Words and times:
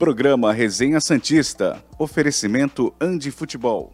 Programa 0.00 0.50
Resenha 0.50 0.98
Santista. 0.98 1.84
Oferecimento 1.98 2.94
Andi 2.98 3.30
Futebol. 3.30 3.92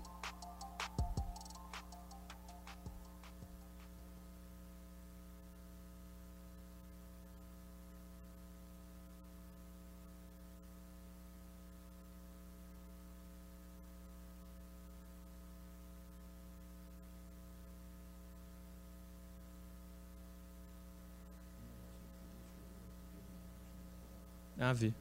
Vi. 24.73 24.95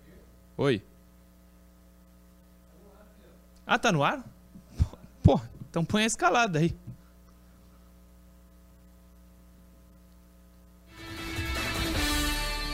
Oi. 0.57 0.94
Ah, 3.65 3.79
tá 3.79 3.91
no 3.91 4.03
ar? 4.03 4.23
Pô, 5.23 5.41
então 5.69 5.83
põe 5.83 6.03
a 6.03 6.05
escalada 6.05 6.59
aí. 6.59 6.75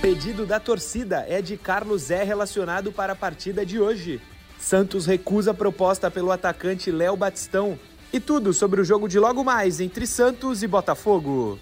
Pedido 0.01 0.45
da 0.47 0.59
torcida 0.59 1.25
é 1.29 1.41
de 1.41 1.55
Carlos 1.55 2.09
é 2.09 2.23
relacionado 2.23 2.91
para 2.91 3.13
a 3.13 3.15
partida 3.15 3.65
de 3.65 3.79
hoje. 3.79 4.19
Santos 4.59 5.05
recusa 5.05 5.51
a 5.51 5.53
proposta 5.53 6.11
pelo 6.11 6.31
atacante 6.31 6.91
Léo 6.91 7.15
Batistão. 7.15 7.79
E 8.11 8.19
tudo 8.19 8.51
sobre 8.51 8.81
o 8.81 8.83
jogo 8.83 9.07
de 9.07 9.17
logo 9.17 9.43
mais 9.43 9.79
entre 9.79 10.05
Santos 10.05 10.63
e 10.63 10.67
Botafogo. 10.67 11.57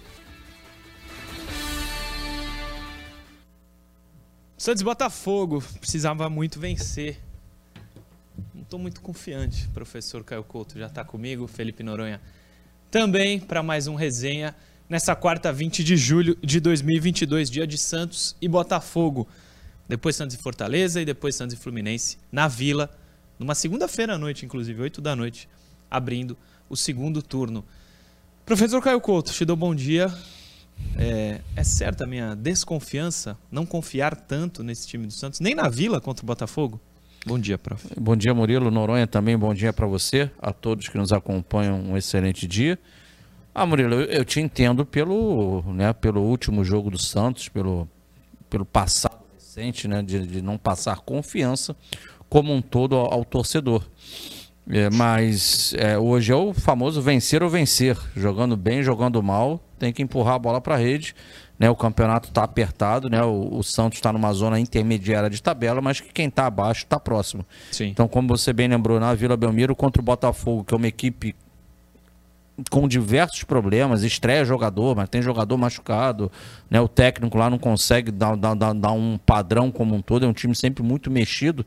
Santos 4.58 4.80
e 4.80 4.84
Botafogo 4.84 5.62
precisava 5.78 6.28
muito 6.28 6.58
vencer. 6.58 7.29
Estou 8.70 8.78
muito 8.78 9.00
confiante. 9.00 9.66
professor 9.74 10.22
Caio 10.22 10.44
Couto 10.44 10.78
já 10.78 10.86
está 10.86 11.02
comigo, 11.02 11.48
Felipe 11.48 11.82
Noronha 11.82 12.20
também 12.88 13.40
para 13.40 13.64
mais 13.64 13.88
um 13.88 13.96
resenha 13.96 14.54
nessa 14.88 15.16
quarta 15.16 15.52
20 15.52 15.82
de 15.82 15.96
julho 15.96 16.38
de 16.40 16.60
2022, 16.60 17.50
dia 17.50 17.66
de 17.66 17.76
Santos 17.76 18.36
e 18.40 18.46
Botafogo. 18.46 19.26
Depois 19.88 20.14
Santos 20.14 20.36
e 20.36 20.38
Fortaleza 20.38 21.02
e 21.02 21.04
depois 21.04 21.34
Santos 21.34 21.56
e 21.56 21.58
Fluminense 21.58 22.16
na 22.30 22.46
Vila, 22.46 22.96
numa 23.40 23.56
segunda-feira 23.56 24.14
à 24.14 24.18
noite, 24.18 24.46
inclusive, 24.46 24.80
8 24.80 25.00
da 25.00 25.16
noite, 25.16 25.48
abrindo 25.90 26.38
o 26.68 26.76
segundo 26.76 27.20
turno. 27.22 27.64
Professor 28.46 28.80
Caio 28.80 29.00
Couto, 29.00 29.32
te 29.32 29.44
dou 29.44 29.56
bom 29.56 29.74
dia. 29.74 30.06
É, 30.96 31.40
é 31.56 31.64
certa 31.64 32.04
a 32.04 32.06
minha 32.06 32.36
desconfiança, 32.36 33.36
não 33.50 33.66
confiar 33.66 34.14
tanto 34.14 34.62
nesse 34.62 34.86
time 34.86 35.08
do 35.08 35.12
Santos, 35.12 35.40
nem 35.40 35.56
na 35.56 35.68
Vila 35.68 36.00
contra 36.00 36.22
o 36.22 36.26
Botafogo? 36.26 36.80
Bom 37.26 37.38
dia, 37.38 37.58
prof. 37.58 37.86
Bom 38.00 38.16
dia, 38.16 38.32
Murilo. 38.32 38.70
Noronha 38.70 39.06
também, 39.06 39.36
bom 39.36 39.52
dia 39.52 39.74
para 39.74 39.86
você, 39.86 40.30
a 40.40 40.52
todos 40.52 40.88
que 40.88 40.96
nos 40.96 41.12
acompanham, 41.12 41.78
um 41.78 41.94
excelente 41.94 42.46
dia. 42.46 42.78
Ah, 43.54 43.66
Murilo, 43.66 43.94
eu, 43.94 44.04
eu, 44.04 44.24
te 44.24 44.40
entendo 44.40 44.86
pelo, 44.86 45.62
né, 45.74 45.92
pelo 45.92 46.22
último 46.22 46.64
jogo 46.64 46.90
do 46.90 46.98
Santos, 46.98 47.46
pelo, 47.48 47.86
pelo 48.48 48.64
passado 48.64 49.20
recente, 49.34 49.86
né, 49.86 50.02
de, 50.02 50.26
de 50.26 50.40
não 50.40 50.56
passar 50.56 51.00
confiança 51.00 51.76
como 52.26 52.54
um 52.54 52.62
todo 52.62 52.96
ao, 52.96 53.12
ao 53.12 53.24
torcedor. 53.24 53.84
É, 54.70 54.88
mas 54.88 55.74
é, 55.74 55.98
hoje 55.98 56.32
é 56.32 56.36
o 56.36 56.54
famoso 56.54 57.02
vencer 57.02 57.42
ou 57.42 57.50
vencer. 57.50 57.98
Jogando 58.16 58.56
bem, 58.56 58.82
jogando 58.82 59.22
mal, 59.22 59.60
tem 59.78 59.92
que 59.92 60.02
empurrar 60.02 60.36
a 60.36 60.38
bola 60.38 60.60
para 60.60 60.76
a 60.76 60.78
rede. 60.78 61.14
Né, 61.60 61.68
o 61.68 61.76
campeonato 61.76 62.28
está 62.28 62.42
apertado, 62.42 63.10
né, 63.10 63.22
o, 63.22 63.58
o 63.58 63.62
Santos 63.62 63.98
está 63.98 64.10
numa 64.10 64.32
zona 64.32 64.58
intermediária 64.58 65.28
de 65.28 65.42
tabela, 65.42 65.82
mas 65.82 66.00
que 66.00 66.10
quem 66.10 66.26
está 66.26 66.46
abaixo 66.46 66.84
está 66.84 66.98
próximo. 66.98 67.44
Sim. 67.70 67.88
Então, 67.88 68.08
como 68.08 68.28
você 68.28 68.50
bem 68.50 68.66
lembrou, 68.66 68.98
na 68.98 69.12
Vila 69.14 69.36
Belmiro 69.36 69.76
contra 69.76 70.00
o 70.00 70.04
Botafogo, 70.04 70.64
que 70.64 70.72
é 70.72 70.76
uma 70.78 70.88
equipe 70.88 71.36
com 72.70 72.88
diversos 72.88 73.44
problemas, 73.44 74.02
estreia 74.02 74.44
jogador, 74.44 74.96
mas 74.96 75.08
tem 75.08 75.22
jogador 75.22 75.56
machucado, 75.56 76.30
né? 76.68 76.80
O 76.80 76.88
técnico 76.88 77.38
lá 77.38 77.48
não 77.48 77.58
consegue 77.58 78.10
dar, 78.10 78.36
dar, 78.36 78.54
dar, 78.54 78.74
dar, 78.74 78.92
um 78.92 79.16
padrão 79.18 79.70
como 79.70 79.94
um 79.94 80.02
todo, 80.02 80.24
é 80.24 80.28
um 80.28 80.32
time 80.32 80.54
sempre 80.54 80.82
muito 80.82 81.10
mexido. 81.10 81.64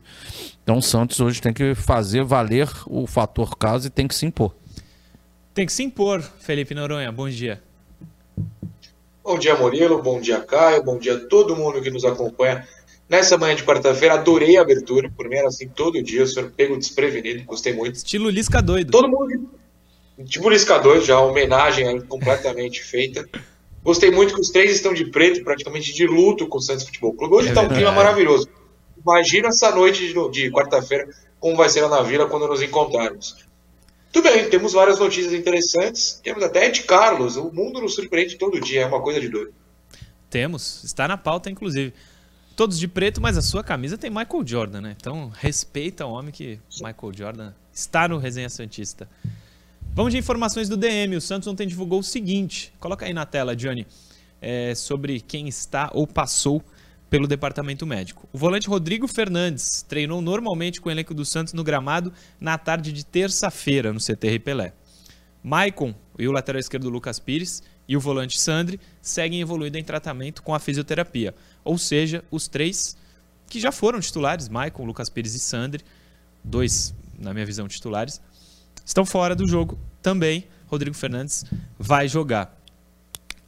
Então 0.62 0.78
o 0.78 0.82
Santos 0.82 1.18
hoje 1.20 1.40
tem 1.40 1.52
que 1.52 1.74
fazer 1.74 2.22
valer 2.22 2.68
o 2.86 3.06
fator 3.06 3.56
casa 3.56 3.88
e 3.88 3.90
tem 3.90 4.06
que 4.06 4.14
se 4.14 4.26
impor. 4.26 4.54
Tem 5.52 5.66
que 5.66 5.72
se 5.72 5.82
impor, 5.82 6.22
Felipe 6.40 6.74
Noronha. 6.74 7.10
Bom 7.10 7.28
dia. 7.28 7.62
Bom 9.24 9.38
dia, 9.38 9.56
Murilo. 9.56 10.02
Bom 10.02 10.20
dia, 10.20 10.38
Caio. 10.40 10.82
Bom 10.82 10.98
dia 10.98 11.14
a 11.14 11.20
todo 11.20 11.56
mundo 11.56 11.80
que 11.80 11.90
nos 11.90 12.04
acompanha 12.04 12.68
nessa 13.08 13.38
manhã 13.38 13.56
de 13.56 13.64
quarta-feira. 13.64 14.16
Adorei 14.16 14.58
a 14.58 14.60
abertura. 14.60 15.10
Por 15.16 15.26
mim 15.30 15.36
era 15.36 15.48
assim 15.48 15.66
todo 15.66 16.02
dia. 16.02 16.22
O 16.22 16.26
senhor 16.26 16.52
pego 16.54 16.76
desprevenido. 16.76 17.42
Gostei 17.44 17.72
muito. 17.72 17.96
Estilo 17.96 18.28
Lisca 18.28 18.60
doido. 18.60 18.90
Todo 18.90 19.08
mundo 19.08 19.48
Tipo 20.26 20.48
Lisca 20.48 20.78
2, 20.78 21.06
já 21.06 21.18
homenagem 21.18 22.00
completamente 22.02 22.82
feita. 22.84 23.26
Gostei 23.82 24.10
muito 24.10 24.34
que 24.34 24.40
os 24.40 24.50
três 24.50 24.70
estão 24.70 24.94
de 24.94 25.06
preto, 25.06 25.42
praticamente 25.42 25.92
de 25.92 26.06
luto 26.06 26.46
com 26.46 26.58
o 26.58 26.60
Santos 26.60 26.84
Futebol 26.84 27.14
Clube. 27.14 27.34
Hoje 27.34 27.48
está 27.48 27.62
um 27.62 27.68
clima 27.68 27.90
maravilhoso. 27.92 28.48
Imagina 28.96 29.48
essa 29.48 29.74
noite 29.74 30.06
de, 30.06 30.30
de 30.30 30.50
quarta-feira, 30.50 31.08
como 31.40 31.56
vai 31.56 31.68
ser 31.68 31.82
lá 31.82 31.88
na 31.88 32.02
Vila 32.02 32.26
quando 32.26 32.46
nos 32.46 32.62
encontrarmos. 32.62 33.43
Tudo 34.14 34.30
bem, 34.30 34.48
temos 34.48 34.72
várias 34.72 35.00
notícias 35.00 35.32
interessantes. 35.32 36.20
Temos 36.22 36.44
até 36.44 36.70
de 36.70 36.84
Carlos. 36.84 37.36
O 37.36 37.50
mundo 37.52 37.80
nos 37.80 37.96
surpreende 37.96 38.36
todo 38.36 38.60
dia, 38.60 38.82
é 38.82 38.86
uma 38.86 39.02
coisa 39.02 39.20
de 39.20 39.28
doido. 39.28 39.52
Temos, 40.30 40.84
está 40.84 41.08
na 41.08 41.16
pauta, 41.16 41.50
inclusive. 41.50 41.92
Todos 42.54 42.78
de 42.78 42.86
preto, 42.86 43.20
mas 43.20 43.36
a 43.36 43.42
sua 43.42 43.64
camisa 43.64 43.98
tem 43.98 44.10
Michael 44.10 44.46
Jordan, 44.46 44.80
né? 44.82 44.96
Então 44.96 45.32
respeita 45.34 46.06
o 46.06 46.12
homem 46.12 46.30
que 46.30 46.60
Michael 46.76 47.12
Jordan 47.12 47.52
está 47.72 48.06
no 48.06 48.18
Resenha 48.18 48.48
Santista. 48.48 49.08
Vamos 49.92 50.12
de 50.12 50.18
informações 50.20 50.68
do 50.68 50.76
DM. 50.76 51.16
O 51.16 51.20
Santos 51.20 51.48
ontem 51.48 51.66
divulgou 51.66 51.98
o 51.98 52.04
seguinte: 52.04 52.72
coloca 52.78 53.04
aí 53.04 53.12
na 53.12 53.26
tela, 53.26 53.56
Johnny, 53.56 53.84
é, 54.40 54.76
sobre 54.76 55.20
quem 55.20 55.48
está 55.48 55.90
ou 55.92 56.06
passou 56.06 56.62
pelo 57.14 57.28
departamento 57.28 57.86
médico. 57.86 58.28
O 58.32 58.38
volante 58.38 58.66
Rodrigo 58.66 59.06
Fernandes 59.06 59.82
treinou 59.82 60.20
normalmente 60.20 60.80
com 60.80 60.88
o 60.88 60.92
elenco 60.92 61.14
do 61.14 61.24
Santos 61.24 61.52
no 61.52 61.62
gramado 61.62 62.12
na 62.40 62.58
tarde 62.58 62.92
de 62.92 63.06
terça-feira 63.06 63.92
no 63.92 64.00
CTR 64.00 64.40
Pelé. 64.40 64.72
Maicon 65.40 65.94
e 66.18 66.26
o 66.26 66.32
lateral 66.32 66.58
esquerdo 66.58 66.90
Lucas 66.90 67.20
Pires 67.20 67.62
e 67.86 67.96
o 67.96 68.00
volante 68.00 68.40
Sandri 68.40 68.80
seguem 69.00 69.40
evoluindo 69.40 69.78
em 69.78 69.84
tratamento 69.84 70.42
com 70.42 70.52
a 70.52 70.58
fisioterapia. 70.58 71.32
Ou 71.62 71.78
seja, 71.78 72.24
os 72.32 72.48
três 72.48 72.96
que 73.48 73.60
já 73.60 73.70
foram 73.70 74.00
titulares, 74.00 74.48
Maicon, 74.48 74.84
Lucas 74.84 75.08
Pires 75.08 75.36
e 75.36 75.38
Sandri, 75.38 75.84
dois, 76.42 76.92
na 77.16 77.32
minha 77.32 77.46
visão, 77.46 77.68
titulares, 77.68 78.20
estão 78.84 79.06
fora 79.06 79.36
do 79.36 79.46
jogo 79.46 79.78
também. 80.02 80.48
Rodrigo 80.66 80.96
Fernandes 80.96 81.44
vai 81.78 82.08
jogar. 82.08 82.60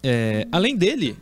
É, 0.04 0.46
além 0.52 0.76
dele, 0.76 1.18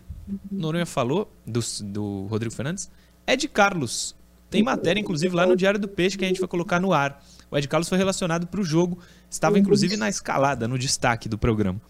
Noronha 0.51 0.87
falou 0.87 1.31
do, 1.47 1.61
do 1.83 2.27
Rodrigo 2.27 2.55
Fernandes, 2.55 2.91
Ed 3.27 3.47
Carlos. 3.49 4.15
Tem 4.51 4.63
matéria, 4.63 5.01
inclusive, 5.01 5.35
lá 5.35 5.47
no 5.47 5.57
Diário 5.57 5.81
do 5.81 5.89
Peixe 5.89 6.17
que 6.17 6.25
a 6.25 6.29
gente 6.29 6.41
vai 6.41 6.49
colocar 6.49 6.81
no 6.81 6.93
ar. 6.93 7.25
O 7.51 7.59
Ed 7.59 7.67
Carlos 7.67 7.89
foi 7.89 7.99
relacionado 7.99 8.47
para 8.47 8.61
o 8.61 8.65
jogo, 8.65 8.99
estava 9.29 9.59
inclusive 9.59 9.97
na 9.97 10.09
escalada, 10.09 10.69
no 10.69 10.79
destaque 10.79 11.29
do 11.29 11.37
programa. 11.37 11.81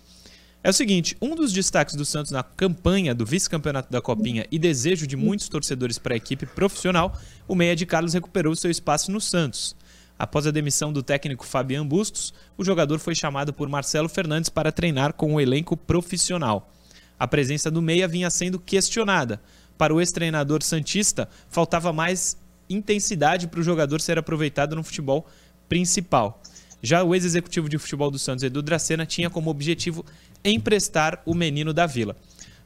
É 0.63 0.71
o 0.71 0.73
seguinte, 0.73 1.15
um 1.21 1.35
dos 1.35 1.53
destaques 1.53 1.95
do 1.95 2.07
Santos 2.07 2.33
na 2.33 2.43
campanha 2.43 3.15
do 3.15 3.27
vice-campeonato 3.27 3.93
da 3.93 4.01
Copinha 4.01 4.47
e 4.51 4.59
desejo 4.59 5.07
de 5.07 5.15
muitos 5.15 5.47
torcedores 5.47 5.99
para 5.99 6.15
a 6.15 6.17
equipe 6.17 6.47
profissional, 6.47 7.15
o 7.47 7.55
meia 7.55 7.77
de 7.77 7.85
Carlos 7.85 8.15
recuperou 8.15 8.57
seu 8.57 8.71
espaço 8.71 9.13
no 9.13 9.21
Santos. 9.21 9.77
Após 10.19 10.47
a 10.47 10.51
demissão 10.51 10.91
do 10.91 11.03
técnico 11.03 11.45
Fabian 11.45 11.87
Bustos, 11.87 12.33
o 12.57 12.65
jogador 12.65 12.99
foi 12.99 13.15
chamado 13.15 13.53
por 13.53 13.69
Marcelo 13.69 14.09
Fernandes 14.09 14.49
para 14.49 14.73
treinar 14.73 15.13
com 15.13 15.35
o 15.35 15.41
elenco 15.41 15.77
profissional. 15.77 16.73
A 17.19 17.27
presença 17.27 17.71
do 17.71 17.81
meia 17.81 18.09
vinha 18.09 18.31
sendo 18.31 18.59
questionada. 18.59 19.41
Para 19.77 19.95
o 19.95 20.01
ex-treinador 20.01 20.63
Santista, 20.63 21.29
faltava 21.49 21.93
mais 21.93 22.37
intensidade 22.69 23.47
para 23.47 23.61
o 23.61 23.63
jogador 23.63 24.01
ser 24.01 24.19
aproveitado 24.19 24.75
no 24.77 24.83
futebol 24.83 25.27
principal. 25.69 26.41
Já 26.83 27.03
o 27.03 27.15
ex-executivo 27.15 27.69
de 27.69 27.79
futebol 27.79 28.11
do 28.11 28.19
Santos, 28.19 28.45
Edu 28.45 28.63
Dracena, 28.63 29.07
tinha 29.07 29.31
como 29.31 29.51
objetivo 29.51 30.05
emprestar 30.45 31.23
o 31.25 31.35
menino 31.35 31.73
da 31.73 31.87
Vila. 31.87 32.15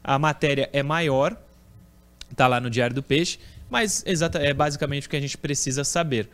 A 0.03 0.19
matéria 0.19 0.69
é 0.73 0.83
maior, 0.83 1.37
está 2.29 2.47
lá 2.47 2.59
no 2.59 2.69
Diário 2.69 2.95
do 2.95 3.01
Peixe, 3.03 3.39
mas 3.69 4.03
é 4.05 4.53
basicamente 4.53 5.07
o 5.07 5.09
que 5.09 5.15
a 5.15 5.21
gente 5.21 5.37
precisa 5.37 5.83
saber. 5.83 6.29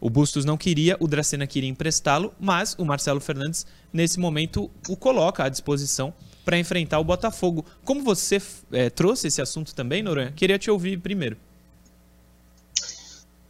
O 0.00 0.10
Bustos 0.10 0.44
não 0.44 0.56
queria, 0.56 0.96
o 1.00 1.08
Dracena 1.08 1.46
queria 1.46 1.70
emprestá-lo, 1.70 2.34
mas 2.38 2.74
o 2.78 2.84
Marcelo 2.84 3.20
Fernandes, 3.20 3.66
nesse 3.92 4.20
momento, 4.20 4.70
o 4.88 4.96
coloca 4.96 5.42
à 5.44 5.48
disposição 5.48 6.12
para 6.46 6.56
enfrentar 6.56 7.00
o 7.00 7.04
Botafogo. 7.04 7.66
Como 7.84 8.04
você 8.04 8.40
é, 8.72 8.88
trouxe 8.88 9.26
esse 9.26 9.42
assunto 9.42 9.74
também, 9.74 10.00
Noronha, 10.00 10.32
queria 10.34 10.56
te 10.56 10.70
ouvir 10.70 10.96
primeiro. 11.00 11.36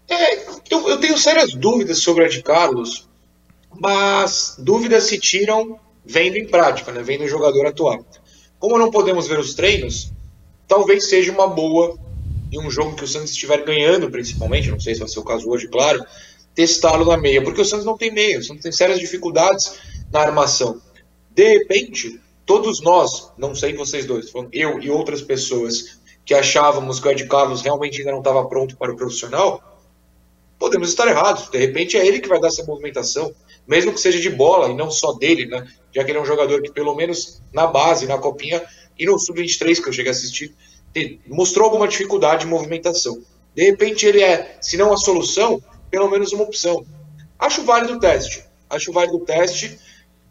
É, 0.08 0.48
eu, 0.70 0.88
eu, 0.88 0.98
tenho 0.98 1.18
sérias 1.18 1.52
dúvidas 1.52 1.98
sobre 1.98 2.24
a 2.24 2.28
de 2.28 2.42
Carlos, 2.42 3.06
mas 3.78 4.56
dúvidas 4.58 5.04
se 5.04 5.20
tiram 5.20 5.78
vendo 6.06 6.36
em 6.38 6.46
prática, 6.46 6.90
né, 6.90 7.02
vendo 7.02 7.24
o 7.24 7.28
jogador 7.28 7.66
atuar. 7.66 8.00
Como 8.58 8.78
não 8.78 8.90
podemos 8.90 9.28
ver 9.28 9.38
os 9.38 9.54
treinos, 9.54 10.10
talvez 10.66 11.10
seja 11.10 11.30
uma 11.30 11.48
boa 11.48 11.98
em 12.50 12.58
um 12.58 12.70
jogo 12.70 12.96
que 12.96 13.04
o 13.04 13.08
Santos 13.08 13.30
estiver 13.30 13.62
ganhando, 13.64 14.10
principalmente, 14.10 14.70
não 14.70 14.80
sei 14.80 14.94
se 14.94 15.00
vai 15.00 15.08
ser 15.08 15.18
o 15.18 15.24
caso 15.24 15.50
hoje, 15.50 15.68
claro, 15.68 16.02
testá-lo 16.54 17.04
na 17.04 17.18
meia, 17.18 17.42
porque 17.42 17.60
o 17.60 17.64
Santos 17.64 17.84
não 17.84 17.98
tem 17.98 18.10
meia, 18.10 18.38
o 18.38 18.42
Santos 18.42 18.62
tem 18.62 18.72
sérias 18.72 18.98
dificuldades 18.98 19.78
na 20.10 20.20
armação. 20.20 20.80
De 21.34 21.58
repente, 21.58 22.18
todos 22.46 22.80
nós, 22.80 23.32
não 23.36 23.54
sei 23.54 23.74
vocês 23.74 24.06
dois, 24.06 24.32
eu 24.52 24.80
e 24.80 24.88
outras 24.88 25.20
pessoas 25.20 25.98
que 26.24 26.32
achávamos 26.32 27.00
que 27.00 27.08
o 27.08 27.10
Ed 27.10 27.26
Carlos 27.26 27.60
realmente 27.60 27.98
ainda 27.98 28.12
não 28.12 28.20
estava 28.20 28.48
pronto 28.48 28.76
para 28.76 28.92
o 28.92 28.96
profissional, 28.96 29.62
podemos 30.58 30.88
estar 30.88 31.06
errados. 31.06 31.50
De 31.50 31.58
repente 31.58 31.96
é 31.96 32.06
ele 32.06 32.20
que 32.20 32.28
vai 32.28 32.40
dar 32.40 32.48
essa 32.48 32.64
movimentação, 32.64 33.34
mesmo 33.66 33.92
que 33.92 34.00
seja 34.00 34.20
de 34.20 34.30
bola 34.30 34.68
e 34.68 34.74
não 34.74 34.90
só 34.90 35.12
dele, 35.12 35.46
né? 35.46 35.66
Já 35.94 36.04
que 36.04 36.10
ele 36.10 36.18
é 36.18 36.22
um 36.22 36.26
jogador 36.26 36.62
que, 36.62 36.70
pelo 36.70 36.94
menos 36.94 37.42
na 37.52 37.66
base, 37.66 38.06
na 38.06 38.18
copinha 38.18 38.62
e 38.98 39.06
no 39.06 39.18
sub-23 39.18 39.82
que 39.82 39.88
eu 39.88 39.92
cheguei 39.92 40.10
a 40.10 40.14
assistir, 40.14 40.54
mostrou 41.26 41.66
alguma 41.66 41.86
dificuldade 41.86 42.44
de 42.44 42.46
movimentação. 42.46 43.20
De 43.54 43.64
repente 43.64 44.06
ele 44.06 44.22
é, 44.22 44.58
se 44.60 44.76
não 44.76 44.92
a 44.92 44.96
solução, 44.96 45.62
pelo 45.90 46.10
menos 46.10 46.32
uma 46.32 46.44
opção. 46.44 46.84
Acho 47.38 47.62
válido 47.62 47.94
o 47.94 48.00
teste. 48.00 48.44
Acho 48.68 48.92
válido 48.92 49.16
o 49.16 49.24
teste, 49.24 49.78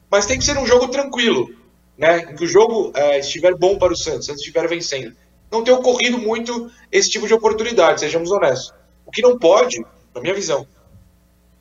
mas 0.09 0.25
tem 0.25 0.38
que 0.38 0.45
ser 0.45 0.57
um 0.57 0.65
jogo 0.65 0.88
tranquilo, 0.89 1.50
né? 1.97 2.33
Que 2.33 2.44
o 2.44 2.47
jogo 2.47 2.92
é, 2.95 3.19
estiver 3.19 3.56
bom 3.56 3.77
para 3.77 3.94
o 3.94 3.95
Santos, 3.95 4.25
Santos 4.25 4.42
estiver 4.42 4.68
vencendo. 4.68 5.15
Não 5.51 5.63
tem 5.63 5.74
ocorrido 5.74 6.18
muito 6.18 6.69
esse 6.92 7.09
tipo 7.09 7.27
de 7.27 7.33
oportunidade, 7.33 8.01
sejamos 8.01 8.31
honestos. 8.31 8.74
O 9.06 9.12
que 9.12 9.21
não 9.21 9.38
pode, 9.38 9.80
na 10.13 10.21
minha 10.21 10.33
visão, 10.33 10.68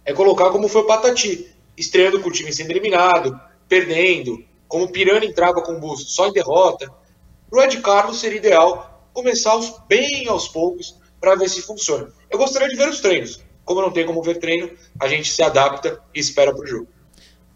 é 0.05 0.13
colocar 0.13 0.51
como 0.51 0.69
foi 0.69 0.83
o 0.83 0.87
Patati, 0.87 1.55
estreando 1.77 2.21
com 2.21 2.29
o 2.29 2.33
time 2.33 2.53
sendo 2.53 2.71
eliminado, 2.71 3.39
perdendo, 3.69 4.45
como 4.69 4.85
o 4.85 4.91
Pirani 4.91 5.27
entrava 5.27 5.63
com 5.63 5.73
o 5.73 5.81
busto 5.81 6.11
só 6.11 6.29
em 6.29 6.33
derrota. 6.33 6.91
Para 7.49 7.59
o 7.59 7.63
Ed 7.63 7.81
Carlos 7.81 8.21
seria 8.21 8.39
ideal 8.39 9.09
começar 9.13 9.53
aos, 9.53 9.81
bem 9.89 10.27
aos 10.29 10.49
poucos 10.49 10.99
para 11.21 11.37
ver 11.37 11.49
se 11.49 11.63
funciona. 11.63 12.09
Eu 12.29 12.39
gostaria 12.39 12.69
de 12.69 12.77
ver 12.77 12.89
os 12.89 13.01
treinos. 13.01 13.41
Como 13.65 13.81
não 13.81 13.91
tem 13.91 14.05
como 14.05 14.23
ver 14.23 14.39
treino, 14.39 14.71
a 15.01 15.09
gente 15.09 15.33
se 15.33 15.43
adapta 15.43 16.03
e 16.15 16.21
espera 16.21 16.53
para 16.53 16.63
o 16.63 16.67
jogo. 16.67 16.89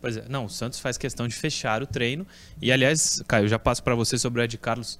Pois 0.00 0.16
é, 0.16 0.28
não, 0.28 0.44
o 0.44 0.48
Santos 0.48 0.78
faz 0.78 0.96
questão 0.96 1.26
de 1.26 1.34
fechar 1.34 1.82
o 1.82 1.86
treino. 1.86 2.26
E 2.62 2.70
aliás, 2.70 3.22
Caio, 3.26 3.44
eu 3.44 3.48
já 3.48 3.58
passo 3.58 3.82
para 3.82 3.94
você 3.94 4.16
sobre 4.16 4.40
o 4.40 4.44
Ed 4.44 4.56
Carlos. 4.58 4.98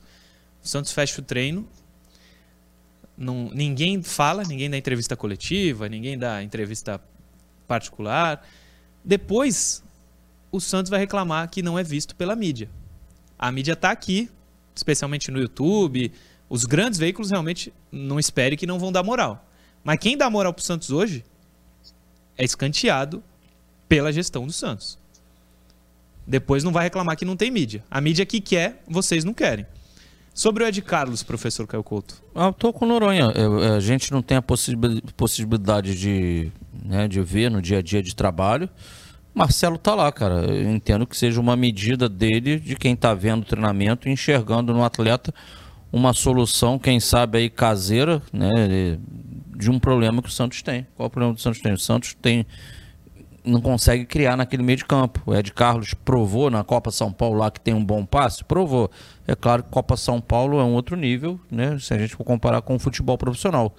O 0.62 0.68
Santos 0.68 0.92
fecha 0.92 1.20
o 1.20 1.24
treino. 1.24 1.68
Não, 3.16 3.50
ninguém 3.52 4.02
fala, 4.02 4.44
ninguém 4.44 4.68
dá 4.70 4.76
entrevista 4.76 5.16
coletiva, 5.16 5.88
ninguém 5.88 6.18
dá 6.18 6.42
entrevista 6.42 7.00
particular. 7.66 8.46
Depois, 9.04 9.82
o 10.50 10.60
Santos 10.60 10.90
vai 10.90 11.00
reclamar 11.00 11.48
que 11.48 11.62
não 11.62 11.78
é 11.78 11.84
visto 11.84 12.16
pela 12.16 12.34
mídia. 12.34 12.68
A 13.38 13.52
mídia 13.52 13.72
está 13.74 13.90
aqui, 13.90 14.28
especialmente 14.74 15.30
no 15.30 15.38
YouTube. 15.40 16.12
Os 16.48 16.64
grandes 16.64 16.98
veículos 16.98 17.30
realmente 17.30 17.72
não 17.92 18.18
espere 18.18 18.56
que 18.56 18.66
não 18.66 18.78
vão 18.78 18.90
dar 18.90 19.02
moral. 19.02 19.48
Mas 19.84 19.98
quem 19.98 20.16
dá 20.16 20.28
moral 20.28 20.52
para 20.52 20.60
o 20.60 20.64
Santos 20.64 20.90
hoje 20.90 21.24
é 22.36 22.44
escanteado 22.44 23.22
pela 23.88 24.12
gestão 24.12 24.46
do 24.46 24.52
Santos. 24.52 24.98
Depois 26.26 26.62
não 26.62 26.72
vai 26.72 26.84
reclamar 26.84 27.16
que 27.16 27.24
não 27.24 27.36
tem 27.36 27.50
mídia. 27.50 27.82
A 27.90 28.00
mídia 28.00 28.26
que 28.26 28.40
quer, 28.40 28.82
vocês 28.86 29.24
não 29.24 29.32
querem. 29.32 29.66
Sobre 30.34 30.62
o 30.62 30.66
Ed 30.66 30.80
Carlos, 30.82 31.22
professor 31.22 31.66
Caio 31.66 31.82
Couto. 31.82 32.22
Ah, 32.34 32.52
tô 32.52 32.72
com 32.72 32.86
Noronha. 32.86 33.32
É, 33.34 33.76
a 33.76 33.80
gente 33.80 34.12
não 34.12 34.22
tem 34.22 34.36
a 34.36 34.42
possibilidade 34.42 35.98
de, 35.98 36.52
né, 36.84 37.08
de 37.08 37.20
ver 37.22 37.50
no 37.50 37.60
dia 37.60 37.78
a 37.78 37.82
dia 37.82 38.02
de 38.02 38.14
trabalho. 38.14 38.68
Marcelo 39.34 39.78
tá 39.78 39.94
lá, 39.94 40.12
cara. 40.12 40.44
Eu 40.44 40.70
entendo 40.70 41.06
que 41.06 41.16
seja 41.16 41.40
uma 41.40 41.56
medida 41.56 42.08
dele, 42.08 42.60
de 42.60 42.76
quem 42.76 42.94
tá 42.94 43.14
vendo 43.14 43.42
o 43.42 43.46
treinamento, 43.46 44.08
enxergando 44.08 44.72
no 44.72 44.84
atleta 44.84 45.34
uma 45.90 46.12
solução, 46.12 46.78
quem 46.78 47.00
sabe 47.00 47.38
aí 47.38 47.50
caseira, 47.50 48.22
né, 48.32 48.98
de 49.56 49.70
um 49.70 49.78
problema 49.78 50.22
que 50.22 50.28
o 50.28 50.32
Santos 50.32 50.62
tem. 50.62 50.86
Qual 50.94 51.06
é 51.06 51.08
o 51.08 51.10
problema 51.10 51.34
que 51.34 51.40
o 51.40 51.42
Santos 51.42 51.60
tem? 51.60 51.72
O 51.72 51.78
Santos 51.78 52.14
tem 52.20 52.46
não 53.48 53.60
consegue 53.60 54.04
criar 54.04 54.36
naquele 54.36 54.62
meio 54.62 54.78
de 54.78 54.84
campo. 54.84 55.22
O 55.26 55.34
Ed 55.34 55.52
Carlos 55.52 55.94
provou 55.94 56.50
na 56.50 56.62
Copa 56.62 56.90
São 56.90 57.12
Paulo 57.12 57.38
lá 57.38 57.50
que 57.50 57.60
tem 57.60 57.74
um 57.74 57.84
bom 57.84 58.04
passe? 58.04 58.44
Provou. 58.44 58.90
É 59.26 59.34
claro 59.34 59.62
que 59.62 59.70
Copa 59.70 59.96
São 59.96 60.20
Paulo 60.20 60.60
é 60.60 60.64
um 60.64 60.74
outro 60.74 60.96
nível, 60.96 61.40
né? 61.50 61.78
Se 61.78 61.94
a 61.94 61.98
gente 61.98 62.14
for 62.14 62.24
comparar 62.24 62.62
com 62.62 62.76
o 62.76 62.78
futebol 62.78 63.16
profissional. 63.16 63.74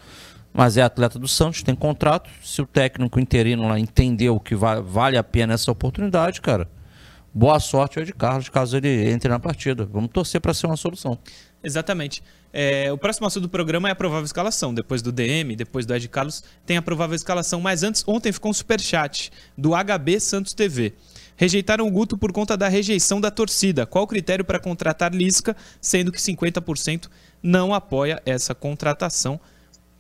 Mas 0.52 0.78
é 0.78 0.82
atleta 0.82 1.20
do 1.20 1.28
Santos, 1.28 1.62
tem 1.62 1.76
contrato. 1.76 2.30
Se 2.44 2.62
o 2.62 2.66
técnico 2.66 3.20
interino 3.20 3.68
lá 3.68 3.80
entendeu 3.80 4.40
que 4.40 4.56
vale 4.56 5.18
a 5.18 5.24
pena 5.24 5.54
essa 5.54 5.72
oportunidade, 5.72 6.42
cara, 6.42 6.68
boa 7.34 7.60
sorte 7.60 8.00
ao 8.00 8.04
Ed 8.04 8.14
Carlos, 8.14 8.50
caso 8.50 8.76
ele 8.76 9.10
entre 9.10 9.30
na 9.30 9.40
partida. 9.40 9.86
Vamos 9.86 10.10
torcer 10.12 10.42
para 10.42 10.54
ser 10.54 10.66
uma 10.68 10.78
solução. 10.78 11.18
Exatamente. 11.64 12.24
É, 12.52 12.92
o 12.92 12.98
próximo 12.98 13.28
assunto 13.28 13.44
do 13.44 13.50
programa 13.50 13.90
é 13.90 13.92
a 13.92 13.96
provável 13.96 14.26
escalação. 14.26 14.74
Depois 14.74 15.02
do 15.02 15.12
DM, 15.12 15.56
depois 15.56 15.86
do 15.86 15.94
Ed 15.94 16.08
Carlos, 16.08 16.44
tem 16.66 16.78
a 16.78 16.82
provável 16.82 17.16
escalação. 17.16 17.60
Mas 17.62 17.84
antes, 17.84 18.04
ontem 18.08 18.32
ficou 18.32 18.52
um 18.52 18.54
superchat 18.54 19.32
do 19.58 19.72
HB 19.72 20.20
Santos 20.20 20.54
TV. 20.54 20.94
Rejeitaram 21.36 21.88
o 21.88 21.92
Guto 21.92 22.18
por 22.18 22.32
conta 22.32 22.58
da 22.58 22.68
rejeição 22.68 23.22
da 23.22 23.32
torcida. 23.32 23.86
Qual 23.86 24.04
o 24.04 24.08
critério 24.08 24.44
para 24.44 24.60
contratar 24.60 25.14
Lisca, 25.14 25.56
sendo 25.80 26.12
que 26.12 26.20
50% 26.20 27.08
não 27.42 27.74
apoia 27.74 28.22
essa 28.26 28.56
contratação? 28.56 29.40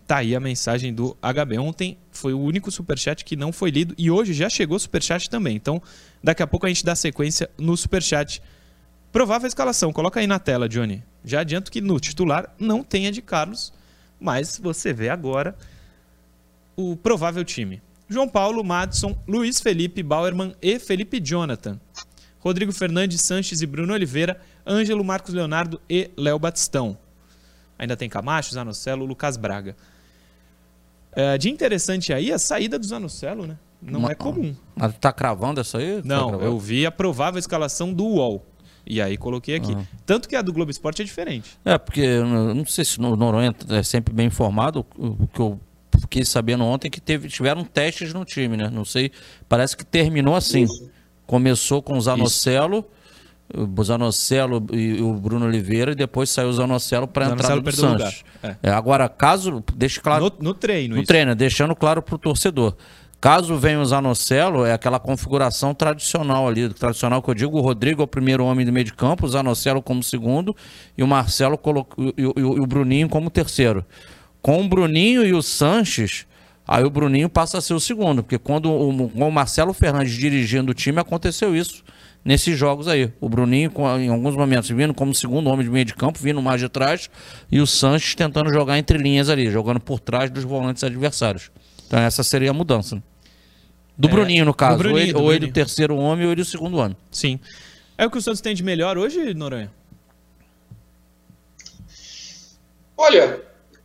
Tá 0.05 0.17
aí 0.17 0.35
a 0.35 0.39
mensagem 0.39 0.93
do 0.93 1.15
HB. 1.21 1.59
Ontem 1.59 1.97
foi 2.11 2.33
o 2.33 2.39
único 2.39 2.71
superchat 2.71 3.23
que 3.23 3.35
não 3.35 3.53
foi 3.53 3.69
lido 3.69 3.93
e 3.97 4.09
hoje 4.09 4.33
já 4.33 4.49
chegou 4.49 4.79
superchat 4.79 5.29
também. 5.29 5.55
Então, 5.55 5.81
daqui 6.23 6.41
a 6.41 6.47
pouco 6.47 6.65
a 6.65 6.69
gente 6.69 6.83
dá 6.83 6.95
sequência 6.95 7.49
no 7.57 7.77
superchat. 7.77 8.41
Provável 9.11 9.47
escalação, 9.47 9.91
coloca 9.91 10.19
aí 10.19 10.27
na 10.27 10.39
tela, 10.39 10.69
Johnny. 10.69 11.03
Já 11.23 11.41
adianto 11.41 11.71
que 11.71 11.81
no 11.81 11.99
titular 11.99 12.53
não 12.59 12.83
tem 12.83 13.11
de 13.11 13.21
Carlos, 13.21 13.73
mas 14.19 14.57
você 14.57 14.93
vê 14.93 15.09
agora 15.09 15.55
o 16.75 16.95
provável 16.95 17.43
time. 17.43 17.81
João 18.07 18.27
Paulo, 18.27 18.63
Madison, 18.63 19.17
Luiz 19.27 19.59
Felipe, 19.59 20.01
Bauerman 20.01 20.55
e 20.61 20.79
Felipe 20.79 21.19
Jonathan. 21.19 21.79
Rodrigo 22.39 22.71
Fernandes, 22.71 23.21
Sanches 23.21 23.61
e 23.61 23.65
Bruno 23.65 23.93
Oliveira, 23.93 24.39
Ângelo, 24.65 25.03
Marcos 25.03 25.33
Leonardo 25.33 25.81
e 25.89 26.09
Léo 26.15 26.39
Batistão. 26.39 26.97
Ainda 27.77 27.97
tem 27.97 28.09
Camacho, 28.09 28.53
Zanocelo, 28.53 29.05
Lucas 29.05 29.37
Braga. 29.37 29.75
É, 31.11 31.37
de 31.37 31.49
interessante 31.49 32.13
aí 32.13 32.31
a 32.31 32.39
saída 32.39 32.79
do 32.79 32.85
Zanocelo, 32.85 33.45
né? 33.45 33.57
Não 33.81 34.09
é 34.09 34.15
comum. 34.15 34.55
Mas 34.75 34.93
tá 34.97 35.11
cravando 35.11 35.61
essa 35.61 35.77
aí? 35.77 36.01
Não, 36.03 36.37
tá 36.37 36.45
eu 36.45 36.59
vi 36.59 36.85
a 36.85 36.91
provável 36.91 37.39
escalação 37.39 37.93
do 37.93 38.05
UOL. 38.05 38.45
E 38.89 38.99
aí 38.99 39.15
coloquei 39.17 39.55
aqui. 39.55 39.71
Uhum. 39.71 39.85
Tanto 40.03 40.27
que 40.27 40.35
a 40.35 40.41
do 40.41 40.51
Globo 40.51 40.71
Esporte 40.71 41.03
é 41.03 41.05
diferente. 41.05 41.51
É, 41.63 41.77
porque 41.77 42.01
eu 42.01 42.25
não 42.25 42.65
sei 42.65 42.83
se 42.83 42.99
o 42.99 43.15
Noronha 43.15 43.53
é 43.69 43.83
sempre 43.83 44.11
bem 44.11 44.25
informado, 44.25 44.83
o 44.97 45.27
que 45.27 45.39
eu 45.39 45.59
fiquei 46.01 46.25
sabendo 46.25 46.63
ontem 46.63 46.89
que 46.89 46.99
teve, 46.99 47.27
tiveram 47.27 47.63
testes 47.63 48.13
no 48.13 48.25
time, 48.25 48.57
né? 48.57 48.67
Não 48.73 48.83
sei, 48.83 49.11
parece 49.47 49.77
que 49.77 49.85
terminou 49.85 50.35
assim. 50.35 50.63
Isso. 50.63 50.89
Começou 51.27 51.83
com 51.83 51.95
o 51.95 52.01
Zanocelo, 52.01 52.83
o 53.55 53.83
Zanocelo 53.83 54.65
e 54.73 54.99
o 54.99 55.13
Bruno 55.13 55.45
Oliveira, 55.45 55.91
e 55.91 55.95
depois 55.95 56.31
saiu 56.31 56.49
o 56.49 56.53
Zanocelo 56.53 57.07
para 57.07 57.27
entrar 57.27 57.55
no 57.55 57.71
Santos. 57.71 58.23
É. 58.41 58.55
É, 58.63 58.71
agora, 58.71 59.07
caso, 59.07 59.63
deixe 59.75 59.99
claro. 59.99 60.33
No, 60.39 60.49
no 60.49 60.53
treino, 60.55 60.95
No 60.95 61.01
isso. 61.01 61.07
treino, 61.07 61.35
deixando 61.35 61.75
claro 61.75 62.01
para 62.01 62.15
o 62.15 62.17
torcedor. 62.17 62.75
Caso 63.21 63.57
venha 63.57 63.81
o 63.81 63.85
Zanocelo, 63.85 64.65
é 64.65 64.71
aquela 64.71 64.97
configuração 64.97 65.73
tradicional 65.73 66.47
ali, 66.47 66.69
tradicional 66.69 67.21
que 67.21 67.29
eu 67.29 67.33
digo, 67.33 67.57
o 67.57 67.61
Rodrigo 67.61 68.01
é 68.01 68.05
o 68.05 68.07
primeiro 68.07 68.45
homem 68.45 68.65
do 68.65 68.71
meio 68.71 68.85
de 68.85 68.93
campo, 68.93 69.25
o 69.25 69.29
Zanocelo 69.29 69.81
como 69.81 70.01
segundo 70.01 70.55
e 70.97 71.03
o 71.03 71.07
Marcelo 71.07 71.57
colo... 71.57 71.85
e, 72.17 72.25
o, 72.25 72.33
e 72.37 72.43
o 72.43 72.65
Bruninho 72.65 73.09
como 73.09 73.29
terceiro. 73.29 73.85
Com 74.41 74.61
o 74.61 74.69
Bruninho 74.69 75.25
e 75.25 75.33
o 75.33 75.41
Sanches, 75.41 76.25
aí 76.65 76.85
o 76.85 76.89
Bruninho 76.89 77.27
passa 77.27 77.57
a 77.57 77.61
ser 77.61 77.73
o 77.73 77.79
segundo, 77.79 78.23
porque 78.23 78.37
quando 78.37 78.71
o, 78.71 79.07
o 79.07 79.31
Marcelo 79.31 79.73
Fernandes 79.73 80.13
dirigindo 80.13 80.71
o 80.71 80.73
time, 80.73 81.01
aconteceu 81.01 81.53
isso 81.53 81.83
nesses 82.23 82.57
jogos 82.57 82.87
aí. 82.87 83.11
O 83.19 83.27
Bruninho, 83.27 83.69
em 83.99 84.07
alguns 84.07 84.35
momentos, 84.37 84.69
vindo 84.69 84.93
como 84.93 85.13
segundo 85.13 85.49
homem 85.49 85.65
de 85.65 85.71
meio 85.71 85.83
de 85.83 85.93
campo, 85.93 86.19
vindo 86.21 86.41
mais 86.41 86.61
de 86.61 86.69
trás, 86.69 87.09
e 87.51 87.59
o 87.59 87.67
Sanches 87.67 88.15
tentando 88.15 88.49
jogar 88.49 88.77
entre 88.77 88.97
linhas 88.97 89.27
ali, 89.29 89.51
jogando 89.51 89.81
por 89.81 89.99
trás 89.99 90.31
dos 90.31 90.45
volantes 90.45 90.85
adversários. 90.85 91.51
Então 91.89 91.99
essa 91.99 92.21
seria 92.21 92.51
a 92.51 92.53
mudança. 92.53 93.01
Do 93.97 94.07
é, 94.07 94.11
Bruninho, 94.11 94.45
no 94.45 94.53
caso. 94.53 94.77
Bruninho, 94.77 94.99
ou, 94.99 95.01
ele, 95.01 95.13
ou 95.15 95.33
ele 95.33 95.45
o 95.47 95.51
terceiro 95.51 95.95
homem 95.97 96.27
ou 96.27 96.31
ele 96.31 96.43
o 96.43 96.45
segundo 96.45 96.77
homem. 96.77 96.95
Sim. 97.11 97.39
É 97.97 98.05
o 98.05 98.11
que 98.11 98.19
o 98.19 98.21
Santos 98.21 98.41
tem 98.41 98.53
de 98.53 98.63
melhor 98.63 98.95
hoje, 98.95 99.33
Noronha? 99.33 99.71
Olha, 102.95 103.41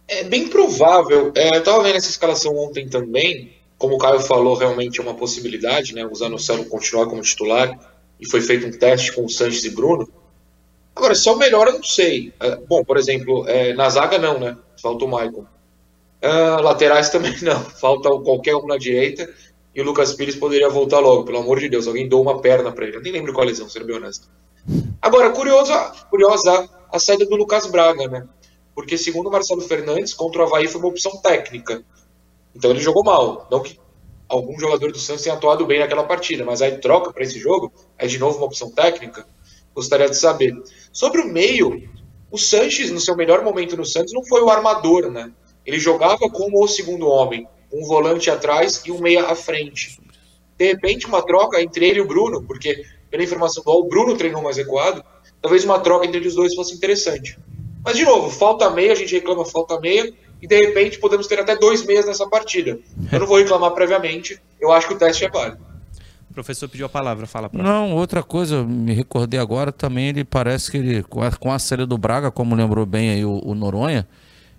é 0.07 0.23
bem 0.25 0.49
provável. 0.49 1.33
É, 1.35 1.57
eu 1.57 1.61
estava 1.61 1.83
vendo 1.83 1.97
essa 1.97 2.11
escalação 2.11 2.55
ontem 2.59 2.87
também. 2.87 3.55
Como 3.79 3.95
o 3.95 3.99
Caio 3.99 4.21
falou, 4.21 4.55
realmente 4.55 5.01
é 5.01 5.03
uma 5.03 5.15
possibilidade, 5.15 5.95
né? 5.95 6.05
O 6.05 6.15
Zanocelo 6.15 6.67
continuar 6.67 7.07
como 7.07 7.23
titular. 7.23 7.77
E 8.21 8.29
foi 8.29 8.43
feito 8.43 8.67
um 8.67 8.71
teste 8.71 9.13
com 9.13 9.25
o 9.25 9.31
Sanches 9.31 9.65
e 9.65 9.71
Bruno. 9.71 10.07
Agora, 10.95 11.15
se 11.15 11.27
é 11.27 11.33
o 11.33 11.39
melhor, 11.39 11.69
eu 11.69 11.75
não 11.75 11.83
sei. 11.83 12.35
É, 12.39 12.55
bom, 12.57 12.85
por 12.85 12.99
exemplo, 12.99 13.49
é, 13.49 13.73
na 13.73 13.89
zaga 13.89 14.19
não, 14.19 14.39
né? 14.39 14.57
Falta 14.81 15.07
o 15.07 15.09
Michael. 15.09 15.54
Uh, 16.25 16.63
laterais 16.63 17.11
também 17.11 17.35
não. 17.43 17.61
Falta 17.81 18.09
qualquer 18.21 18.57
um 18.57 18.67
na 18.67 18.79
direita. 18.79 19.29
E 19.75 19.81
o 19.81 19.85
Lucas 19.85 20.15
Pires 20.15 20.37
poderia 20.37 20.69
voltar 20.69 21.01
logo, 21.01 21.25
pelo 21.25 21.39
amor 21.39 21.61
de 21.61 21.69
Deus. 21.69 21.87
Alguém 21.87 22.09
deu 22.09 22.21
uma 22.21 22.41
perna 22.41 22.73
para 22.73 22.87
ele. 22.87 22.97
Eu 22.97 23.03
nem 23.03 23.13
lembro 23.13 23.33
qual 23.33 23.47
lesão, 23.47 23.69
sendo 23.69 23.87
bem 23.87 23.97
honesto. 23.97 24.29
Agora, 25.03 25.31
curiosa, 25.31 25.93
curiosa 26.09 26.69
a 26.91 26.99
saída 26.99 27.27
do 27.27 27.37
Lucas 27.37 27.67
Braga, 27.67 28.09
né? 28.09 28.27
porque 28.75 28.99
segundo 28.99 29.29
o 29.29 29.33
Marcelo 29.33 29.61
Fernandes, 29.61 30.13
contra 30.13 30.43
o 30.43 30.47
Havaí 30.47 30.67
foi 30.67 30.81
uma 30.81 30.91
opção 30.91 31.17
técnica. 31.23 31.85
Então 32.55 32.71
ele 32.71 32.81
jogou 32.81 33.05
mal. 33.05 33.47
Não 33.51 33.63
que 33.63 33.79
algum 34.29 34.59
jogador 34.59 34.91
do 34.91 34.99
Santos 34.99 35.23
tenha 35.23 35.37
atuado 35.37 35.65
bem 35.65 35.79
naquela 35.79 36.05
partida, 36.05 36.45
mas 36.45 36.61
aí 36.61 36.79
troca 36.79 37.13
para 37.13 37.23
esse 37.23 37.39
jogo, 37.39 37.73
é 37.97 38.07
de 38.07 38.19
novo 38.19 38.39
uma 38.39 38.47
opção 38.47 38.71
técnica. 38.71 39.27
Gostaria 39.75 40.09
de 40.09 40.17
saber. 40.17 40.55
Sobre 40.93 41.21
o 41.21 41.29
meio, 41.29 41.89
o 42.31 42.39
Sanches, 42.39 42.91
no 42.91 43.01
seu 43.01 43.17
melhor 43.17 43.43
momento 43.43 43.77
no 43.77 43.85
Santos, 43.85 44.13
não 44.13 44.25
foi 44.25 44.43
o 44.43 44.51
armador, 44.51 45.11
né? 45.11 45.33
Ele 45.65 45.79
jogava 45.79 46.29
como 46.31 46.63
o 46.63 46.69
segundo 46.69 47.09
homem, 47.09 47.47
um 47.73 47.85
volante 47.85 48.31
atrás 48.31 48.83
e 48.85 48.93
um 48.93 49.01
meia 49.01 49.27
à 49.27 49.35
frente. 49.35 49.99
De 50.57 50.67
repente, 50.67 51.07
uma 51.07 51.23
troca 51.23 51.61
entre 51.61 51.87
ele 51.87 51.99
e 51.99 52.03
o 52.03 52.07
Bruno, 52.07 52.43
porque, 52.43 52.85
pela 53.11 53.23
informação 53.23 53.65
do 53.65 53.71
o 53.71 53.85
Bruno 53.85 54.17
treinou 54.17 54.43
mais 54.43 54.57
recuado, 54.57 55.05
talvez 55.43 55.65
uma 55.65 55.81
troca 55.81 56.07
entre 56.07 56.27
os 56.27 56.35
dois 56.35 56.55
fosse 56.55 56.75
interessante. 56.75 57.39
Mas, 57.85 57.97
de 57.97 58.05
novo, 58.05 58.31
falta 58.31 58.71
meia, 58.71 58.93
a 58.93 58.95
gente 58.95 59.15
reclama 59.15 59.45
falta 59.45 59.81
meia, 59.81 60.13
e 60.45 60.47
de 60.47 60.59
repente 60.59 60.99
podemos 60.99 61.27
ter 61.27 61.41
até 61.41 61.57
dois 61.57 61.87
meses 61.87 62.07
nessa 62.07 62.29
partida. 62.29 62.79
Eu 63.11 63.21
não 63.21 63.27
vou 63.27 63.39
reclamar 63.39 63.71
previamente, 63.73 64.39
eu 64.61 64.71
acho 64.71 64.87
que 64.87 64.95
o 64.95 64.99
teste 64.99 65.25
é 65.25 65.31
válido. 65.31 65.59
O 66.31 66.35
professor 66.35 66.69
pediu 66.69 66.85
a 66.85 66.89
palavra, 66.89 67.27
fala 67.27 67.49
para 67.49 67.63
Não, 67.63 67.95
outra 67.95 68.23
coisa, 68.23 68.63
me 68.63 68.93
recordei 68.93 69.41
agora 69.41 69.73
também, 69.73 70.09
ele 70.09 70.23
parece 70.23 70.71
que 70.71 70.77
ele, 70.77 71.03
com 71.05 71.23
a, 71.23 71.31
com 71.31 71.51
a 71.51 71.59
série 71.59 71.87
do 71.87 71.97
Braga, 71.97 72.31
como 72.31 72.55
lembrou 72.55 72.85
bem 72.85 73.11
aí 73.11 73.25
o, 73.25 73.41
o 73.43 73.55
Noronha, 73.55 74.07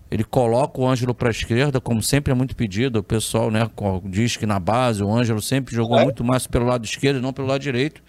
ele 0.09 0.23
coloca 0.23 0.79
o 0.79 0.87
Ângelo 0.87 1.13
para 1.13 1.29
a 1.29 1.31
esquerda, 1.31 1.81
como 1.81 2.01
sempre 2.01 2.31
é 2.31 2.35
muito 2.35 2.55
pedido. 2.55 2.99
O 2.99 3.03
pessoal 3.03 3.49
né, 3.49 3.69
diz 4.05 4.37
que 4.37 4.45
na 4.45 4.59
base 4.59 5.03
o 5.03 5.11
Ângelo 5.11 5.41
sempre 5.41 5.75
jogou 5.75 5.99
é. 5.99 6.03
muito 6.03 6.23
mais 6.23 6.45
pelo 6.45 6.65
lado 6.65 6.85
esquerdo 6.85 7.17
e 7.17 7.21
não 7.21 7.33
pelo 7.33 7.47
lado 7.47 7.61
direito. 7.61 8.01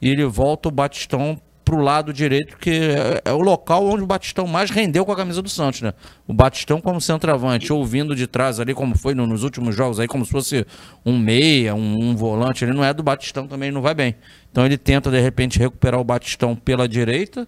E 0.00 0.08
ele 0.08 0.24
volta 0.24 0.68
o 0.68 0.72
Batistão 0.72 1.40
para 1.68 1.76
o 1.76 1.82
lado 1.82 2.14
direito, 2.14 2.56
que 2.56 2.70
é, 2.70 3.20
é, 3.26 3.32
o 3.32 3.40
local 3.40 3.84
onde 3.86 4.02
o 4.02 4.06
Batistão 4.06 4.46
mais 4.46 4.70
rendeu 4.70 5.04
com 5.04 5.12
a 5.12 5.16
camisa 5.16 5.42
do 5.42 5.50
Santos, 5.50 5.82
né? 5.82 5.92
O 6.26 6.32
Batistão 6.32 6.80
como 6.80 6.98
centroavante, 6.98 7.70
ouvindo 7.70 8.16
de 8.16 8.26
trás 8.26 8.58
ali, 8.58 8.72
como 8.72 8.96
foi 8.96 9.14
no, 9.14 9.26
nos 9.26 9.42
últimos 9.42 9.76
jogos 9.76 10.00
aí, 10.00 10.08
como 10.08 10.24
se 10.24 10.30
fosse 10.30 10.66
um 11.04 11.18
meia, 11.18 11.74
um, 11.74 12.08
um, 12.08 12.16
volante, 12.16 12.64
ele 12.64 12.72
não 12.72 12.82
é 12.82 12.94
do 12.94 13.02
Batistão 13.02 13.46
também, 13.46 13.70
não 13.70 13.82
vai 13.82 13.94
bem. 13.94 14.14
Então 14.50 14.64
ele 14.64 14.78
tenta, 14.78 15.10
de 15.10 15.20
repente, 15.20 15.58
recuperar 15.58 16.00
o 16.00 16.04
Batistão 16.04 16.56
pela 16.56 16.88
direita, 16.88 17.46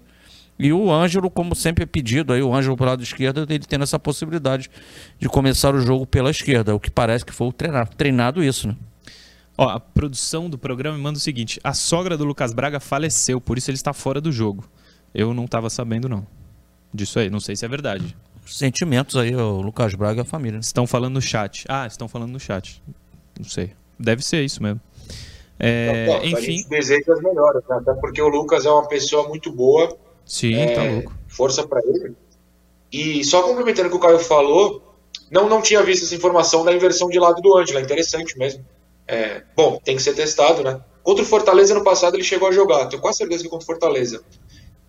e 0.60 0.72
o 0.74 0.92
Ângelo, 0.92 1.30
como 1.30 1.54
sempre 1.54 1.84
é 1.84 1.86
pedido, 1.86 2.34
aí 2.34 2.42
o 2.42 2.54
Ângelo 2.54 2.76
pelo 2.76 2.90
lado 2.90 3.02
esquerdo, 3.02 3.46
ele 3.48 3.64
tendo 3.66 3.82
essa 3.82 3.98
possibilidade 3.98 4.70
de 5.18 5.26
começar 5.26 5.74
o 5.74 5.80
jogo 5.80 6.06
pela 6.06 6.30
esquerda, 6.30 6.74
o 6.74 6.78
que 6.78 6.90
parece 6.90 7.24
que 7.24 7.32
foi 7.32 7.46
o 7.46 7.52
treinado, 7.52 7.90
treinado 7.96 8.44
isso, 8.44 8.68
né? 8.68 8.76
Ó, 9.56 9.68
a 9.68 9.80
produção 9.80 10.50
do 10.50 10.58
programa 10.58 10.96
me 10.96 11.02
manda 11.02 11.16
o 11.16 11.20
seguinte: 11.20 11.58
a 11.64 11.72
sogra 11.72 12.16
do 12.16 12.24
Lucas 12.24 12.52
Braga 12.52 12.78
faleceu, 12.78 13.40
por 13.40 13.56
isso 13.56 13.70
ele 13.70 13.76
está 13.76 13.92
fora 13.94 14.20
do 14.20 14.30
jogo. 14.30 14.68
Eu 15.14 15.32
não 15.32 15.46
estava 15.46 15.70
sabendo, 15.70 16.08
não. 16.08 16.26
Disso 16.92 17.18
aí, 17.18 17.30
não 17.30 17.40
sei 17.40 17.56
se 17.56 17.64
é 17.64 17.68
verdade. 17.68 18.16
Sentimentos 18.46 19.16
aí, 19.16 19.34
o 19.34 19.60
Lucas 19.60 19.94
Braga 19.94 20.20
e 20.20 20.22
a 20.22 20.24
família. 20.24 20.56
Né? 20.56 20.60
Estão 20.60 20.86
falando 20.86 21.14
no 21.14 21.22
chat. 21.22 21.64
Ah, 21.68 21.86
estão 21.86 22.06
falando 22.06 22.32
no 22.32 22.40
chat. 22.40 22.82
Não 23.38 23.48
sei. 23.48 23.72
Deve 23.98 24.22
ser 24.22 24.42
isso 24.42 24.62
mesmo. 24.62 24.80
É, 25.58 26.06
não, 26.06 26.24
enfim. 26.24 26.36
A 26.36 26.40
gente 26.40 26.68
deseja 26.68 27.12
as 27.12 27.22
melhoras, 27.22 27.62
né? 27.68 27.76
até 27.76 27.94
porque 27.94 28.20
o 28.20 28.28
Lucas 28.28 28.64
é 28.64 28.70
uma 28.70 28.88
pessoa 28.88 29.28
muito 29.28 29.52
boa. 29.52 29.96
Sim, 30.30 30.54
é, 30.54 30.74
tá 30.74 30.84
louco. 30.84 31.12
Força 31.26 31.66
para 31.66 31.80
ele. 31.84 32.14
E 32.92 33.24
só 33.24 33.42
complementando 33.42 33.88
o 33.88 33.90
que 33.90 33.96
o 33.96 34.00
Caio 34.00 34.20
falou, 34.20 34.80
não, 35.28 35.48
não 35.48 35.60
tinha 35.60 35.82
visto 35.82 36.04
essa 36.04 36.14
informação 36.14 36.64
da 36.64 36.72
inversão 36.72 37.08
de 37.08 37.18
lado 37.18 37.42
do 37.42 37.58
Ângelo. 37.58 37.80
É 37.80 37.82
interessante 37.82 38.38
mesmo. 38.38 38.64
É, 39.08 39.42
bom, 39.56 39.80
tem 39.84 39.96
que 39.96 40.02
ser 40.02 40.14
testado, 40.14 40.62
né? 40.62 40.80
Contra 41.02 41.24
o 41.24 41.26
Fortaleza 41.26 41.74
no 41.74 41.82
passado 41.82 42.14
ele 42.14 42.22
chegou 42.22 42.46
a 42.46 42.52
jogar, 42.52 42.86
tenho 42.86 43.02
quase 43.02 43.18
certeza 43.18 43.42
que 43.42 43.48
contra 43.48 43.64
o 43.64 43.66
Fortaleza. 43.66 44.22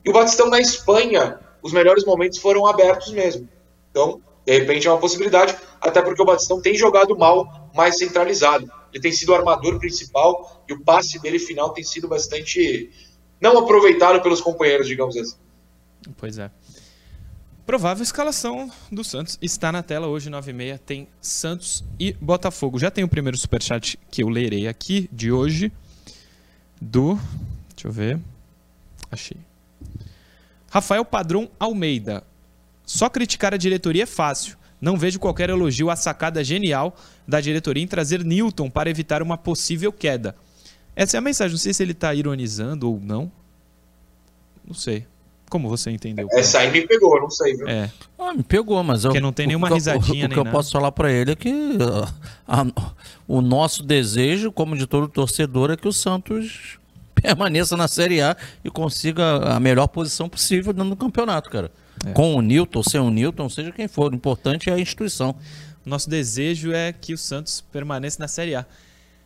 E 0.05 0.09
o 0.11 0.13
Batistão 0.13 0.47
na 0.47 0.59
Espanha, 0.59 1.39
os 1.63 1.73
melhores 1.73 2.05
momentos 2.05 2.37
foram 2.37 2.67
abertos 2.67 3.11
mesmo. 3.11 3.49
Então, 3.89 4.21
de 4.45 4.59
repente 4.59 4.87
é 4.87 4.91
uma 4.91 4.99
possibilidade, 4.99 5.57
até 5.81 6.03
porque 6.03 6.21
o 6.21 6.25
Batistão 6.25 6.61
tem 6.61 6.75
jogado 6.75 7.17
mal, 7.17 7.71
mais 7.73 7.97
centralizado. 7.97 8.69
Ele 8.93 9.01
tem 9.01 9.11
sido 9.11 9.29
o 9.29 9.35
armador 9.35 9.79
principal 9.79 10.63
e 10.69 10.73
o 10.73 10.83
passe 10.83 11.19
dele 11.19 11.39
final 11.39 11.71
tem 11.71 11.83
sido 11.83 12.07
bastante 12.07 12.91
não 13.41 13.57
aproveitado 13.57 14.21
pelos 14.21 14.39
companheiros, 14.39 14.87
digamos 14.87 15.17
assim. 15.17 15.35
Pois 16.17 16.37
é. 16.37 16.51
Provável 17.65 18.03
escalação 18.03 18.69
do 18.91 19.03
Santos 19.03 19.37
está 19.41 19.71
na 19.71 19.81
tela 19.81 20.07
hoje, 20.07 20.29
9h30. 20.29 20.79
Tem 20.79 21.07
Santos 21.21 21.83
e 21.99 22.13
Botafogo. 22.13 22.77
Já 22.77 22.91
tem 22.91 23.03
o 23.03 23.07
primeiro 23.07 23.37
superchat 23.37 23.97
que 24.09 24.23
eu 24.23 24.29
lerei 24.29 24.67
aqui 24.67 25.09
de 25.11 25.31
hoje. 25.31 25.71
Do. 26.81 27.19
Deixa 27.75 27.87
eu 27.87 27.91
ver. 27.91 28.19
Achei. 29.11 29.37
Rafael 30.69 31.05
Padrão 31.05 31.49
Almeida. 31.59 32.23
Só 32.85 33.09
criticar 33.09 33.53
a 33.53 33.57
diretoria 33.57 34.03
é 34.03 34.07
fácil. 34.07 34.57
Não 34.81 34.97
vejo 34.97 35.19
qualquer 35.19 35.49
elogio 35.49 35.89
à 35.89 35.95
sacada 35.95 36.43
genial 36.43 36.95
da 37.27 37.39
diretoria 37.39 37.83
em 37.83 37.87
trazer 37.87 38.23
Newton 38.23 38.69
para 38.69 38.89
evitar 38.89 39.21
uma 39.21 39.37
possível 39.37 39.93
queda. 39.93 40.35
Essa 40.95 41.17
é 41.17 41.19
a 41.19 41.21
mensagem. 41.21 41.51
Não 41.51 41.59
sei 41.59 41.73
se 41.73 41.83
ele 41.83 41.91
está 41.91 42.13
ironizando 42.13 42.89
ou 42.89 42.99
não. 42.99 43.31
Não 44.65 44.73
sei. 44.73 45.05
Como 45.49 45.67
você 45.67 45.91
entendeu? 45.91 46.29
Essa 46.31 46.59
aí 46.59 46.71
me 46.71 46.87
pegou, 46.87 47.19
não 47.19 47.29
sei, 47.29 47.57
viu? 47.57 47.67
É. 47.67 47.91
Ah, 48.17 48.33
me 48.33 48.41
pegou, 48.41 48.81
mas 48.83 49.01
Porque 49.01 49.17
eu, 49.17 49.21
não 49.21 49.33
tem 49.33 49.47
nenhuma 49.47 49.69
o, 49.69 49.73
risadinha 49.73 50.23
o, 50.23 50.25
o, 50.25 50.27
nem 50.27 50.29
que 50.29 50.39
eu 50.39 50.45
nada. 50.45 50.55
posso 50.55 50.71
falar 50.71 50.93
para 50.93 51.11
ele 51.11 51.31
é 51.31 51.35
que 51.35 51.77
a, 52.47 52.61
a, 52.61 52.65
o 53.27 53.41
nosso 53.41 53.83
desejo, 53.83 54.49
como 54.49 54.77
de 54.77 54.87
todo 54.87 55.09
torcedor, 55.09 55.71
é 55.71 55.75
que 55.75 55.89
o 55.89 55.91
Santos 55.91 56.79
permaneça 57.13 57.75
na 57.75 57.89
Série 57.89 58.21
A 58.21 58.37
e 58.63 58.69
consiga 58.69 59.53
a 59.53 59.59
melhor 59.59 59.87
posição 59.87 60.29
possível 60.29 60.71
dentro 60.71 60.91
do 60.91 60.95
campeonato, 60.95 61.49
cara. 61.49 61.69
É. 62.05 62.13
Com 62.13 62.33
o 62.35 62.41
Newton, 62.41 62.81
sem 62.81 63.01
o 63.01 63.09
Newton, 63.09 63.49
seja 63.49 63.73
quem 63.73 63.89
for. 63.89 64.13
O 64.13 64.15
importante 64.15 64.69
é 64.69 64.73
a 64.73 64.79
instituição. 64.79 65.35
Nosso 65.85 66.09
desejo 66.09 66.71
é 66.71 66.93
que 66.93 67.13
o 67.13 67.17
Santos 67.17 67.59
permaneça 67.59 68.17
na 68.19 68.27
Série 68.29 68.55
A. 68.55 68.65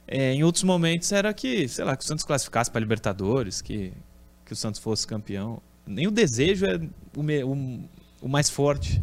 É, 0.07 0.33
em 0.33 0.43
outros 0.43 0.63
momentos 0.63 1.11
era 1.11 1.33
que, 1.33 1.67
sei 1.67 1.83
lá, 1.83 1.95
que 1.95 2.03
o 2.03 2.07
Santos 2.07 2.23
classificasse 2.23 2.69
para 2.69 2.79
Libertadores, 2.79 3.61
que, 3.61 3.91
que 4.45 4.53
o 4.53 4.55
Santos 4.55 4.79
fosse 4.79 5.07
campeão 5.07 5.61
nem 5.85 6.07
o 6.07 6.11
desejo 6.11 6.65
é 6.65 6.77
o, 7.15 7.21
o, 7.21 7.89
o 8.21 8.27
mais 8.27 8.49
forte, 8.49 9.01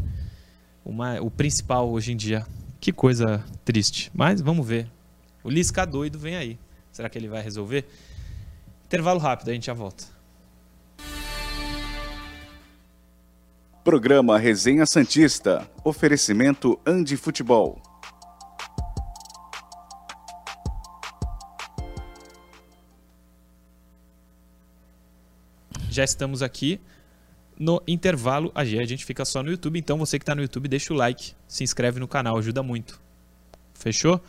o, 0.84 0.92
mais, 0.92 1.20
o 1.20 1.30
principal 1.30 1.90
hoje 1.90 2.12
em 2.12 2.16
dia. 2.16 2.46
Que 2.80 2.92
coisa 2.92 3.44
triste. 3.64 4.10
Mas 4.12 4.40
vamos 4.40 4.66
ver. 4.66 4.90
O 5.44 5.50
Lisca 5.50 5.86
doido 5.86 6.18
vem 6.18 6.34
aí. 6.34 6.58
Será 6.90 7.08
que 7.08 7.16
ele 7.16 7.28
vai 7.28 7.40
resolver? 7.40 7.86
Intervalo 8.86 9.20
rápido, 9.20 9.50
a 9.50 9.54
gente 9.54 9.66
já 9.66 9.72
volta. 9.72 10.04
Programa 13.84 14.38
Resenha 14.38 14.84
Santista. 14.84 15.68
Oferecimento 15.84 16.78
Andi 16.84 17.16
Futebol. 17.16 17.80
Já 25.92 26.04
estamos 26.04 26.42
aqui 26.42 26.80
no 27.58 27.82
intervalo 27.86 28.50
A 28.54 28.64
gente 28.64 29.04
fica 29.04 29.24
só 29.24 29.42
no 29.42 29.50
YouTube, 29.50 29.78
então 29.78 29.98
você 29.98 30.18
que 30.18 30.22
está 30.22 30.34
no 30.34 30.42
YouTube, 30.42 30.68
deixa 30.68 30.92
o 30.92 30.96
like, 30.96 31.32
se 31.46 31.62
inscreve 31.62 32.00
no 32.00 32.08
canal, 32.08 32.36
ajuda 32.38 32.62
muito. 32.62 33.00
Fechou? 33.74 34.20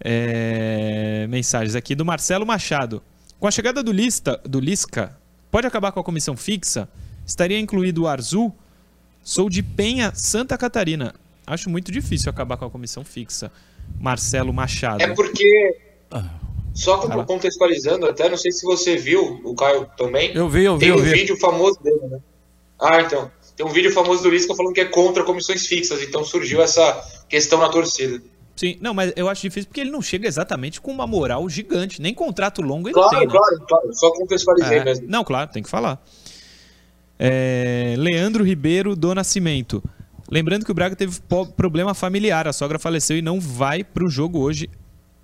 É... 0.00 1.26
Mensagens 1.28 1.74
aqui 1.74 1.94
do 1.94 2.04
Marcelo 2.04 2.44
Machado. 2.44 3.02
Com 3.38 3.46
a 3.46 3.50
chegada 3.50 3.82
do, 3.82 3.92
Lista, 3.92 4.40
do 4.44 4.58
Lisca, 4.58 5.16
pode 5.50 5.66
acabar 5.66 5.92
com 5.92 6.00
a 6.00 6.04
comissão 6.04 6.36
fixa? 6.36 6.88
Estaria 7.24 7.58
incluído 7.58 8.02
o 8.02 8.08
Arzul? 8.08 8.54
Sou 9.22 9.48
de 9.48 9.62
Penha, 9.62 10.12
Santa 10.14 10.58
Catarina. 10.58 11.14
Acho 11.46 11.70
muito 11.70 11.92
difícil 11.92 12.30
acabar 12.30 12.56
com 12.56 12.64
a 12.64 12.70
comissão 12.70 13.04
fixa. 13.04 13.50
Marcelo 13.98 14.52
Machado. 14.52 15.02
É 15.02 15.14
porque 15.14 15.78
ah. 16.10 16.47
Só 16.78 16.96
contextualizando 17.24 18.06
até, 18.06 18.28
não 18.28 18.36
sei 18.36 18.52
se 18.52 18.64
você 18.64 18.96
viu, 18.96 19.40
o 19.42 19.52
Caio 19.56 19.90
também. 19.96 20.32
Eu 20.32 20.48
vi, 20.48 20.64
eu 20.64 20.78
vi. 20.78 20.86
Tem 20.86 20.92
um 20.92 21.02
vi. 21.02 21.10
vídeo 21.10 21.36
famoso 21.36 21.82
dele, 21.82 21.98
né? 22.08 22.20
Ah, 22.80 23.00
então. 23.00 23.28
Tem 23.56 23.66
um 23.66 23.70
vídeo 23.70 23.92
famoso 23.92 24.22
do 24.22 24.30
Lisca 24.30 24.54
falando 24.54 24.72
que 24.72 24.80
é 24.80 24.84
contra 24.84 25.24
comissões 25.24 25.66
fixas, 25.66 26.00
então 26.00 26.24
surgiu 26.24 26.62
essa 26.62 27.24
questão 27.28 27.58
na 27.58 27.68
torcida. 27.68 28.22
Sim, 28.54 28.78
não, 28.80 28.94
mas 28.94 29.12
eu 29.16 29.28
acho 29.28 29.42
difícil 29.42 29.66
porque 29.68 29.80
ele 29.80 29.90
não 29.90 30.00
chega 30.00 30.28
exatamente 30.28 30.80
com 30.80 30.92
uma 30.92 31.04
moral 31.04 31.48
gigante, 31.48 32.00
nem 32.00 32.14
contrato 32.14 32.62
longo 32.62 32.86
ele 32.86 32.94
claro, 32.94 33.10
tem. 33.10 33.26
Né? 33.26 33.32
Claro, 33.32 33.66
claro, 33.68 33.94
só 33.94 34.12
contextualizei 34.12 34.78
é, 34.78 34.84
mesmo. 34.84 35.08
Não, 35.08 35.24
claro, 35.24 35.50
tem 35.50 35.64
que 35.64 35.68
falar. 35.68 36.00
É, 37.18 37.96
Leandro 37.98 38.44
Ribeiro 38.44 38.94
do 38.94 39.12
Nascimento. 39.16 39.82
Lembrando 40.30 40.64
que 40.64 40.70
o 40.70 40.74
Braga 40.74 40.94
teve 40.94 41.18
problema 41.56 41.92
familiar, 41.92 42.46
a 42.46 42.52
sogra 42.52 42.78
faleceu 42.78 43.18
e 43.18 43.22
não 43.22 43.40
vai 43.40 43.82
para 43.82 44.04
o 44.04 44.08
jogo 44.08 44.38
hoje 44.38 44.70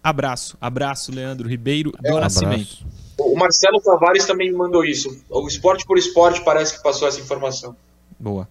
Abraço, 0.04 0.58
abraço, 0.60 1.10
Leandro 1.10 1.48
Ribeiro 1.48 1.90
do 1.90 2.18
é, 2.18 2.20
Nascimento. 2.20 2.84
O 3.18 3.38
Marcelo 3.38 3.80
Tavares 3.80 4.26
também 4.26 4.50
me 4.50 4.56
mandou 4.58 4.84
isso. 4.84 5.24
O 5.30 5.48
Esporte 5.48 5.86
por 5.86 5.96
Esporte 5.96 6.44
parece 6.44 6.76
que 6.76 6.82
passou 6.82 7.08
essa 7.08 7.18
informação. 7.18 7.74
Boa. 8.20 8.46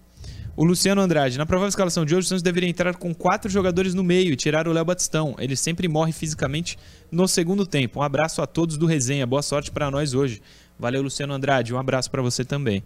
O 0.57 0.63
Luciano 0.63 0.99
Andrade, 0.99 1.37
na 1.37 1.45
provável 1.45 1.69
escalação 1.69 2.05
de 2.05 2.15
hoje, 2.15 2.25
o 2.25 2.29
Santos 2.29 2.41
deveria 2.41 2.67
entrar 2.67 2.95
com 2.95 3.13
quatro 3.13 3.51
jogadores 3.51 3.93
no 3.93 4.03
meio 4.03 4.33
e 4.33 4.35
tirar 4.35 4.67
o 4.67 4.71
Léo 4.71 4.83
Batistão. 4.83 5.35
Ele 5.37 5.55
sempre 5.55 5.87
morre 5.87 6.11
fisicamente 6.11 6.75
no 7.11 7.27
segundo 7.27 7.67
tempo. 7.67 7.99
Um 7.99 8.03
abraço 8.03 8.41
a 8.41 8.47
todos 8.47 8.75
do 8.75 8.87
Resenha. 8.87 9.27
Boa 9.27 9.43
sorte 9.43 9.69
para 9.69 9.91
nós 9.91 10.15
hoje. 10.15 10.41
Valeu, 10.79 11.03
Luciano 11.03 11.33
Andrade. 11.33 11.71
Um 11.71 11.77
abraço 11.77 12.09
para 12.09 12.21
você 12.23 12.43
também. 12.43 12.83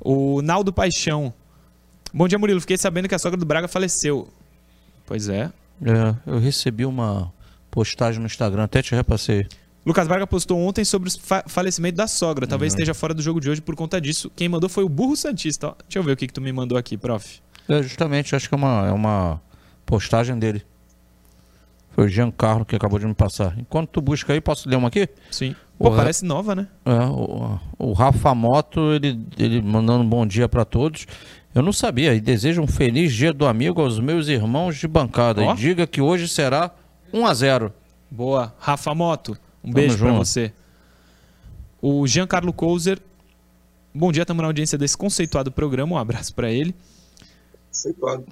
O 0.00 0.42
Naldo 0.42 0.72
Paixão. 0.72 1.32
Bom 2.12 2.26
dia, 2.26 2.38
Murilo. 2.38 2.60
Fiquei 2.60 2.78
sabendo 2.78 3.08
que 3.08 3.14
a 3.14 3.18
sogra 3.18 3.38
do 3.38 3.46
Braga 3.46 3.68
faleceu. 3.68 4.28
Pois 5.06 5.28
é. 5.28 5.52
É, 5.82 6.14
eu 6.26 6.38
recebi 6.38 6.84
uma 6.86 7.32
postagem 7.76 8.20
no 8.20 8.26
Instagram, 8.26 8.64
até 8.64 8.80
te 8.80 8.94
repassei. 8.94 9.46
Lucas 9.84 10.08
Braga 10.08 10.26
postou 10.26 10.58
ontem 10.58 10.82
sobre 10.82 11.10
o 11.10 11.12
fa 11.20 11.44
falecimento 11.46 11.94
da 11.94 12.06
sogra. 12.06 12.46
Talvez 12.46 12.72
uhum. 12.72 12.78
esteja 12.78 12.94
fora 12.94 13.12
do 13.12 13.20
jogo 13.20 13.38
de 13.38 13.50
hoje 13.50 13.60
por 13.60 13.76
conta 13.76 14.00
disso. 14.00 14.32
Quem 14.34 14.48
mandou 14.48 14.70
foi 14.70 14.82
o 14.82 14.88
Burro 14.88 15.14
Santista. 15.14 15.68
Ó, 15.68 15.74
deixa 15.86 15.98
eu 15.98 16.02
ver 16.02 16.12
o 16.12 16.16
que, 16.16 16.26
que 16.26 16.32
tu 16.32 16.40
me 16.40 16.50
mandou 16.50 16.78
aqui, 16.78 16.96
prof. 16.96 17.38
É, 17.68 17.82
justamente, 17.82 18.34
acho 18.34 18.48
que 18.48 18.54
é 18.54 18.56
uma, 18.56 18.86
é 18.88 18.92
uma 18.92 19.42
postagem 19.84 20.38
dele. 20.38 20.64
Foi 21.90 22.06
o 22.06 22.08
Giancarlo 22.08 22.64
que 22.64 22.74
acabou 22.74 22.98
de 22.98 23.06
me 23.06 23.14
passar. 23.14 23.54
Enquanto 23.58 23.90
tu 23.90 24.00
busca 24.00 24.32
aí, 24.32 24.40
posso 24.40 24.66
ler 24.70 24.76
uma 24.76 24.88
aqui? 24.88 25.06
Sim. 25.30 25.54
Pô, 25.78 25.90
o 25.90 25.94
parece 25.94 26.24
nova, 26.24 26.54
né? 26.54 26.68
É, 26.82 27.04
o, 27.04 27.58
o 27.78 27.92
Rafa 27.92 28.34
Moto, 28.34 28.94
ele, 28.94 29.20
ele 29.38 29.60
mandando 29.60 30.02
um 30.02 30.08
bom 30.08 30.26
dia 30.26 30.48
para 30.48 30.64
todos. 30.64 31.06
Eu 31.54 31.60
não 31.62 31.74
sabia. 31.74 32.14
E 32.14 32.20
desejo 32.20 32.62
um 32.62 32.66
feliz 32.66 33.12
dia 33.12 33.34
do 33.34 33.46
amigo 33.46 33.82
aos 33.82 34.00
meus 34.00 34.28
irmãos 34.28 34.78
de 34.78 34.88
bancada. 34.88 35.42
Oh. 35.42 35.52
E 35.52 35.56
diga 35.56 35.86
que 35.86 36.00
hoje 36.00 36.26
será 36.26 36.72
1 37.16 37.26
a 37.26 37.34
0 37.34 37.72
Boa. 38.10 38.54
Rafa 38.58 38.94
Moto, 38.94 39.32
um 39.64 39.72
Tamo 39.72 39.74
beijo 39.74 39.98
para 39.98 40.12
você. 40.12 40.52
O 41.80 42.06
Giancarlo 42.06 42.52
Couser. 42.52 43.00
Bom 43.92 44.12
dia, 44.12 44.22
estamos 44.22 44.42
na 44.42 44.48
audiência 44.48 44.76
desse 44.76 44.96
conceituado 44.96 45.50
programa. 45.50 45.96
Um 45.96 45.98
abraço 45.98 46.34
para 46.34 46.50
ele. 46.50 46.74
Conceituado. 47.68 48.26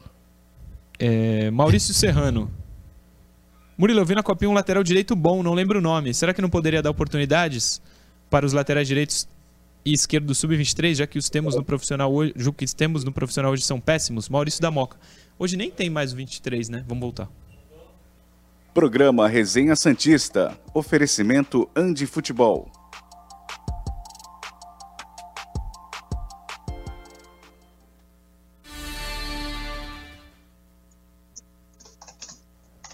É, 0.99 1.51
Maurício 1.51 1.93
Serrano. 1.95 2.51
Murilo, 3.77 4.01
eu 4.01 4.05
vi 4.05 4.15
na 4.15 4.23
copinha 4.23 4.51
um 4.51 4.55
lateral 4.55 4.85
direito 4.85 5.17
bom, 5.17 5.43
não 5.43 5.55
lembro 5.55 5.79
o 5.79 5.83
nome. 5.83 6.15
Será 6.15 6.33
que 6.33 6.41
não 6.41 6.51
poderia 6.51 6.81
dar 6.81 6.91
oportunidades 6.91 7.83
para 8.31 8.47
os 8.47 8.53
laterais 8.53 8.87
direitos 8.87 9.27
e 9.85 9.93
esquerdo 9.93 10.27
do 10.27 10.35
sub-23, 10.35 10.95
já 10.95 11.07
que 11.07 11.19
os 11.19 11.29
temos 11.29 11.57
no 11.57 11.65
profissional 11.65 12.13
hoje, 12.13 12.33
que 12.57 12.67
temos 12.75 13.03
no 13.03 13.13
profissional 13.13 13.51
hoje 13.51 13.65
são 13.65 13.81
péssimos. 13.81 14.29
Maurício 14.29 14.61
da 14.63 14.71
Moca. 14.71 14.97
Hoje 15.39 15.57
nem 15.57 15.71
tem 15.71 15.91
mais 15.91 16.13
o 16.13 16.17
23, 16.17 16.69
né? 16.69 16.85
Vamos 16.87 17.03
voltar. 17.03 17.29
Programa 18.75 19.29
Resenha 19.29 19.77
Santista. 19.77 20.59
Oferecimento 20.75 21.71
Andi 21.77 22.07
Futebol. 22.07 22.69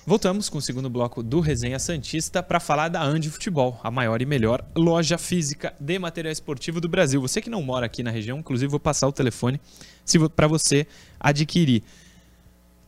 Voltamos 0.06 0.50
com 0.50 0.58
o 0.58 0.60
segundo 0.60 0.90
bloco 0.90 1.22
do 1.22 1.40
Resenha 1.40 1.78
Santista 1.78 2.42
para 2.42 2.60
falar 2.60 2.88
da 2.88 3.02
Andi 3.02 3.30
Futebol, 3.30 3.80
a 3.82 3.90
maior 3.90 4.20
e 4.20 4.26
melhor 4.26 4.62
loja 4.76 5.16
física 5.16 5.72
de 5.80 5.99
material 5.99 6.30
esportivo 6.30 6.78
do 6.78 6.90
Brasil. 6.90 7.22
Você 7.22 7.40
que 7.40 7.49
não 7.49 7.62
mora 7.62 7.87
aqui 7.87 8.02
na 8.02 8.10
região, 8.10 8.38
inclusive 8.38 8.70
vou 8.70 8.80
passar 8.80 9.08
o 9.08 9.12
telefone 9.12 9.58
para 10.37 10.46
você 10.46 10.87
adquirir. 11.18 11.82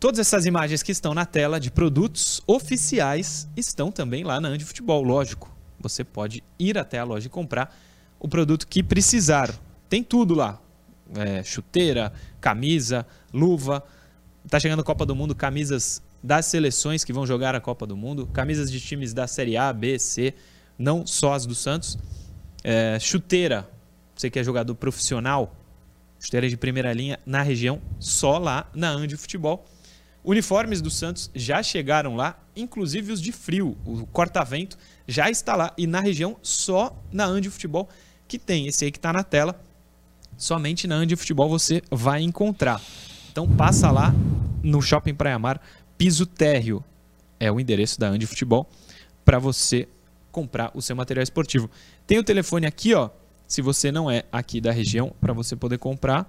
Todas 0.02 0.18
essas 0.18 0.46
imagens 0.46 0.82
que 0.82 0.90
estão 0.90 1.14
na 1.14 1.24
tela 1.24 1.60
de 1.60 1.70
produtos 1.70 2.42
oficiais 2.44 3.48
estão 3.56 3.92
também 3.92 4.24
lá 4.24 4.40
na 4.40 4.48
Andi 4.48 4.64
Futebol, 4.64 5.00
lógico. 5.00 5.56
Você 5.78 6.02
pode 6.02 6.42
ir 6.58 6.76
até 6.76 6.98
a 6.98 7.04
loja 7.04 7.28
e 7.28 7.30
comprar 7.30 7.72
o 8.18 8.26
produto 8.26 8.66
que 8.66 8.82
precisar. 8.82 9.54
Tem 9.88 10.02
tudo 10.02 10.34
lá: 10.34 10.60
é, 11.14 11.44
chuteira, 11.44 12.12
camisa, 12.40 13.06
luva. 13.32 13.80
Tá 14.48 14.58
chegando 14.58 14.80
a 14.80 14.82
Copa 14.82 15.06
do 15.06 15.14
Mundo, 15.14 15.36
camisas 15.36 16.02
das 16.20 16.46
seleções 16.46 17.04
que 17.04 17.12
vão 17.12 17.24
jogar 17.24 17.54
a 17.54 17.60
Copa 17.60 17.86
do 17.86 17.96
Mundo, 17.96 18.26
camisas 18.26 18.72
de 18.72 18.80
times 18.80 19.14
da 19.14 19.28
Série 19.28 19.56
A, 19.56 19.72
B, 19.72 20.00
C, 20.00 20.34
não 20.76 21.06
só 21.06 21.32
as 21.32 21.46
do 21.46 21.54
Santos. 21.54 21.96
É, 22.64 22.98
chuteira, 22.98 23.70
você 24.16 24.28
que 24.28 24.40
é 24.40 24.42
jogador 24.42 24.74
profissional, 24.74 25.54
chuteira 26.18 26.48
de 26.48 26.56
primeira 26.56 26.92
linha 26.92 27.20
na 27.24 27.40
região, 27.40 27.80
só 28.00 28.36
lá 28.38 28.68
na 28.74 28.90
Andi 28.90 29.16
Futebol. 29.16 29.64
Uniformes 30.24 30.80
do 30.80 30.90
Santos 30.90 31.30
já 31.34 31.62
chegaram 31.62 32.14
lá, 32.14 32.38
inclusive 32.54 33.12
os 33.12 33.20
de 33.20 33.32
frio. 33.32 33.76
O 33.84 34.06
corta-vento 34.06 34.78
já 35.06 35.28
está 35.30 35.56
lá 35.56 35.72
e 35.76 35.86
na 35.86 36.00
região 36.00 36.36
só 36.42 36.96
na 37.12 37.24
Andi 37.24 37.50
Futebol 37.50 37.88
que 38.28 38.38
tem. 38.38 38.66
Esse 38.66 38.84
aí 38.84 38.92
que 38.92 38.98
está 38.98 39.12
na 39.12 39.24
tela, 39.24 39.60
somente 40.36 40.86
na 40.86 40.94
Andi 40.96 41.16
Futebol 41.16 41.48
você 41.48 41.82
vai 41.90 42.22
encontrar. 42.22 42.80
Então 43.30 43.48
passa 43.48 43.90
lá 43.90 44.14
no 44.62 44.80
Shopping 44.80 45.14
Praia 45.14 45.38
Mar 45.38 45.60
Piso 46.02 46.26
Térreo 46.26 46.84
é 47.38 47.50
o 47.50 47.60
endereço 47.60 47.98
da 48.00 48.08
Andi 48.08 48.26
Futebol 48.26 48.68
para 49.24 49.38
você 49.38 49.88
comprar 50.32 50.70
o 50.74 50.82
seu 50.82 50.96
material 50.96 51.22
esportivo. 51.22 51.70
Tem 52.06 52.18
o 52.18 52.24
telefone 52.24 52.66
aqui, 52.66 52.94
ó. 52.94 53.10
Se 53.46 53.62
você 53.62 53.92
não 53.92 54.10
é 54.10 54.24
aqui 54.32 54.60
da 54.60 54.72
região, 54.72 55.14
para 55.20 55.32
você 55.32 55.54
poder 55.54 55.78
comprar, 55.78 56.28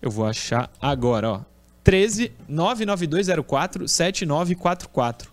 eu 0.00 0.10
vou 0.10 0.26
achar 0.26 0.70
agora, 0.80 1.28
ó. 1.28 1.40
13 1.82 2.32
99204 2.48 3.88
7944. 3.88 5.32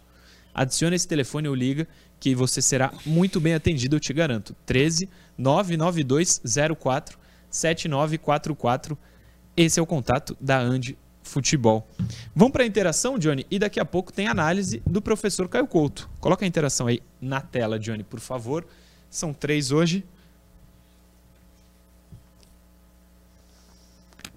Adicione 0.53 0.95
esse 0.95 1.07
telefone 1.07 1.47
ou 1.47 1.55
liga 1.55 1.87
que 2.19 2.33
você 2.33 2.61
será 2.61 2.91
muito 3.05 3.39
bem 3.39 3.53
atendido, 3.53 3.95
eu 3.95 3.99
te 3.99 4.13
garanto. 4.13 4.55
13 4.65 5.09
99204 5.37 7.19
7944. 7.49 8.97
Esse 9.55 9.79
é 9.79 9.83
o 9.83 9.85
contato 9.85 10.35
da 10.39 10.59
Andi 10.59 10.97
futebol. 11.27 11.87
Vamos 12.35 12.53
para 12.53 12.63
a 12.63 12.65
interação, 12.65 13.19
Johnny, 13.19 13.45
e 13.51 13.59
daqui 13.59 13.79
a 13.79 13.85
pouco 13.85 14.11
tem 14.11 14.27
análise 14.27 14.81
do 14.85 15.01
professor 15.01 15.47
Caio 15.47 15.67
Couto. 15.67 16.09
Coloca 16.19 16.45
a 16.45 16.47
interação 16.47 16.87
aí 16.87 17.01
na 17.21 17.41
tela, 17.41 17.77
Johnny, 17.77 18.03
por 18.03 18.19
favor. 18.19 18.65
São 19.09 19.33
três 19.33 19.71
hoje. 19.71 20.05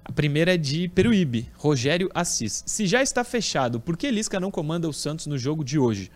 A 0.04 0.12
primeira 0.12 0.54
é 0.54 0.56
de 0.56 0.88
Peruíbe, 0.88 1.48
Rogério 1.56 2.10
Assis. 2.14 2.62
Se 2.66 2.86
já 2.86 3.02
está 3.02 3.22
fechado, 3.22 3.80
por 3.80 3.96
que 3.96 4.10
Lisca 4.10 4.40
não 4.40 4.50
comanda 4.50 4.88
o 4.88 4.92
Santos 4.92 5.26
no 5.26 5.38
jogo 5.38 5.64
de 5.64 5.78
hoje? 5.78 6.10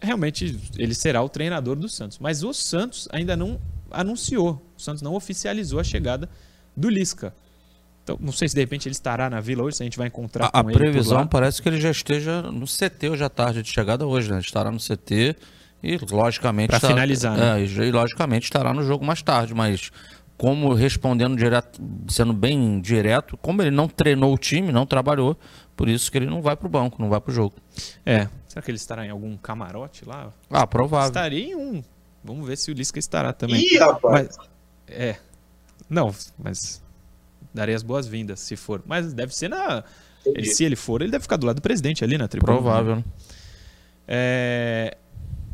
Realmente 0.00 0.58
ele 0.76 0.94
será 0.94 1.22
o 1.22 1.28
treinador 1.28 1.76
do 1.76 1.88
Santos, 1.88 2.18
mas 2.18 2.42
o 2.42 2.52
Santos 2.52 3.08
ainda 3.10 3.36
não 3.36 3.58
anunciou, 3.90 4.62
o 4.76 4.80
Santos 4.80 5.02
não 5.02 5.14
oficializou 5.14 5.80
a 5.80 5.84
chegada 5.84 6.28
do 6.76 6.88
Lisca. 6.90 7.34
Então, 8.02 8.18
não 8.20 8.32
sei 8.32 8.48
se 8.48 8.54
de 8.54 8.60
repente 8.60 8.86
ele 8.86 8.94
estará 8.94 9.30
na 9.30 9.40
vila 9.40 9.62
hoje, 9.62 9.78
se 9.78 9.82
a 9.82 9.86
gente 9.86 9.96
vai 9.96 10.08
encontrar 10.08 10.46
a, 10.46 10.50
com 10.50 10.58
a 10.58 10.60
ele. 10.70 10.72
A 10.72 10.78
previsão 10.78 11.26
parece 11.26 11.62
que 11.62 11.68
ele 11.68 11.80
já 11.80 11.90
esteja 11.90 12.42
no 12.42 12.66
CT 12.66 13.08
hoje 13.08 13.24
à 13.24 13.30
tarde 13.30 13.62
de 13.62 13.70
chegada 13.70 14.06
hoje, 14.06 14.30
né? 14.30 14.40
Estará 14.40 14.70
no 14.70 14.78
CT 14.78 15.34
e 15.82 15.98
logicamente. 16.10 16.68
Para 16.68 16.80
finalizar, 16.80 17.36
né? 17.36 17.62
É, 17.62 17.64
e 17.64 17.90
logicamente 17.90 18.44
estará 18.44 18.74
no 18.74 18.82
jogo 18.82 19.06
mais 19.06 19.22
tarde, 19.22 19.54
mas 19.54 19.90
como 20.36 20.72
respondendo 20.74 21.36
direto, 21.36 21.80
sendo 22.08 22.32
bem 22.32 22.80
direto, 22.80 23.36
como 23.36 23.62
ele 23.62 23.70
não 23.70 23.88
treinou 23.88 24.34
o 24.34 24.38
time, 24.38 24.72
não 24.72 24.84
trabalhou, 24.84 25.36
por 25.76 25.88
isso 25.88 26.10
que 26.10 26.18
ele 26.18 26.26
não 26.26 26.42
vai 26.42 26.56
para 26.56 26.66
o 26.66 26.70
banco, 26.70 27.00
não 27.00 27.08
vai 27.08 27.20
para 27.20 27.30
o 27.30 27.34
jogo. 27.34 27.54
É. 28.04 28.28
Será 28.48 28.62
que 28.62 28.70
ele 28.70 28.76
estará 28.76 29.06
em 29.06 29.10
algum 29.10 29.36
camarote 29.36 30.04
lá? 30.04 30.32
Ah, 30.50 30.66
provável. 30.66 31.08
Estaria 31.08 31.44
em 31.44 31.54
um. 31.54 31.82
Vamos 32.22 32.46
ver 32.46 32.56
se 32.56 32.70
o 32.70 32.74
Lisca 32.74 32.98
estará 32.98 33.32
também. 33.32 33.60
Ih, 33.60 33.78
rapaz! 33.78 34.36
Mas, 34.38 34.48
é. 34.88 35.16
Não, 35.88 36.14
mas 36.38 36.82
darei 37.52 37.74
as 37.74 37.82
boas-vindas, 37.82 38.40
se 38.40 38.56
for. 38.56 38.82
Mas 38.86 39.12
deve 39.12 39.34
ser 39.34 39.48
na. 39.48 39.84
Ele, 40.24 40.46
se 40.46 40.64
ele 40.64 40.76
for, 40.76 41.02
ele 41.02 41.10
deve 41.10 41.22
ficar 41.22 41.36
do 41.36 41.46
lado 41.46 41.56
do 41.56 41.62
presidente 41.62 42.02
ali 42.02 42.16
na 42.16 42.26
tribuna. 42.26 42.52
Provável. 42.52 42.96
Né? 42.96 43.04
É, 44.08 44.96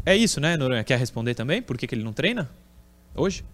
é 0.06 0.16
isso, 0.16 0.40
né, 0.40 0.56
Noronha? 0.56 0.84
Quer 0.84 0.98
responder 0.98 1.34
também? 1.34 1.60
Por 1.60 1.76
que, 1.76 1.86
que 1.86 1.94
ele 1.94 2.04
não 2.04 2.12
treina 2.12 2.48
hoje? 3.14 3.44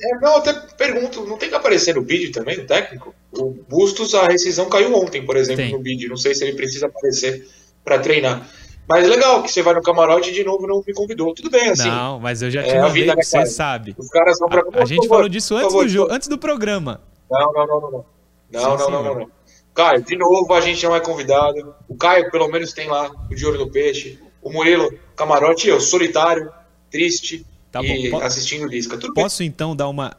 É, 0.00 0.18
não, 0.20 0.36
até 0.36 0.52
pergunto, 0.52 1.24
não 1.24 1.38
tem 1.38 1.48
que 1.48 1.54
aparecer 1.54 1.94
no 1.94 2.02
bid 2.02 2.30
também, 2.30 2.58
o 2.58 2.66
técnico? 2.66 3.14
O 3.32 3.50
Bustos, 3.68 4.14
a 4.14 4.26
rescisão 4.26 4.68
caiu 4.68 4.94
ontem, 4.94 5.24
por 5.24 5.36
exemplo, 5.36 5.64
tem. 5.64 5.72
no 5.72 5.78
bid. 5.78 6.08
Não 6.08 6.16
sei 6.16 6.34
se 6.34 6.44
ele 6.44 6.54
precisa 6.54 6.86
aparecer 6.86 7.48
para 7.84 7.98
treinar. 7.98 8.46
Mas 8.88 9.04
é 9.04 9.08
legal 9.08 9.42
que 9.42 9.50
você 9.50 9.62
vai 9.62 9.74
no 9.74 9.82
camarote 9.82 10.30
e 10.30 10.32
de 10.32 10.44
novo 10.44 10.66
não 10.66 10.82
me 10.86 10.92
convidou. 10.92 11.34
Tudo 11.34 11.50
bem, 11.50 11.70
assim. 11.70 11.88
Não, 11.88 12.20
mas 12.20 12.42
eu 12.42 12.50
já 12.50 12.62
te 12.62 12.70
é, 12.70 12.80
mandei, 12.80 13.02
vida, 13.02 13.14
né, 13.14 13.22
você 13.22 13.46
sabe. 13.46 13.94
Os 13.98 14.08
caras 14.08 14.38
vão 14.38 14.48
pra... 14.48 14.62
A, 14.74 14.82
a 14.82 14.84
gente 14.84 15.08
falou 15.08 15.28
disso 15.28 15.56
antes 15.56 15.74
do 15.74 15.88
jogo, 15.88 16.12
antes 16.12 16.28
do 16.28 16.38
programa. 16.38 17.00
Não, 17.28 17.52
não, 17.52 17.66
não, 17.66 17.80
não. 17.80 18.04
Não, 18.48 18.76
não, 18.76 18.90
não, 18.90 19.02
não, 19.02 19.14
não, 19.20 19.30
Caio, 19.74 20.02
de 20.02 20.16
novo 20.16 20.54
a 20.54 20.60
gente 20.60 20.84
não 20.86 20.94
é 20.94 21.00
convidado. 21.00 21.74
O 21.88 21.96
Caio, 21.96 22.30
pelo 22.30 22.48
menos, 22.48 22.72
tem 22.72 22.88
lá 22.88 23.10
o 23.30 23.34
de 23.34 23.44
olho 23.44 23.58
no 23.58 23.70
peixe. 23.70 24.20
O 24.40 24.52
Murilo, 24.52 24.88
camarote, 25.16 25.68
eu, 25.68 25.80
solitário, 25.80 26.50
triste 26.90 27.44
tá 27.82 27.88
e 27.88 28.10
bom. 28.10 28.20
assistindo 28.20 28.66
Lisca. 28.66 28.96
Tudo 28.96 29.14
Posso 29.14 29.38
bem. 29.38 29.48
então 29.48 29.74
dar 29.74 29.88
uma 29.88 30.16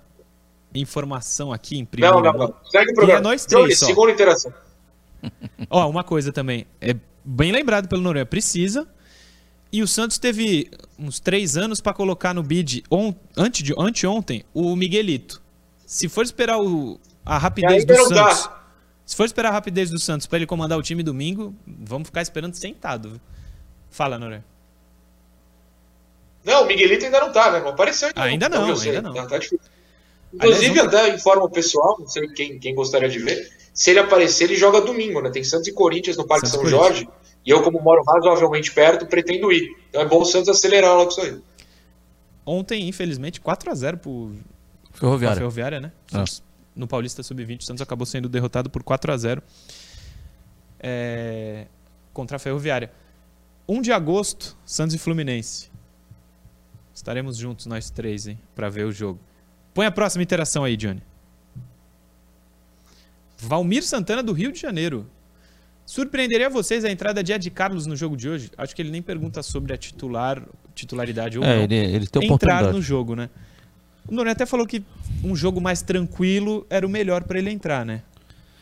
informação 0.74 1.52
aqui 1.52 1.78
em 1.78 1.86
primeiro 1.86 2.16
Não, 2.16 2.24
não, 2.24 2.34
não. 2.34 2.54
Segue 2.70 2.92
o 2.92 2.96
programa. 2.96 3.20
E 3.20 3.22
é 3.22 3.22
nós 3.22 3.46
três, 3.46 3.64
Johnny, 3.64 3.76
segunda 3.76 4.12
interação. 4.12 4.54
Ó, 5.70 5.90
uma 5.90 6.04
coisa 6.04 6.32
também. 6.32 6.66
É 6.80 6.96
bem 7.24 7.52
lembrado 7.52 7.88
pelo 7.88 8.02
Noronha. 8.02 8.26
Precisa. 8.26 8.88
E 9.72 9.82
o 9.82 9.88
Santos 9.88 10.18
teve 10.18 10.70
uns 10.98 11.20
três 11.20 11.58
anos 11.58 11.82
para 11.82 11.94
colocar 11.94 12.34
no 12.34 12.42
bid 12.42 12.84
on, 12.90 13.14
ante 13.36 13.62
de, 13.64 13.74
anteontem 13.78 14.44
o 14.54 14.76
Miguelito. 14.76 15.42
Se 15.86 16.08
for 16.08 16.24
esperar 16.24 16.60
o, 16.60 17.00
a 17.26 17.38
rapidez 17.38 17.84
do 17.86 17.96
Santos. 17.96 18.10
Dá. 18.16 18.58
Se 19.06 19.16
for 19.16 19.26
esperar 19.26 19.50
a 19.50 19.52
rapidez 19.54 19.90
do 19.90 20.00
Santos 20.00 20.28
para 20.28 20.38
ele 20.38 20.46
comandar 20.46 20.78
o 20.78 20.82
time 20.82 21.02
domingo, 21.02 21.56
vamos 21.66 22.08
ficar 22.08 22.22
esperando 22.22 22.56
sentado. 22.56 23.22
Fala, 23.90 24.20
Noré. 24.20 24.44
Não, 26.48 26.64
o 26.64 26.66
Miguelito 26.66 27.06
ainda 27.06 27.20
não 27.20 27.32
tá, 27.32 27.52
né? 27.52 27.60
Não 27.60 27.68
apareceu 27.70 28.08
ainda. 28.08 28.24
Ainda 28.24 28.50
não, 28.50 28.66
ainda 28.74 29.02
não. 29.02 29.14
Tá, 29.14 29.26
tá 29.28 29.38
difícil. 29.38 29.60
Inclusive, 30.34 30.80
Aliás, 30.80 30.88
até 30.88 31.16
em 31.16 31.20
forma 31.20 31.50
pessoal, 31.50 31.98
não 32.00 32.08
sei 32.08 32.28
quem, 32.30 32.58
quem 32.60 32.74
gostaria 32.76 33.08
de 33.10 33.20
ver. 33.20 33.38
Se 33.74 33.92
ele 33.92 34.00
aparecer, 34.00 34.46
ele 34.46 34.56
joga 34.56 34.82
domingo, 34.82 35.22
né? 35.22 35.30
Tem 35.30 35.44
Santos 35.44 35.68
e 35.68 35.74
Corinthians 35.74 36.18
no 36.18 36.26
Parque 36.26 36.48
Santos 36.48 36.70
São 36.70 36.80
Jorge. 36.80 37.08
E 37.46 37.50
eu, 37.50 37.62
como 37.64 37.80
moro 37.82 38.04
razoavelmente 38.04 38.72
perto, 38.74 39.06
pretendo 39.06 39.52
ir. 39.52 39.70
Então 39.90 40.02
é 40.02 40.06
bom 40.06 40.22
o 40.22 40.26
Santos 40.26 40.50
acelerar 40.50 40.96
logo 40.96 41.12
isso 41.12 41.22
aí. 41.22 41.40
Ontem, 42.46 42.88
infelizmente, 42.88 43.40
4x0 43.42 43.98
pro 43.98 44.34
Ferroviária. 44.94 45.38
Ferroviária, 45.38 45.80
né? 45.80 45.92
É. 46.12 46.18
Santos- 46.18 46.44
No 46.76 46.88
Paulista 46.88 47.24
Sub-20, 47.24 47.62
o 47.62 47.64
Santos 47.64 47.82
acabou 47.82 48.06
sendo 48.06 48.28
derrotado 48.30 48.70
por 48.70 48.84
4x0 48.84 49.42
é, 50.80 51.68
contra 52.14 52.38
a 52.38 52.40
Ferroviária. 52.40 52.92
1 53.68 53.82
de 53.82 53.92
agosto, 53.92 54.56
Santos 54.66 54.96
e 54.96 54.98
Fluminense. 54.98 55.70
Estaremos 57.08 57.38
juntos, 57.38 57.66
nós 57.68 57.90
três, 57.90 58.28
hein? 58.28 58.38
Pra 58.54 58.68
ver 58.68 58.84
o 58.84 58.92
jogo. 58.92 59.18
Põe 59.74 59.86
a 59.86 59.92
próxima 59.92 60.24
interação 60.24 60.66
aí, 60.66 60.76
Johnny. 60.76 61.02
Valmir 63.38 63.82
Santana, 63.82 64.22
do 64.22 64.34
Rio 64.34 64.52
de 64.52 64.60
Janeiro. 64.60 65.10
Surpreenderia 65.86 66.50
vocês 66.50 66.84
a 66.84 66.92
entrada 66.92 67.24
de 67.24 67.32
Ed 67.32 67.50
Carlos 67.52 67.86
no 67.86 67.96
jogo 67.96 68.18
de 68.18 68.28
hoje? 68.28 68.52
Acho 68.58 68.76
que 68.76 68.82
ele 68.82 68.92
nem 68.92 69.02
pergunta 69.02 69.42
sobre 69.42 69.74
a 69.74 69.78
titular, 69.78 70.44
titularidade 70.76 71.40
ou 71.40 71.46
É, 71.46 71.56
não 71.56 71.64
ele, 71.64 71.76
ele 71.76 72.08
tem 72.08 72.30
entrar 72.30 72.74
no 72.74 72.82
jogo, 72.82 73.16
né? 73.16 73.30
O 74.06 74.14
Noronha 74.14 74.34
até 74.34 74.46
falou 74.46 74.68
que 74.68 74.84
um 75.24 75.34
jogo 75.34 75.62
mais 75.62 75.82
tranquilo 75.82 76.68
era 76.70 76.86
o 76.86 76.90
melhor 76.90 77.24
pra 77.24 77.40
ele 77.40 77.50
entrar, 77.50 77.86
né? 77.86 78.04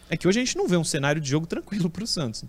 É 0.09 0.15
que 0.17 0.27
hoje 0.27 0.39
a 0.39 0.43
gente 0.45 0.57
não 0.57 0.67
vê 0.67 0.77
um 0.77 0.83
cenário 0.83 1.19
de 1.19 1.29
jogo 1.29 1.47
tranquilo 1.47 1.89
pro 1.89 2.05
Santos. 2.05 2.43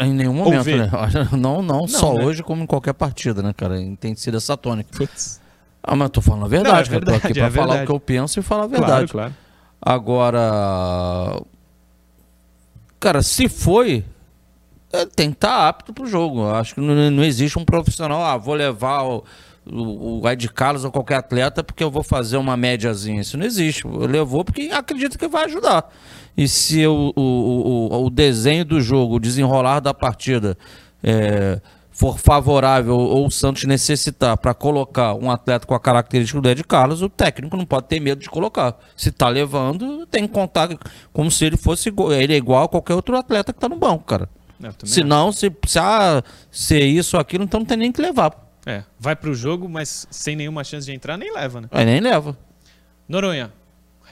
Em 0.00 0.12
nenhum 0.12 0.34
momento, 0.34 0.66
né? 0.68 0.90
Não, 1.36 1.62
não, 1.62 1.88
só 1.88 2.14
né? 2.14 2.24
hoje, 2.24 2.42
como 2.42 2.62
em 2.62 2.66
qualquer 2.66 2.92
partida, 2.92 3.42
né, 3.42 3.52
cara? 3.56 3.76
Tem 3.98 4.14
sido 4.14 4.36
essa 4.36 4.56
tônica. 4.56 4.90
Putz. 4.96 5.40
Ah, 5.82 5.96
mas 5.96 6.06
eu 6.06 6.10
tô 6.10 6.20
falando 6.20 6.44
a 6.44 6.48
verdade, 6.48 6.90
Não, 6.90 6.96
é 6.98 7.00
cara. 7.00 7.16
Eu 7.16 7.20
tô 7.20 7.26
aqui 7.26 7.34
verdade, 7.34 7.34
pra 7.40 7.46
é 7.46 7.50
falar 7.50 7.66
verdade. 7.66 7.84
o 7.84 7.86
que 7.86 7.92
eu 7.92 8.00
penso 8.00 8.38
e 8.38 8.42
falar 8.42 8.64
a 8.64 8.68
Claro, 8.68 8.84
verdade. 8.86 9.12
claro. 9.12 9.34
Agora, 9.80 11.42
cara, 13.00 13.22
se 13.22 13.48
foi, 13.48 14.04
é, 14.92 15.06
tem 15.06 15.30
que 15.30 15.36
estar 15.36 15.68
apto 15.68 15.92
pro 15.92 16.06
jogo. 16.06 16.48
Acho 16.50 16.74
que 16.76 16.80
não, 16.80 17.10
não 17.10 17.24
existe 17.24 17.58
um 17.58 17.64
profissional, 17.64 18.22
ah, 18.22 18.36
vou 18.36 18.54
levar 18.54 19.02
o, 19.02 19.24
o, 19.66 20.20
o 20.20 20.28
Ed 20.28 20.48
Carlos 20.50 20.84
ou 20.84 20.92
qualquer 20.92 21.16
atleta 21.16 21.64
porque 21.64 21.82
eu 21.82 21.90
vou 21.90 22.02
fazer 22.02 22.36
uma 22.36 22.56
médiazinha. 22.56 23.20
Isso 23.22 23.36
não 23.36 23.44
existe. 23.46 23.84
Eu 23.84 24.06
levou 24.06 24.44
porque 24.44 24.70
acredito 24.72 25.18
que 25.18 25.26
vai 25.26 25.46
ajudar. 25.46 25.90
E 26.36 26.48
se 26.48 26.86
o, 26.86 27.12
o, 27.14 27.22
o, 27.22 28.06
o 28.06 28.10
desenho 28.10 28.64
do 28.64 28.80
jogo, 28.80 29.16
o 29.16 29.20
desenrolar 29.20 29.80
da 29.80 29.92
partida 29.92 30.56
é, 31.02 31.60
for 31.90 32.18
favorável 32.18 32.96
ou 32.96 33.26
o 33.26 33.30
Santos 33.30 33.64
necessitar 33.64 34.36
para 34.36 34.54
colocar 34.54 35.14
um 35.14 35.30
atleta 35.30 35.66
com 35.66 35.74
a 35.74 35.80
característica 35.80 36.40
do 36.40 36.48
Ed 36.48 36.64
Carlos, 36.64 37.02
o 37.02 37.08
técnico 37.08 37.56
não 37.56 37.66
pode 37.66 37.86
ter 37.86 38.00
medo 38.00 38.20
de 38.20 38.30
colocar. 38.30 38.78
Se 38.96 39.12
tá 39.12 39.28
levando, 39.28 40.06
tem 40.06 40.26
que 40.26 40.32
contar 40.32 40.68
como 41.12 41.30
se 41.30 41.44
ele 41.44 41.56
fosse 41.56 41.90
igual, 41.90 42.12
ele 42.12 42.32
é 42.32 42.36
igual 42.36 42.64
a 42.64 42.68
qualquer 42.68 42.94
outro 42.94 43.16
atleta 43.16 43.52
que 43.52 43.60
tá 43.60 43.68
no 43.68 43.76
banco, 43.76 44.04
cara. 44.04 44.28
Também 44.58 44.76
Se 44.84 45.02
não, 45.02 45.32
se, 45.32 45.52
se, 45.66 45.78
ah, 45.78 46.22
se 46.50 46.76
é 46.76 46.84
isso 46.84 47.16
ou 47.16 47.20
aquilo, 47.20 47.44
então 47.44 47.60
não 47.60 47.66
tem 47.66 47.76
nem 47.76 47.92
que 47.92 48.00
levar. 48.00 48.32
É, 48.64 48.84
vai 48.98 49.16
pro 49.16 49.34
jogo, 49.34 49.68
mas 49.68 50.06
sem 50.10 50.36
nenhuma 50.36 50.62
chance 50.62 50.86
de 50.86 50.92
entrar, 50.92 51.16
nem 51.16 51.32
leva, 51.32 51.60
né? 51.60 51.68
Aí 51.72 51.84
nem 51.84 52.00
leva. 52.00 52.36
Noronha, 53.08 53.52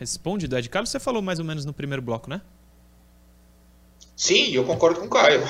responde 0.01 0.49
do 0.49 0.57
Ed 0.57 0.69
Carlos. 0.71 0.89
Você 0.91 0.99
falou 0.99 1.21
mais 1.21 1.39
ou 1.39 1.45
menos 1.45 1.67
no 1.67 1.75
primeiro 1.75 2.01
bloco, 2.01 2.31
né? 2.31 2.41
Sim, 4.17 4.53
eu 4.55 4.65
concordo 4.65 4.99
com 4.99 5.07
o 5.07 5.11
Caio. 5.11 5.43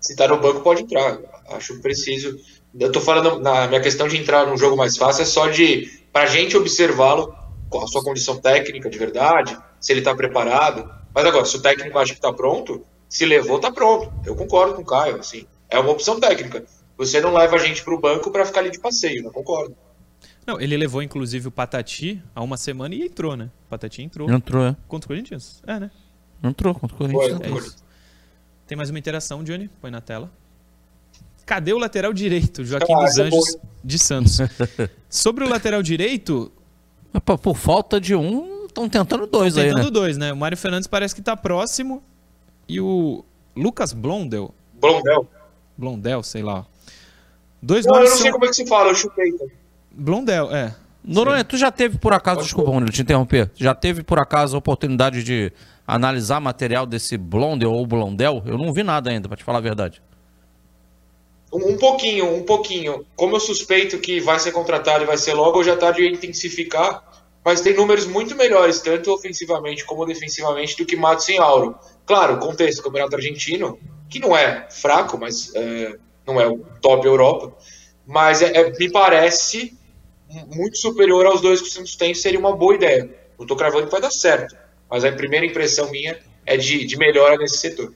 Se 0.00 0.14
tá 0.14 0.28
no 0.28 0.40
banco, 0.40 0.60
pode 0.60 0.82
entrar. 0.82 1.18
Acho 1.50 1.80
preciso. 1.80 2.38
Eu 2.78 2.92
tô 2.92 3.00
falando, 3.00 3.40
na 3.40 3.66
minha 3.66 3.80
questão 3.80 4.06
de 4.06 4.16
entrar 4.16 4.46
num 4.46 4.56
jogo 4.56 4.76
mais 4.76 4.96
fácil 4.96 5.22
é 5.22 5.26
só 5.26 5.48
de 5.48 6.00
pra 6.12 6.26
gente 6.26 6.56
observá-lo 6.56 7.34
a 7.74 7.86
sua 7.86 8.02
condição 8.02 8.40
técnica 8.40 8.88
de 8.88 8.98
verdade, 8.98 9.58
se 9.80 9.92
ele 9.92 10.00
tá 10.00 10.14
preparado. 10.14 10.88
Mas 11.12 11.26
agora, 11.26 11.44
se 11.44 11.56
o 11.56 11.62
técnico 11.62 11.98
acha 11.98 12.14
que 12.14 12.20
tá 12.20 12.32
pronto, 12.32 12.84
se 13.08 13.26
levou, 13.26 13.58
tá 13.58 13.72
pronto. 13.72 14.12
Eu 14.24 14.36
concordo 14.36 14.74
com 14.74 14.82
o 14.82 14.86
Caio, 14.86 15.16
assim. 15.16 15.44
É 15.68 15.78
uma 15.78 15.90
opção 15.90 16.20
técnica. 16.20 16.64
Você 16.96 17.20
não 17.20 17.32
leva 17.32 17.56
a 17.56 17.58
gente 17.58 17.82
pro 17.82 18.00
banco 18.00 18.30
pra 18.30 18.44
ficar 18.44 18.60
ali 18.60 18.70
de 18.70 18.78
passeio, 18.78 19.24
não 19.24 19.30
concordo. 19.30 19.76
Não, 20.48 20.58
ele 20.58 20.78
levou 20.78 21.02
inclusive 21.02 21.46
o 21.48 21.50
Patati 21.50 22.22
há 22.34 22.42
uma 22.42 22.56
semana 22.56 22.94
e 22.94 23.02
entrou, 23.02 23.36
né? 23.36 23.50
O 23.66 23.68
Patati 23.68 24.00
entrou 24.00 24.30
Entrou, 24.30 24.64
é. 24.68 24.76
contra 24.88 25.06
o 25.06 25.08
Corinthians. 25.08 25.62
É, 25.66 25.78
né? 25.78 25.90
Entrou 26.42 26.74
contra 26.74 26.94
o 26.96 26.98
Foi, 26.98 27.06
Corinthians. 27.10 27.40
É 27.42 27.44
concordo. 27.44 27.66
isso. 27.68 27.84
Tem 28.66 28.74
mais 28.74 28.88
uma 28.88 28.98
interação, 28.98 29.44
Johnny? 29.44 29.68
Põe 29.78 29.90
na 29.90 30.00
tela. 30.00 30.32
Cadê 31.44 31.74
o 31.74 31.78
lateral 31.78 32.14
direito, 32.14 32.64
Joaquim 32.64 32.94
Ah, 32.94 33.04
dos 33.04 33.18
é 33.18 33.22
Anjos 33.24 33.56
de 33.84 33.98
Santos? 33.98 34.38
Sobre 35.10 35.44
o 35.44 35.48
lateral 35.50 35.82
direito, 35.82 36.50
por 37.42 37.54
falta 37.54 38.00
de 38.00 38.14
um, 38.14 38.64
estão 38.64 38.88
tentando 38.88 39.26
dois 39.26 39.56
aí, 39.58 39.68
tentando 39.68 39.84
né? 39.84 39.90
dois, 39.90 40.16
né? 40.16 40.32
O 40.32 40.36
Mário 40.36 40.56
Fernandes 40.56 40.86
parece 40.86 41.14
que 41.14 41.20
tá 41.20 41.36
próximo 41.36 42.02
e 42.66 42.80
o 42.80 43.22
Lucas 43.54 43.92
Blondel, 43.92 44.54
Blondel. 44.80 45.28
Blondel, 45.76 46.22
sei 46.22 46.42
lá. 46.42 46.64
Dois 47.60 47.84
Não, 47.84 47.94
eu 47.94 47.98
nomes 47.98 48.10
não 48.12 48.16
sei 48.18 48.30
são... 48.30 48.32
como 48.32 48.44
é 48.46 48.48
que 48.48 48.56
se 48.56 48.66
fala, 48.66 48.88
eu 48.90 48.94
chutei. 48.94 49.32
tá? 49.32 49.44
Blondel, 49.98 50.54
é. 50.54 50.74
Noronha, 51.04 51.42
tu 51.44 51.56
já 51.56 51.70
teve 51.70 51.98
por 51.98 52.12
acaso, 52.12 52.36
Pode 52.36 52.46
desculpa, 52.46 52.70
Murilo, 52.70 52.92
te 52.92 53.02
interromper, 53.02 53.50
já 53.56 53.74
teve 53.74 54.02
por 54.02 54.18
acaso 54.18 54.56
a 54.56 54.58
oportunidade 54.58 55.24
de 55.24 55.52
analisar 55.86 56.40
material 56.40 56.84
desse 56.84 57.16
Blondel 57.16 57.72
ou 57.72 57.86
Blondel? 57.86 58.42
Eu 58.44 58.58
não 58.58 58.72
vi 58.72 58.82
nada 58.82 59.10
ainda, 59.10 59.26
pra 59.26 59.36
te 59.36 59.42
falar 59.42 59.58
a 59.58 59.62
verdade. 59.62 60.02
Um, 61.52 61.72
um 61.72 61.78
pouquinho, 61.78 62.34
um 62.36 62.42
pouquinho. 62.42 63.06
Como 63.16 63.36
eu 63.36 63.40
suspeito 63.40 63.98
que 63.98 64.20
vai 64.20 64.38
ser 64.38 64.52
contratado 64.52 65.04
e 65.04 65.06
vai 65.06 65.16
ser 65.16 65.32
logo, 65.32 65.64
tarde 65.76 66.02
eu 66.02 66.06
ia 66.06 66.12
intensificar, 66.12 67.02
mas 67.42 67.62
tem 67.62 67.74
números 67.74 68.06
muito 68.06 68.36
melhores, 68.36 68.80
tanto 68.80 69.10
ofensivamente 69.12 69.84
como 69.86 70.04
defensivamente, 70.04 70.76
do 70.76 70.84
que 70.84 70.94
Matos 70.96 71.28
em 71.30 71.38
Auro. 71.38 71.74
Claro, 72.04 72.38
contexto 72.38 72.78
do 72.78 72.84
Campeonato 72.84 73.16
Argentino, 73.16 73.78
que 74.10 74.18
não 74.18 74.36
é 74.36 74.66
fraco, 74.70 75.16
mas 75.16 75.54
é, 75.54 75.96
não 76.26 76.38
é 76.38 76.46
o 76.46 76.58
top 76.82 77.06
Europa, 77.06 77.56
mas 78.06 78.42
é- 78.42 78.54
é- 78.54 78.72
me 78.78 78.90
parece 78.90 79.77
muito 80.54 80.76
superior 80.76 81.26
aos 81.26 81.40
dois 81.40 81.60
que 81.60 81.68
o 81.68 81.70
Santos 81.70 81.96
tem, 81.96 82.14
seria 82.14 82.38
uma 82.38 82.56
boa 82.56 82.74
ideia. 82.74 83.04
Não 83.38 83.44
estou 83.44 83.56
cravando 83.56 83.86
que 83.86 83.92
vai 83.92 84.00
dar 84.00 84.10
certo, 84.10 84.56
mas 84.90 85.04
a 85.04 85.12
primeira 85.12 85.46
impressão 85.46 85.90
minha 85.90 86.18
é 86.44 86.56
de, 86.56 86.84
de 86.84 86.96
melhora 86.96 87.36
nesse 87.36 87.58
setor. 87.58 87.92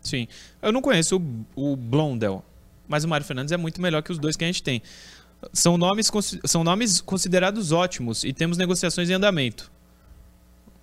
Sim. 0.00 0.28
Eu 0.62 0.72
não 0.72 0.80
conheço 0.80 1.16
o, 1.54 1.72
o 1.72 1.76
Blondel, 1.76 2.44
mas 2.88 3.04
o 3.04 3.08
Mário 3.08 3.26
Fernandes 3.26 3.52
é 3.52 3.56
muito 3.56 3.80
melhor 3.80 4.02
que 4.02 4.12
os 4.12 4.18
dois 4.18 4.36
que 4.36 4.44
a 4.44 4.46
gente 4.46 4.62
tem. 4.62 4.82
São 5.52 5.76
nomes, 5.76 6.10
são 6.44 6.64
nomes 6.64 7.00
considerados 7.00 7.72
ótimos 7.72 8.24
e 8.24 8.32
temos 8.32 8.56
negociações 8.56 9.10
em 9.10 9.14
andamento. 9.14 9.70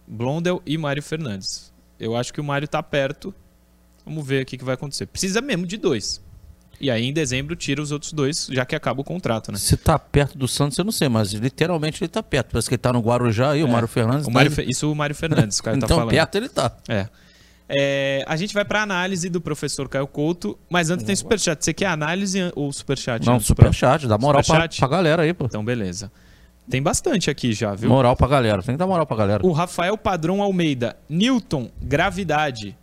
Blondel 0.08 0.62
e 0.66 0.78
Mário 0.78 1.02
Fernandes. 1.02 1.74
Eu 2.00 2.16
acho 2.16 2.34
que 2.34 2.42
o 2.42 2.44
Mário 2.44 2.68
tá 2.68 2.84
perto. 2.84 3.34
Vamos 4.06 4.26
ver 4.26 4.44
o 4.44 4.46
que, 4.46 4.58
que 4.58 4.64
vai 4.64 4.76
acontecer. 4.76 5.06
Precisa 5.06 5.42
mesmo 5.42 5.66
de 5.66 5.78
dois. 5.78 6.22
E 6.82 6.92
aí 6.92 7.06
em 7.06 7.14
dezembro 7.14 7.56
tira 7.56 7.82
os 7.82 7.92
outros 7.92 8.12
dois, 8.12 8.48
já 8.52 8.66
que 8.66 8.76
acaba 8.76 9.00
o 9.02 9.04
contrato, 9.04 9.52
né? 9.52 9.58
Se 9.58 9.78
tá 9.78 9.98
perto 9.98 10.38
do 10.38 10.48
Santos, 10.48 10.78
eu 10.78 10.84
não 10.84 10.92
sei, 10.92 11.08
mas 11.08 11.32
literalmente 11.32 12.04
ele 12.04 12.10
tá 12.10 12.22
perto. 12.22 12.52
Parece 12.52 12.68
que 12.68 12.76
ele 12.76 12.82
tá 12.82 12.92
no 12.92 13.00
Guarujá 13.00 13.52
aí, 13.52 13.64
o 13.64 13.68
Mário 13.68 13.88
Fernandes. 13.88 14.26
É. 14.26 14.30
O 14.30 14.32
tá 14.32 14.34
Mário 14.34 14.48
indo- 14.50 14.56
Fe- 14.56 14.66
Isso 14.70 14.92
o 14.92 14.96
Mário 14.96 15.16
Fernandes, 15.16 15.60
o 15.60 15.64
cara 15.64 15.78
então 15.78 15.88
tá 15.88 15.96
falando. 15.96 16.12
perto 16.12 16.36
ele 16.36 16.50
tá. 16.50 16.72
É. 16.90 17.08
É, 17.70 18.24
a 18.28 18.36
gente 18.36 18.54
vai 18.54 18.66
pra 18.66 18.82
análise 18.84 19.30
do 19.30 19.40
professor 19.40 19.88
Caio 19.88 20.06
Couto, 20.06 20.58
mas 20.70 20.90
antes 20.90 21.06
tem 21.06 21.16
superchat. 21.16 21.64
Você 21.64 21.74
quer 21.74 21.86
análise 21.86 22.52
ou 22.56 22.72
superchat? 22.74 23.26
Não, 23.26 23.36
antes 23.36 23.48
pra- 23.48 23.56
superchat, 23.56 24.06
dá 24.08 24.18
moral 24.18 24.44
pra, 24.44 24.54
Superchat? 24.56 24.80
pra 24.80 24.88
galera 24.90 25.22
aí, 25.24 25.34
pô. 25.34 25.46
Então, 25.46 25.64
beleza. 25.64 26.12
Tem 26.70 26.82
bastante 26.82 27.30
aqui 27.30 27.54
já, 27.54 27.74
viu? 27.74 27.90
Moral 27.90 28.16
pra 28.16 28.28
galera, 28.28 28.62
tem 28.62 28.76
que 28.76 28.80
dar 28.80 28.88
moral 28.88 29.06
pra 29.06 29.16
galera. 29.18 29.46
O 29.46 29.52
Rafael 29.52 29.98
Padrão 29.98 30.42
Almeida. 30.42 30.98
Newton, 31.10 31.70
gravidade. 31.82 32.78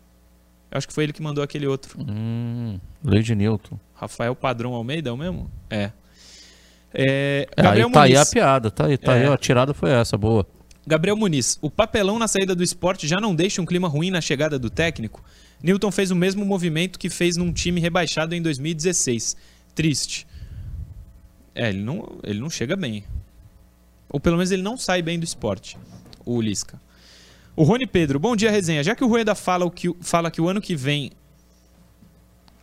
Eu 0.71 0.79
acho 0.79 0.87
que 0.87 0.95
foi 0.95 1.05
ele 1.05 1.13
que 1.13 1.23
mandou 1.23 1.43
aquele 1.43 1.67
outro. 1.67 1.99
Hum, 2.01 2.79
lei 3.05 3.23
de 3.23 3.35
Newton. 3.35 3.79
Rafael 3.95 4.35
Padrão 4.37 4.73
Almeida 4.73 5.11
é 5.11 5.13
o 5.13 5.17
mesmo? 5.17 5.51
É. 5.69 5.91
É, 6.93 7.49
É, 7.57 7.63
Gabriel 7.63 7.87
aí 7.89 7.93
tá 7.93 8.03
aí 8.03 8.13
a 8.15 8.19
Muniz. 8.19 8.31
piada, 8.31 8.71
tá 8.71 8.87
aí, 8.87 8.97
tá 8.99 9.17
É. 9.17 9.23
aí, 9.23 9.29
ó, 9.29 9.33
a 9.35 9.39
tirada 9.39 9.73
foi 9.75 9.91
essa, 9.91 10.17
boa. 10.17 10.47
Gabriel 10.87 11.17
Muniz. 11.17 11.59
O 11.61 11.71
papelão 11.71 12.19
na 12.19 12.27
saída 12.27 12.55
do 12.55 12.63
esporte 12.63 13.07
já 13.07 13.21
não 13.21 13.35
deixa 13.35 13.61
um 13.63 13.67
clima 13.67 13.87
ruim 13.89 14.11
na 14.11 14.21
chegada 14.21 14.59
do 14.59 14.71
técnico? 14.71 15.23
Newton 15.63 15.91
fez 15.91 16.11
o 16.11 16.17
mesmo 16.17 16.45
movimento 16.45 16.99
que 16.99 17.11
fez 17.11 17.37
num 17.37 17.53
time 17.53 17.81
rebaixado 17.81 18.35
em 18.35 18.41
2016. 18.43 19.37
Triste. 19.75 20.27
É, 21.55 21.69
ele 21.69 21.83
não, 21.83 22.19
ele 22.25 22.41
não 22.41 22.49
chega 22.51 22.75
bem. 22.77 23.05
Ou 24.09 24.19
pelo 24.19 24.37
menos 24.37 24.51
ele 24.51 24.63
não 24.63 24.77
sai 24.77 25.03
bem 25.03 25.19
do 25.19 25.25
esporte, 25.25 25.77
o 26.25 26.41
Lisca. 26.41 26.81
O 27.57 27.63
Rony 27.63 27.87
Pedro, 27.87 28.19
bom 28.19 28.37
dia, 28.37 28.51
resenha. 28.51 28.83
Já 28.83 28.95
que 28.95 29.05
o 29.05 29.09
Rueda 29.09 29.35
fala, 29.35 29.65
o 29.65 29.71
que, 29.71 29.95
fala 30.01 30.31
que 30.31 30.41
o 30.41 30.49
ano 30.49 30.61
que 30.61 30.75
vem 30.75 31.13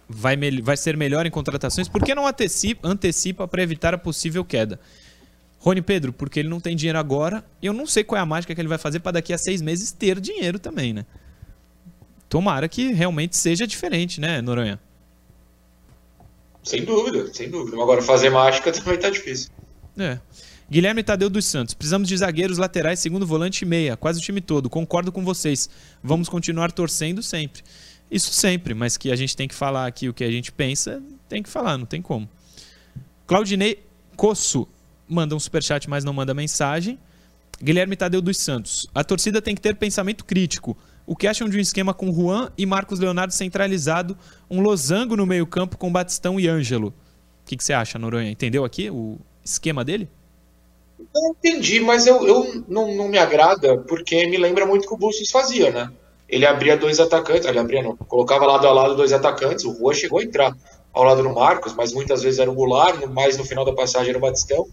vai, 0.08 0.36
vai 0.62 0.78
ser 0.78 0.95
melhor 0.95 1.26
em 1.26 1.32
contratações, 1.32 1.88
por 1.88 2.04
que 2.04 2.15
não 2.15 2.26
antecipa, 2.26 2.88
antecipa 2.88 3.47
para 3.47 3.62
evitar 3.62 3.93
a 3.93 3.97
possível 3.97 4.43
queda? 4.45 4.80
Rony 5.60 5.82
Pedro, 5.82 6.13
porque 6.13 6.39
ele 6.39 6.50
não 6.50 6.60
tem 6.60 6.76
dinheiro 6.76 6.97
agora 6.97 7.43
e 7.62 7.65
eu 7.65 7.73
não 7.73 7.86
sei 7.86 8.04
qual 8.04 8.17
é 8.17 8.21
a 8.21 8.26
mágica 8.26 8.54
que 8.56 8.62
ele 8.62 8.67
vai 8.67 8.78
fazer 8.78 9.00
para 9.00 9.13
daqui 9.13 9.34
a 9.34 9.38
seis 9.38 9.62
meses 9.62 9.91
ter 9.91 10.19
dinheiro 10.19 10.60
também, 10.60 10.93
né? 10.93 11.06
Tomara 12.30 12.67
que 12.67 12.91
realmente 12.93 13.36
seja 13.36 13.65
diferente, 13.65 14.21
né, 14.21 14.41
Noronha? 14.41 14.80
Sem 16.63 16.84
dúvida, 16.84 17.34
sem 17.34 17.50
dúvida. 17.50 17.82
Agora 17.82 18.02
fazer 18.02 18.30
mágica 18.30 18.71
também 18.73 19.00
tá 19.00 19.10
difícil. 19.10 19.50
É. 19.97 20.19
Guilherme 20.69 21.01
Tadeu 21.01 21.30
dos 21.30 21.45
Santos. 21.45 21.73
Precisamos 21.73 22.10
de 22.10 22.17
zagueiros, 22.17 22.58
laterais, 22.58 22.99
segundo 22.99 23.25
volante 23.25 23.62
e 23.62 23.65
meia. 23.65 23.95
Quase 23.95 24.19
o 24.19 24.21
time 24.21 24.41
todo. 24.41 24.69
Concordo 24.69 25.12
com 25.12 25.23
vocês. 25.23 25.69
Vamos 26.03 26.27
continuar 26.27 26.71
torcendo 26.73 27.23
sempre. 27.23 27.63
Isso 28.12 28.32
sempre, 28.34 28.73
mas 28.73 28.97
que 28.97 29.12
a 29.12 29.15
gente 29.15 29.36
tem 29.36 29.47
que 29.47 29.56
falar 29.56 29.88
aqui 29.88 30.10
o 30.10 30.13
que 30.13 30.23
a 30.23 30.32
gente 30.32 30.51
pensa, 30.51 31.01
tem 31.27 31.43
que 31.43 31.49
falar, 31.49 31.77
não 31.77 31.86
tem 31.86 32.01
como. 32.01 32.27
Claudinei 33.25 33.84
Coço 34.15 34.67
manda 35.08 35.36
um 35.36 35.39
superchat, 35.39 35.89
mas 35.89 36.03
não 36.03 36.13
manda 36.13 36.34
mensagem. 36.34 36.99
Guilherme 37.62 37.95
Tadeu 37.95 38.21
dos 38.21 38.38
Santos. 38.38 38.88
A 38.93 39.03
torcida 39.03 39.41
tem 39.41 39.56
que 39.56 39.62
ter 39.62 39.75
pensamento 39.75 40.25
crítico. 40.25 40.77
O 41.06 41.15
que 41.15 41.27
acham 41.27 41.47
de 41.47 41.58
um 41.58 41.62
esquema 41.62 41.93
com 41.93 42.13
Juan 42.13 42.51
e 42.58 42.65
Marcos 42.65 42.99
Leonardo 42.99 43.34
centralizado, 43.34 44.17
um 44.49 44.60
losango 44.60 45.15
no 45.15 45.25
meio-campo 45.25 45.77
com 45.77 45.91
Batistão 45.91 46.38
e 46.38 46.47
Ângelo? 46.47 46.89
O 46.89 46.93
que, 47.45 47.56
que, 47.56 47.63
você 47.63 47.71
acha, 47.71 47.97
Noronha? 47.97 48.30
Entendeu 48.30 48.65
aqui 48.65 48.89
o 48.89 49.17
esquema 49.43 49.86
dele? 49.86 50.10
Eu 50.99 51.31
entendi, 51.31 51.79
mas 51.79 52.07
eu, 52.07 52.27
eu 52.27 52.63
não, 52.67 52.93
não, 52.95 53.07
me 53.07 53.17
agrada 53.17 53.77
porque 53.88 54.25
me 54.27 54.38
lembra 54.38 54.65
muito 54.65 54.86
o 54.86 54.88
que 54.88 54.93
o 54.93 54.97
Bustos 54.97 55.29
fazia, 55.29 55.71
né? 55.71 55.91
Ele 56.27 56.45
abria 56.45 56.75
dois 56.75 56.99
atacantes, 56.99 57.47
ele 57.47 57.60
abria 57.60 57.83
não, 57.83 57.95
colocava 57.95 58.45
lado 58.45 58.67
a 58.67 58.71
lado 58.71 58.95
dois 58.95 59.13
atacantes, 59.13 59.63
o 59.63 59.75
Juan 59.75 59.93
chegou 59.93 60.19
a 60.19 60.23
entrar 60.23 60.55
ao 60.91 61.03
lado 61.03 61.23
do 61.23 61.29
Marcos, 61.29 61.73
mas 61.73 61.93
muitas 61.93 62.23
vezes 62.23 62.39
era 62.39 62.49
o 62.49 62.53
Goulart, 62.53 63.05
mais 63.05 63.38
no 63.38 63.45
final 63.45 63.63
da 63.63 63.73
passagem 63.73 64.10
era 64.10 64.17
o 64.17 64.21
Batistão, 64.21 64.65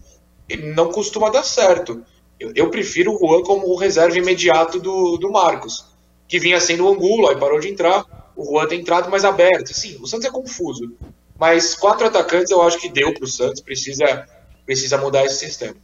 e 0.48 0.56
não 0.56 0.90
costuma 0.90 1.30
dar 1.30 1.44
certo. 1.44 2.02
Eu, 2.40 2.52
eu 2.54 2.70
prefiro 2.70 3.14
o 3.14 3.18
Juan 3.18 3.42
como 3.42 3.68
o 3.68 3.76
reserva 3.76 4.18
imediato 4.18 4.80
do, 4.80 5.16
do 5.18 5.30
Marcos, 5.30 5.84
que 6.26 6.38
vinha 6.38 6.60
sendo 6.60 6.87
o 6.87 6.92
Angulo, 6.92 7.28
aí 7.28 7.37
parou 7.37 7.60
de 7.60 7.68
entrar, 7.68 8.04
o 8.34 8.44
Juan 8.44 8.66
tem 8.66 8.80
entrado 8.80 9.10
mais 9.10 9.24
aberto. 9.24 9.72
Sim, 9.72 9.98
o 10.02 10.06
Santos 10.06 10.26
é 10.26 10.30
confuso, 10.30 10.92
mas 11.38 11.74
quatro 11.74 12.06
atacantes 12.06 12.50
eu 12.50 12.62
acho 12.62 12.78
que 12.78 12.88
deu 12.88 13.12
para 13.14 13.24
o 13.24 13.28
Santos, 13.28 13.60
precisa, 13.60 14.26
precisa 14.64 14.98
mudar 14.98 15.24
esse 15.24 15.37
sistema. 15.37 15.76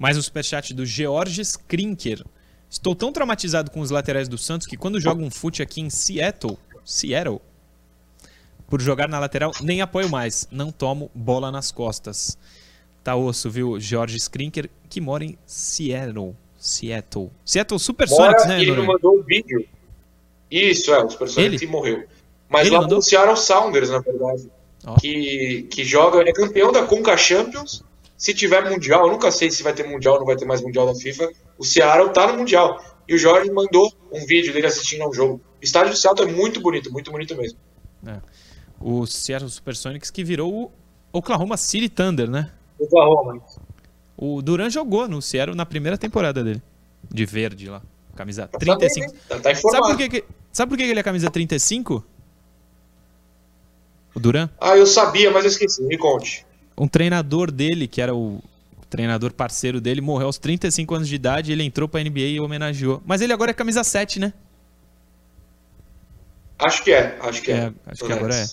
Mais 0.00 0.16
um 0.16 0.22
superchat 0.22 0.72
do 0.72 0.86
Georges 0.86 1.56
Krinker. 1.56 2.24
Estou 2.70 2.94
tão 2.94 3.12
traumatizado 3.12 3.70
com 3.70 3.80
os 3.80 3.90
laterais 3.90 4.30
do 4.30 4.38
Santos 4.38 4.66
que 4.66 4.74
quando 4.74 4.98
jogo 4.98 5.22
um 5.22 5.30
fute 5.30 5.62
aqui 5.62 5.82
em 5.82 5.90
Seattle, 5.90 6.56
Seattle, 6.82 7.38
por 8.66 8.80
jogar 8.80 9.06
na 9.10 9.18
lateral, 9.18 9.52
nem 9.60 9.82
apoio 9.82 10.08
mais. 10.08 10.48
Não 10.50 10.72
tomo 10.72 11.10
bola 11.14 11.52
nas 11.52 11.70
costas. 11.70 12.38
Tá 13.04 13.14
osso, 13.14 13.50
viu? 13.50 13.78
Jorge 13.78 14.16
Skrinker, 14.16 14.70
que 14.88 15.02
mora 15.02 15.22
em 15.22 15.36
Seattle. 15.44 16.34
Seattle. 16.56 17.30
Seattle 17.44 17.78
Supersonics, 17.78 18.46
né? 18.46 18.58
Ele 18.58 18.74
não 18.74 18.86
mandou 18.86 19.18
o 19.18 19.22
vídeo. 19.22 19.68
Isso, 20.50 20.94
é, 20.94 21.04
o 21.04 21.10
Supersonics 21.10 21.68
morreu. 21.68 22.06
Mas 22.48 22.62
ele 22.62 22.74
lá 22.74 22.80
mandou? 22.80 22.96
anunciaram 22.96 23.34
o 23.34 23.36
Sounders, 23.36 23.90
na 23.90 23.98
verdade. 23.98 24.50
Oh. 24.86 24.94
Que, 24.94 25.68
que 25.70 25.84
joga, 25.84 26.26
é 26.26 26.32
campeão 26.32 26.72
da 26.72 26.86
Conca 26.86 27.18
Champions. 27.18 27.84
Se 28.20 28.34
tiver 28.34 28.68
Mundial, 28.68 29.06
eu 29.06 29.12
nunca 29.12 29.30
sei 29.30 29.50
se 29.50 29.62
vai 29.62 29.72
ter 29.72 29.88
Mundial 29.88 30.14
ou 30.14 30.20
não 30.20 30.26
vai 30.26 30.36
ter 30.36 30.44
mais 30.44 30.60
Mundial 30.60 30.84
da 30.84 30.94
FIFA. 30.94 31.32
O 31.56 31.64
Seattle 31.64 32.10
tá 32.10 32.26
no 32.26 32.36
Mundial. 32.36 32.78
E 33.08 33.14
o 33.14 33.18
Jorge 33.18 33.50
mandou 33.50 33.90
um 34.12 34.26
vídeo 34.26 34.52
dele 34.52 34.66
assistindo 34.66 35.02
ao 35.02 35.14
jogo. 35.14 35.40
O 35.58 35.64
estádio 35.64 35.92
do 35.92 35.96
Seattle 35.96 36.28
é 36.28 36.30
muito 36.30 36.60
bonito, 36.60 36.92
muito 36.92 37.10
bonito 37.10 37.34
mesmo. 37.34 37.58
É 38.06 38.20
o 38.78 39.06
Seattle 39.06 39.50
Supersonics, 39.50 40.10
que 40.10 40.22
virou 40.22 40.52
o 40.52 40.72
Oklahoma 41.18 41.56
City 41.56 41.88
Thunder, 41.88 42.28
né? 42.28 42.50
Oklahoma. 42.78 43.40
O 44.18 44.42
Duran 44.42 44.68
jogou 44.68 45.08
no 45.08 45.22
Seattle 45.22 45.56
na 45.56 45.64
primeira 45.64 45.96
temporada 45.96 46.44
dele. 46.44 46.62
De 47.10 47.24
verde 47.24 47.70
lá. 47.70 47.80
Camisa 48.14 48.46
tá 48.46 48.58
35. 48.58 49.06
Sabendo, 49.06 49.22
tá, 49.28 49.40
tá 49.40 49.54
sabe, 49.54 49.86
por 49.86 49.96
que, 49.96 50.08
que, 50.08 50.24
sabe 50.52 50.68
por 50.68 50.76
que 50.76 50.84
ele 50.84 51.00
é 51.00 51.02
camisa 51.02 51.30
35? 51.30 52.04
O 54.14 54.20
Duran? 54.20 54.50
Ah, 54.60 54.76
eu 54.76 54.86
sabia, 54.86 55.30
mas 55.30 55.44
eu 55.44 55.50
esqueci. 55.50 55.82
Me 55.82 55.96
conte. 55.96 56.44
Um 56.80 56.88
treinador 56.88 57.50
dele, 57.50 57.86
que 57.86 58.00
era 58.00 58.14
o 58.14 58.42
treinador 58.88 59.34
parceiro 59.34 59.82
dele, 59.82 60.00
morreu 60.00 60.28
aos 60.28 60.38
35 60.38 60.94
anos 60.94 61.08
de 61.08 61.14
idade. 61.14 61.52
Ele 61.52 61.62
entrou 61.62 61.86
pra 61.86 62.02
NBA 62.02 62.20
e 62.20 62.40
homenageou. 62.40 63.02
Mas 63.04 63.20
ele 63.20 63.34
agora 63.34 63.50
é 63.50 63.54
camisa 63.54 63.84
7, 63.84 64.18
né? 64.18 64.32
Acho 66.58 66.82
que 66.82 66.90
é, 66.90 67.18
acho 67.20 67.42
que 67.42 67.52
é. 67.52 67.56
é 67.56 67.72
acho 67.86 68.04
que 68.04 68.12
agora 68.12 68.34
é. 68.34 68.46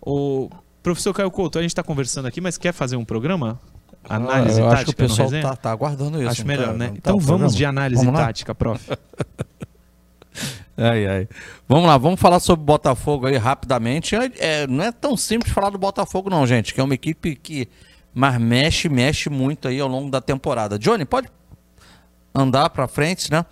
O 0.00 0.48
professor 0.84 1.12
Caio 1.12 1.30
Couto, 1.32 1.58
a 1.58 1.62
gente 1.62 1.72
está 1.72 1.82
conversando 1.82 2.26
aqui, 2.26 2.40
mas 2.40 2.56
quer 2.56 2.72
fazer 2.72 2.94
um 2.94 3.04
programa? 3.04 3.60
Análise 4.08 4.60
ah, 4.60 4.68
tática 4.68 4.74
acho 4.74 4.84
que 4.84 4.90
o 4.90 4.96
pessoal 4.96 5.34
está 5.34 5.56
tá 5.56 5.70
aguardando 5.72 6.20
isso. 6.20 6.30
Acho 6.30 6.46
melhor, 6.46 6.68
tá, 6.68 6.72
né? 6.74 6.92
Então 6.96 7.18
tá 7.18 7.24
vamos 7.24 7.56
de 7.56 7.64
análise 7.64 8.04
vamos 8.04 8.20
tática, 8.20 8.54
prof. 8.54 8.86
ai, 10.76 11.06
ai. 11.06 11.28
Vamos 11.68 11.86
lá, 11.86 11.96
vamos 11.96 12.20
falar 12.20 12.40
sobre 12.40 12.62
o 12.62 12.66
Botafogo 12.66 13.26
aí 13.26 13.36
rapidamente. 13.36 14.14
É, 14.14 14.30
é, 14.38 14.66
não 14.66 14.84
é 14.84 14.92
tão 14.92 15.16
simples 15.16 15.52
falar 15.52 15.70
do 15.70 15.78
Botafogo 15.78 16.28
não, 16.28 16.46
gente, 16.46 16.74
que 16.74 16.80
é 16.80 16.84
uma 16.84 16.94
equipe 16.94 17.36
que 17.36 17.68
mas 18.14 18.40
mexe, 18.40 18.88
mexe 18.88 19.28
muito 19.28 19.66
aí 19.66 19.80
ao 19.80 19.88
longo 19.88 20.08
da 20.08 20.20
temporada. 20.20 20.78
Johnny, 20.78 21.04
pode 21.04 21.28
andar 22.32 22.70
para 22.70 22.86
frente, 22.86 23.30
né? 23.30 23.44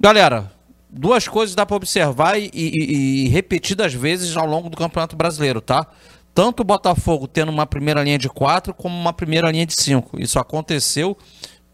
Galera, 0.00 0.50
duas 0.88 1.28
coisas 1.28 1.54
dá 1.54 1.66
para 1.66 1.76
observar 1.76 2.38
e, 2.38 2.50
e, 2.54 3.26
e 3.26 3.28
repetidas 3.28 3.92
vezes 3.92 4.36
ao 4.36 4.46
longo 4.46 4.70
do 4.70 4.76
Campeonato 4.76 5.14
Brasileiro, 5.14 5.60
tá? 5.60 5.86
Tanto 6.34 6.60
o 6.60 6.64
Botafogo 6.64 7.28
tendo 7.28 7.50
uma 7.50 7.66
primeira 7.66 8.02
linha 8.02 8.18
de 8.18 8.28
quatro 8.28 8.72
como 8.72 8.98
uma 8.98 9.12
primeira 9.12 9.50
linha 9.50 9.66
de 9.66 9.74
cinco. 9.74 10.18
Isso 10.18 10.38
aconteceu 10.38 11.16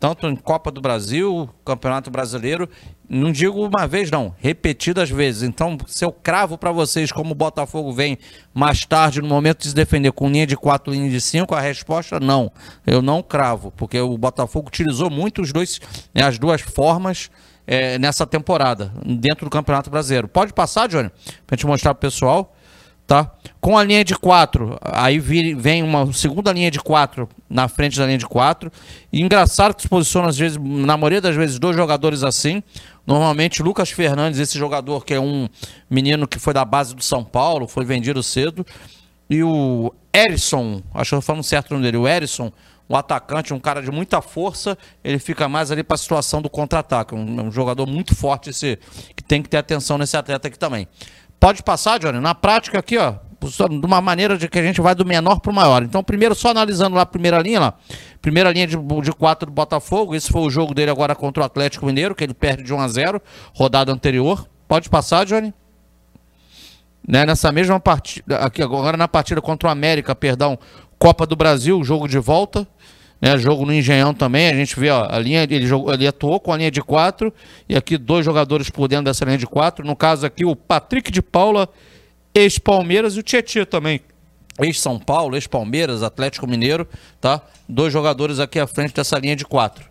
tanto 0.00 0.26
em 0.26 0.34
Copa 0.34 0.70
do 0.70 0.80
Brasil, 0.80 1.48
Campeonato 1.62 2.10
Brasileiro, 2.10 2.66
não 3.06 3.30
digo 3.30 3.62
uma 3.62 3.86
vez 3.86 4.10
não, 4.10 4.34
repetidas 4.38 5.10
vezes. 5.10 5.42
Então, 5.42 5.76
se 5.86 6.02
eu 6.02 6.10
cravo 6.10 6.56
para 6.56 6.72
vocês 6.72 7.12
como 7.12 7.32
o 7.32 7.34
Botafogo 7.34 7.92
vem 7.92 8.18
mais 8.54 8.86
tarde 8.86 9.20
no 9.20 9.28
momento 9.28 9.58
de 9.58 9.68
se 9.68 9.74
defender 9.74 10.10
com 10.12 10.30
linha 10.30 10.46
de 10.46 10.56
quatro, 10.56 10.90
linha 10.90 11.10
de 11.10 11.20
cinco, 11.20 11.54
a 11.54 11.60
resposta 11.60 12.18
não. 12.18 12.50
Eu 12.86 13.02
não 13.02 13.22
cravo, 13.22 13.70
porque 13.76 14.00
o 14.00 14.16
Botafogo 14.16 14.68
utilizou 14.68 15.10
muito 15.10 15.42
os 15.42 15.52
dois, 15.52 15.78
né, 16.14 16.22
as 16.22 16.38
duas 16.38 16.62
formas 16.62 17.30
é, 17.66 17.98
nessa 17.98 18.26
temporada, 18.26 18.90
dentro 19.04 19.44
do 19.44 19.50
Campeonato 19.50 19.90
Brasileiro. 19.90 20.26
Pode 20.26 20.54
passar, 20.54 20.88
Johnny? 20.88 21.10
Pra 21.46 21.56
gente 21.56 21.66
mostrar 21.66 21.92
pro 21.92 22.08
pessoal. 22.08 22.56
Tá? 23.10 23.28
Com 23.60 23.76
a 23.76 23.82
linha 23.82 24.04
de 24.04 24.14
quatro, 24.14 24.78
aí 24.80 25.18
vem 25.18 25.82
uma 25.82 26.12
segunda 26.12 26.52
linha 26.52 26.70
de 26.70 26.78
quatro 26.78 27.28
na 27.48 27.66
frente 27.66 27.98
da 27.98 28.06
linha 28.06 28.18
de 28.18 28.24
quatro. 28.24 28.70
Engraçado 29.12 29.74
que 29.74 29.82
se 29.82 29.88
posiciona, 29.88 30.28
às 30.28 30.38
vezes, 30.38 30.58
na 30.62 30.96
maioria 30.96 31.20
das 31.20 31.34
vezes, 31.34 31.58
dois 31.58 31.74
jogadores 31.74 32.22
assim. 32.22 32.62
Normalmente, 33.04 33.64
Lucas 33.64 33.90
Fernandes, 33.90 34.38
esse 34.38 34.56
jogador 34.56 35.04
que 35.04 35.12
é 35.12 35.18
um 35.18 35.48
menino 35.90 36.28
que 36.28 36.38
foi 36.38 36.54
da 36.54 36.64
base 36.64 36.94
do 36.94 37.02
São 37.02 37.24
Paulo, 37.24 37.66
foi 37.66 37.84
vendido 37.84 38.22
cedo. 38.22 38.64
E 39.28 39.42
o 39.42 39.92
Erisson, 40.14 40.80
acho 40.94 41.10
que 41.10 41.16
eu 41.16 41.20
falando 41.20 41.42
certo 41.42 41.72
o 41.72 41.74
nome 41.74 41.86
dele, 41.86 41.96
o 41.96 42.06
Erisson, 42.06 42.52
o 42.90 42.96
atacante, 42.96 43.54
um 43.54 43.60
cara 43.60 43.80
de 43.80 43.88
muita 43.88 44.20
força, 44.20 44.76
ele 45.04 45.20
fica 45.20 45.48
mais 45.48 45.70
ali 45.70 45.84
para 45.84 45.94
a 45.94 45.98
situação 45.98 46.42
do 46.42 46.50
contra-ataque. 46.50 47.14
Um, 47.14 47.46
um, 47.46 47.52
jogador 47.52 47.86
muito 47.86 48.16
forte 48.16 48.50
esse, 48.50 48.80
que 49.14 49.22
tem 49.22 49.40
que 49.40 49.48
ter 49.48 49.58
atenção 49.58 49.96
nesse 49.96 50.16
atleta 50.16 50.48
aqui 50.48 50.58
também. 50.58 50.88
Pode 51.40 51.62
passar, 51.62 51.98
Johnny? 51.98 52.20
Na 52.20 52.34
prática 52.34 52.78
aqui, 52.78 52.98
ó, 52.98 53.14
de 53.40 53.86
uma 53.86 54.00
maneira 54.02 54.36
de 54.36 54.46
que 54.46 54.58
a 54.58 54.62
gente 54.62 54.78
vai 54.82 54.94
do 54.94 55.06
menor 55.06 55.40
para 55.40 55.50
o 55.50 55.54
maior. 55.54 55.82
Então, 55.82 56.04
primeiro, 56.04 56.34
só 56.34 56.50
analisando 56.50 56.94
lá 56.94 57.02
a 57.02 57.06
primeira 57.06 57.38
linha, 57.38 57.58
lá, 57.58 57.74
primeira 58.20 58.52
linha 58.52 58.66
de, 58.66 58.76
de 58.76 59.12
quatro 59.12 59.46
do 59.46 59.52
Botafogo, 59.52 60.14
esse 60.14 60.30
foi 60.30 60.42
o 60.42 60.50
jogo 60.50 60.74
dele 60.74 60.90
agora 60.90 61.14
contra 61.14 61.42
o 61.42 61.46
Atlético 61.46 61.86
Mineiro, 61.86 62.14
que 62.14 62.22
ele 62.22 62.34
perde 62.34 62.62
de 62.62 62.74
1 62.74 62.80
a 62.80 62.88
0 62.88 63.22
rodada 63.54 63.90
anterior. 63.90 64.46
Pode 64.68 64.90
passar, 64.90 65.24
Johnny? 65.24 65.54
Né, 67.08 67.24
nessa 67.24 67.50
mesma 67.50 67.80
partida, 67.80 68.36
aqui 68.36 68.62
agora 68.62 68.94
na 68.94 69.08
partida 69.08 69.40
contra 69.40 69.68
o 69.68 69.72
América, 69.72 70.14
perdão, 70.14 70.58
Copa 70.98 71.24
do 71.24 71.34
Brasil, 71.34 71.82
jogo 71.82 72.06
de 72.06 72.18
volta, 72.18 72.68
né, 73.20 73.36
jogo 73.36 73.66
no 73.66 73.72
Engenhão 73.72 74.14
também, 74.14 74.48
a 74.48 74.54
gente 74.54 74.78
vê 74.78 74.88
ó, 74.90 75.06
a 75.08 75.18
linha, 75.18 75.42
ele, 75.42 75.66
jogou, 75.66 75.92
ele 75.92 76.06
atuou 76.06 76.40
com 76.40 76.52
a 76.52 76.56
linha 76.56 76.70
de 76.70 76.80
quatro, 76.80 77.32
e 77.68 77.76
aqui 77.76 77.98
dois 77.98 78.24
jogadores 78.24 78.70
por 78.70 78.88
dentro 78.88 79.04
dessa 79.04 79.24
linha 79.24 79.36
de 79.36 79.46
quatro. 79.46 79.84
No 79.84 79.94
caso 79.94 80.24
aqui, 80.24 80.44
o 80.44 80.56
Patrick 80.56 81.10
de 81.10 81.20
Paula, 81.20 81.68
ex-Palmeiras, 82.34 83.16
e 83.16 83.20
o 83.20 83.22
Tietchan 83.22 83.66
também, 83.66 84.00
ex-São 84.58 84.98
Paulo, 84.98 85.36
ex-Palmeiras, 85.36 86.02
Atlético 86.02 86.46
Mineiro, 86.46 86.88
tá? 87.20 87.42
Dois 87.68 87.92
jogadores 87.92 88.38
aqui 88.38 88.58
à 88.58 88.66
frente 88.66 88.94
dessa 88.94 89.18
linha 89.18 89.36
de 89.36 89.44
quatro. 89.44 89.84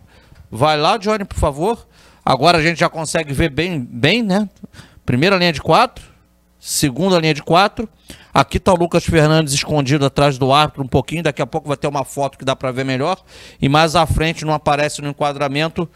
Vai 0.50 0.76
lá, 0.76 0.96
Johnny, 0.96 1.24
por 1.24 1.38
favor. 1.38 1.86
Agora 2.24 2.58
a 2.58 2.62
gente 2.62 2.80
já 2.80 2.88
consegue 2.88 3.32
ver 3.32 3.50
bem, 3.50 3.80
bem, 3.80 4.22
né? 4.22 4.48
Primeira 5.06 5.36
linha 5.36 5.52
de 5.52 5.62
quatro, 5.62 6.04
segunda 6.60 7.18
linha 7.18 7.32
de 7.32 7.42
quatro. 7.42 7.88
Aqui 8.32 8.58
está 8.58 8.72
o 8.72 8.76
Lucas 8.76 9.04
Fernandes 9.04 9.54
escondido 9.54 10.04
atrás 10.04 10.38
do 10.38 10.52
árbitro 10.52 10.84
um 10.84 10.86
pouquinho. 10.86 11.22
Daqui 11.22 11.40
a 11.40 11.46
pouco 11.46 11.66
vai 11.66 11.76
ter 11.76 11.88
uma 11.88 12.04
foto 12.04 12.38
que 12.38 12.44
dá 12.44 12.54
para 12.54 12.70
ver 12.70 12.84
melhor. 12.84 13.18
E 13.60 13.68
mais 13.68 13.96
à 13.96 14.06
frente 14.06 14.44
não 14.44 14.52
aparece 14.52 15.00
no 15.00 15.08
enquadramento 15.08 15.88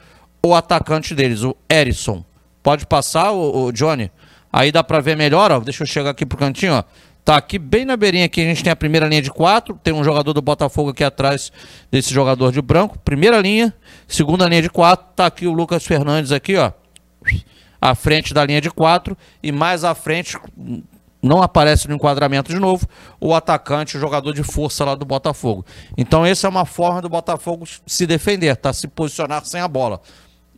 o 0.42 0.55
atacante 0.55 1.14
deles, 1.14 1.42
o 1.42 1.55
Erisson. 1.70 2.24
Pode 2.62 2.87
passar, 2.87 3.31
o, 3.33 3.70
Johnny? 3.70 4.11
Aí 4.53 4.72
dá 4.72 4.83
para 4.83 5.00
ver 5.00 5.16
melhor, 5.16 5.53
ó. 5.53 5.61
Deixa 5.61 5.83
eu 5.83 5.87
chegar 5.87 6.11
aqui 6.11 6.24
pro 6.24 6.38
cantinho, 6.38 6.74
ó. 6.74 6.85
Tá 7.24 7.37
aqui 7.37 7.59
bem 7.59 7.87
na 7.87 7.96
beirinha 7.96 8.27
aqui, 8.27 8.42
a 8.42 8.44
gente 8.44 8.62
tem 8.62 8.70
a 8.70 8.77
primeira 8.77 9.09
linha 9.09 9.22
de 9.22 9.31
quatro, 9.31 9.81
tem 9.83 9.94
um 9.94 10.05
jogador 10.05 10.35
do 10.35 10.42
Botafogo 10.42 10.90
aqui 10.90 11.03
atrás 11.03 11.50
desse 11.90 12.12
jogador 12.12 12.53
de 12.53 12.61
branco. 12.61 12.98
Primeira 12.98 13.40
linha, 13.40 13.72
segunda 14.07 14.46
linha 14.46 14.61
de 14.61 14.68
quatro, 14.68 15.07
tá 15.16 15.24
aqui 15.24 15.46
o 15.46 15.53
Lucas 15.53 15.87
Fernandes 15.87 16.33
aqui, 16.33 16.57
ó. 16.57 16.70
À 17.85 17.94
frente 17.94 18.33
da 18.33 18.42
linha 18.47 18.62
de 18.62 18.70
quatro 18.70 19.14
e 19.42 19.53
mais 19.53 19.85
à 19.85 19.94
frente 19.94 20.38
não 21.23 21.42
aparece 21.42 21.87
no 21.87 21.94
enquadramento 21.94 22.51
de 22.51 22.59
novo, 22.59 22.88
o 23.20 23.35
atacante, 23.35 23.99
o 23.99 24.01
jogador 24.01 24.33
de 24.33 24.42
força 24.42 24.87
lá 24.87 24.94
do 24.94 25.05
Botafogo. 25.05 25.66
Então, 25.94 26.25
essa 26.25 26.47
é 26.47 26.51
uma 26.51 26.64
forma 26.64 27.03
do 27.03 27.11
Botafogo 27.11 27.66
se 27.87 28.07
defender, 28.07 28.57
tá? 28.57 28.73
Se 28.73 28.88
posicionar 28.88 29.44
sem 29.44 29.61
a 29.61 29.68
bola. 29.68 30.01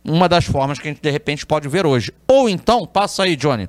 Uma 0.05 0.29
das 0.29 0.45
formas 0.45 0.79
que 0.79 0.87
a 0.87 0.91
gente 0.91 1.01
de 1.01 1.11
repente 1.11 1.45
pode 1.45 1.67
ver 1.67 1.85
hoje. 1.85 2.13
Ou 2.29 2.47
então, 2.47 2.87
passa 2.87 3.23
aí, 3.23 3.35
Johnny. 3.35 3.67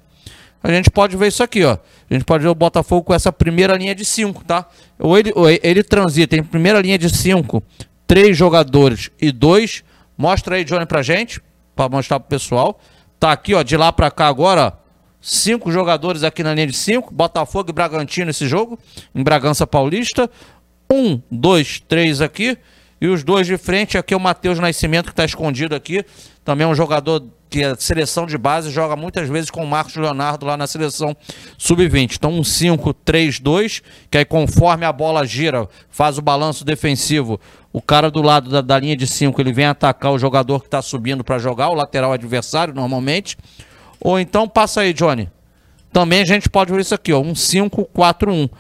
A 0.63 0.71
gente 0.71 0.89
pode 0.89 1.17
ver 1.17 1.27
isso 1.27 1.43
aqui, 1.43 1.65
ó. 1.65 1.79
A 2.09 2.15
gente 2.15 2.25
pode 2.25 2.45
ver 2.45 2.51
o 2.51 2.55
Botafogo 2.55 3.03
com 3.03 3.13
essa 3.13 3.33
primeira 3.33 3.77
linha 3.77 3.93
de 3.93 4.05
5, 4.05 4.45
tá? 4.45 4.69
Ou 5.01 5.19
ele, 5.19 5.33
ou 5.35 5.51
ele 5.51 5.83
transita 5.83 6.37
em 6.37 6.45
primeira 6.45 6.81
linha 6.81 6.97
de 6.97 7.11
5, 7.11 7.61
três 8.07 8.37
jogadores 8.37 9.11
e 9.21 9.33
dois. 9.33 9.83
Mostra 10.17 10.55
aí, 10.55 10.63
Johnny, 10.63 10.87
pra 10.87 11.03
gente, 11.03 11.43
para 11.75 11.89
mostrar 11.89 12.21
pro 12.21 12.29
pessoal. 12.29 12.79
Tá 13.19 13.33
aqui, 13.33 13.55
ó, 13.55 13.63
de 13.63 13.77
lá 13.77 13.93
pra 13.93 14.11
cá 14.11 14.27
agora, 14.27 14.75
ó 14.75 14.89
cinco 15.21 15.71
jogadores 15.71 16.23
aqui 16.23 16.43
na 16.43 16.55
linha 16.55 16.67
de 16.67 16.77
cinco, 16.77 17.13
Botafogo 17.13 17.71
e 17.71 17.73
Bragantino 17.73 18.31
esse 18.31 18.47
jogo, 18.47 18.79
em 19.15 19.23
Bragança 19.23 19.67
Paulista. 19.67 20.31
Um, 20.91 21.21
dois, 21.31 21.81
três 21.87 22.21
aqui. 22.21 22.57
E 23.01 23.07
os 23.07 23.23
dois 23.23 23.47
de 23.47 23.57
frente, 23.57 23.97
aqui 23.97 24.13
é 24.13 24.17
o 24.17 24.21
Matheus 24.21 24.59
Nascimento, 24.59 25.07
que 25.07 25.13
está 25.13 25.25
escondido 25.25 25.75
aqui. 25.75 26.05
Também 26.45 26.67
é 26.67 26.69
um 26.69 26.75
jogador 26.75 27.23
que 27.49 27.63
é 27.63 27.75
seleção 27.77 28.27
de 28.27 28.37
base, 28.37 28.71
joga 28.71 28.95
muitas 28.95 29.29
vezes 29.29 29.51
com 29.51 29.65
o 29.65 29.67
Marcos 29.67 29.97
Leonardo 29.97 30.45
lá 30.45 30.57
na 30.57 30.67
seleção 30.67 31.17
sub-20. 31.57 32.17
Então, 32.17 32.33
um 32.33 32.43
5-3-2, 32.43 33.83
que 34.11 34.19
aí 34.19 34.25
conforme 34.25 34.85
a 34.85 34.93
bola 34.93 35.25
gira, 35.27 35.69
faz 35.91 36.19
o 36.19 36.23
balanço 36.23 36.65
defensivo. 36.65 37.41
O 37.73 37.81
cara 37.81 38.11
do 38.11 38.21
lado 38.21 38.51
da, 38.51 38.61
da 38.61 38.79
linha 38.79 38.97
de 38.97 39.07
5, 39.07 39.41
ele 39.41 39.53
vem 39.53 39.67
atacar 39.67 40.13
o 40.13 40.19
jogador 40.19 40.61
que 40.61 40.67
está 40.67 40.83
subindo 40.83 41.25
para 41.25 41.39
jogar, 41.39 41.71
o 41.71 41.75
lateral 41.75 42.13
adversário, 42.13 42.75
normalmente. 42.75 43.37
Ou 44.01 44.19
então, 44.19 44.49
passa 44.49 44.83
aí, 44.83 44.93
Johnny. 44.93 45.31
Também 45.93 46.21
a 46.21 46.25
gente 46.25 46.49
pode 46.51 46.73
ver 46.73 46.81
isso 46.81 46.95
aqui, 46.95 47.13
ó, 47.13 47.21
um 47.21 47.33
5-4-1. 47.33 48.51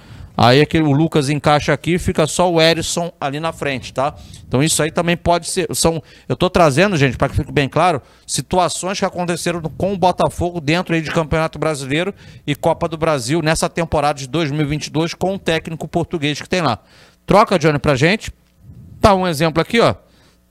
Aí 0.40 0.60
aquele, 0.60 0.84
o 0.84 0.92
Lucas 0.92 1.28
encaixa 1.28 1.72
aqui 1.72 1.94
e 1.94 1.98
fica 1.98 2.24
só 2.24 2.48
o 2.48 2.62
Erisson 2.62 3.10
ali 3.20 3.40
na 3.40 3.52
frente, 3.52 3.92
tá? 3.92 4.14
Então 4.46 4.62
isso 4.62 4.80
aí 4.80 4.92
também 4.92 5.16
pode 5.16 5.48
ser. 5.48 5.66
São, 5.74 6.00
eu 6.28 6.34
estou 6.34 6.48
trazendo, 6.48 6.96
gente, 6.96 7.16
para 7.16 7.28
que 7.28 7.34
fique 7.34 7.50
bem 7.50 7.68
claro, 7.68 8.00
situações 8.24 9.00
que 9.00 9.04
aconteceram 9.04 9.60
com 9.60 9.92
o 9.92 9.98
Botafogo 9.98 10.60
dentro 10.60 10.94
aí 10.94 11.00
de 11.00 11.10
Campeonato 11.10 11.58
Brasileiro 11.58 12.14
e 12.46 12.54
Copa 12.54 12.86
do 12.86 12.96
Brasil 12.96 13.42
nessa 13.42 13.68
temporada 13.68 14.20
de 14.20 14.28
2022 14.28 15.12
com 15.12 15.34
o 15.34 15.38
técnico 15.40 15.88
português 15.88 16.40
que 16.40 16.48
tem 16.48 16.62
lá. 16.62 16.78
Troca, 17.26 17.58
Johnny, 17.58 17.80
pra 17.80 17.96
gente. 17.96 18.32
Tá 19.00 19.14
um 19.16 19.26
exemplo 19.26 19.60
aqui, 19.60 19.80
ó. 19.80 19.96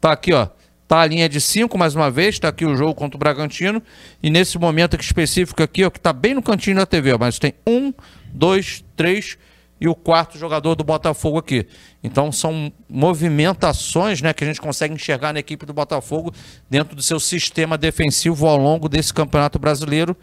Tá 0.02 0.12
aqui, 0.12 0.34
ó. 0.34 0.50
Tá 0.86 1.00
a 1.00 1.06
linha 1.06 1.30
de 1.30 1.39
5 1.39 1.78
mais 1.78 1.95
uma 1.95 2.12
vez, 2.12 2.36
está 2.36 2.50
aqui 2.50 2.65
o 2.65 2.76
jogo 2.76 2.93
contra 2.93 3.15
o 3.15 3.19
Bragantino. 3.19 3.82
E 4.21 4.30
nesse 4.30 4.60
momento 4.60 4.95
aqui 4.95 5.06
específico 5.06 5.63
aqui, 5.63 5.86
ó, 5.86 5.89
que 5.89 5.97
está 5.97 6.12
bem 6.12 6.34
no 6.34 6.43
cantinho 6.43 6.76
da 6.76 6.86
TV, 6.86 7.13
ó, 7.13 7.17
mas 7.17 7.39
tem 7.39 7.54
um, 7.65 7.93
dois, 8.34 8.84
três 8.97 9.38
e 9.80 9.88
o 9.88 9.96
quarto 9.96 10.38
jogador 10.38 10.76
do 10.76 10.84
Botafogo 10.84 11.38
aqui. 11.38 11.68
Então 12.04 12.32
são 12.32 12.72
movimentações 12.90 14.22
né, 14.22 14.34
que 14.34 14.44
a 14.44 14.48
gente 14.48 14.62
consegue 14.62 14.94
enxergar 14.94 15.34
na 15.34 15.40
equipe 15.40 15.66
do 15.66 15.74
Botafogo 15.74 16.34
dentro 16.70 16.96
do 16.96 17.02
seu 17.02 17.20
sistema 17.20 17.78
defensivo 17.78 18.48
ao 18.48 18.58
longo 18.58 18.90
desse 18.90 19.13
Campeonato 19.13 19.60
Brasileiro 19.60 20.16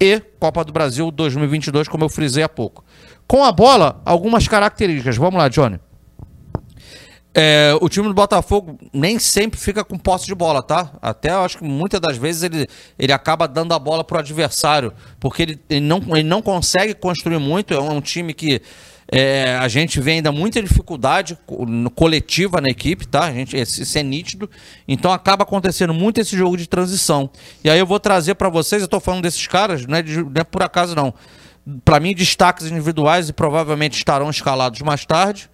e 0.00 0.20
Copa 0.38 0.64
do 0.64 0.72
Brasil 0.72 1.10
2022, 1.10 1.88
como 1.88 2.04
eu 2.04 2.08
frisei 2.08 2.42
há 2.42 2.48
pouco. 2.48 2.84
Com 3.26 3.44
a 3.44 3.52
bola, 3.52 4.00
algumas 4.04 4.46
características. 4.46 5.16
Vamos 5.16 5.38
lá, 5.38 5.48
Johnny. 5.48 5.80
É, 7.40 7.72
o 7.80 7.88
time 7.88 8.08
do 8.08 8.14
Botafogo 8.14 8.76
nem 8.92 9.16
sempre 9.16 9.60
fica 9.60 9.84
com 9.84 9.96
posse 9.96 10.26
de 10.26 10.34
bola, 10.34 10.60
tá? 10.60 10.90
Até 11.00 11.30
eu 11.30 11.42
acho 11.42 11.58
que 11.58 11.64
muitas 11.64 12.00
das 12.00 12.16
vezes 12.16 12.42
ele, 12.42 12.66
ele 12.98 13.12
acaba 13.12 13.46
dando 13.46 13.72
a 13.72 13.78
bola 13.78 14.02
pro 14.02 14.18
adversário, 14.18 14.92
porque 15.20 15.42
ele, 15.42 15.60
ele, 15.70 15.80
não, 15.86 16.02
ele 16.16 16.24
não 16.24 16.42
consegue 16.42 16.94
construir 16.94 17.38
muito. 17.38 17.72
É 17.72 17.80
um, 17.80 18.00
time 18.00 18.34
que 18.34 18.60
é, 19.12 19.56
a 19.56 19.68
gente 19.68 20.00
vê 20.00 20.14
ainda 20.14 20.32
muita 20.32 20.60
dificuldade 20.60 21.38
coletiva 21.94 22.60
na 22.60 22.70
equipe, 22.70 23.06
tá? 23.06 23.26
A 23.26 23.32
gente, 23.32 23.56
isso 23.56 23.96
é 23.96 24.02
nítido. 24.02 24.50
Então 24.88 25.12
acaba 25.12 25.44
acontecendo 25.44 25.94
muito 25.94 26.20
esse 26.20 26.36
jogo 26.36 26.56
de 26.56 26.68
transição. 26.68 27.30
E 27.62 27.70
aí 27.70 27.78
eu 27.78 27.86
vou 27.86 28.00
trazer 28.00 28.34
para 28.34 28.48
vocês, 28.48 28.82
eu 28.82 28.88
tô 28.88 28.98
falando 28.98 29.22
desses 29.22 29.46
caras, 29.46 29.86
não 29.86 29.96
é, 29.96 30.02
de, 30.02 30.24
não 30.24 30.32
é 30.34 30.42
por 30.42 30.64
acaso 30.64 30.92
não. 30.96 31.14
Para 31.84 32.00
mim, 32.00 32.16
destaques 32.16 32.66
individuais 32.66 33.28
e 33.28 33.32
provavelmente 33.32 33.96
estarão 33.96 34.28
escalados 34.28 34.80
mais 34.80 35.06
tarde 35.06 35.48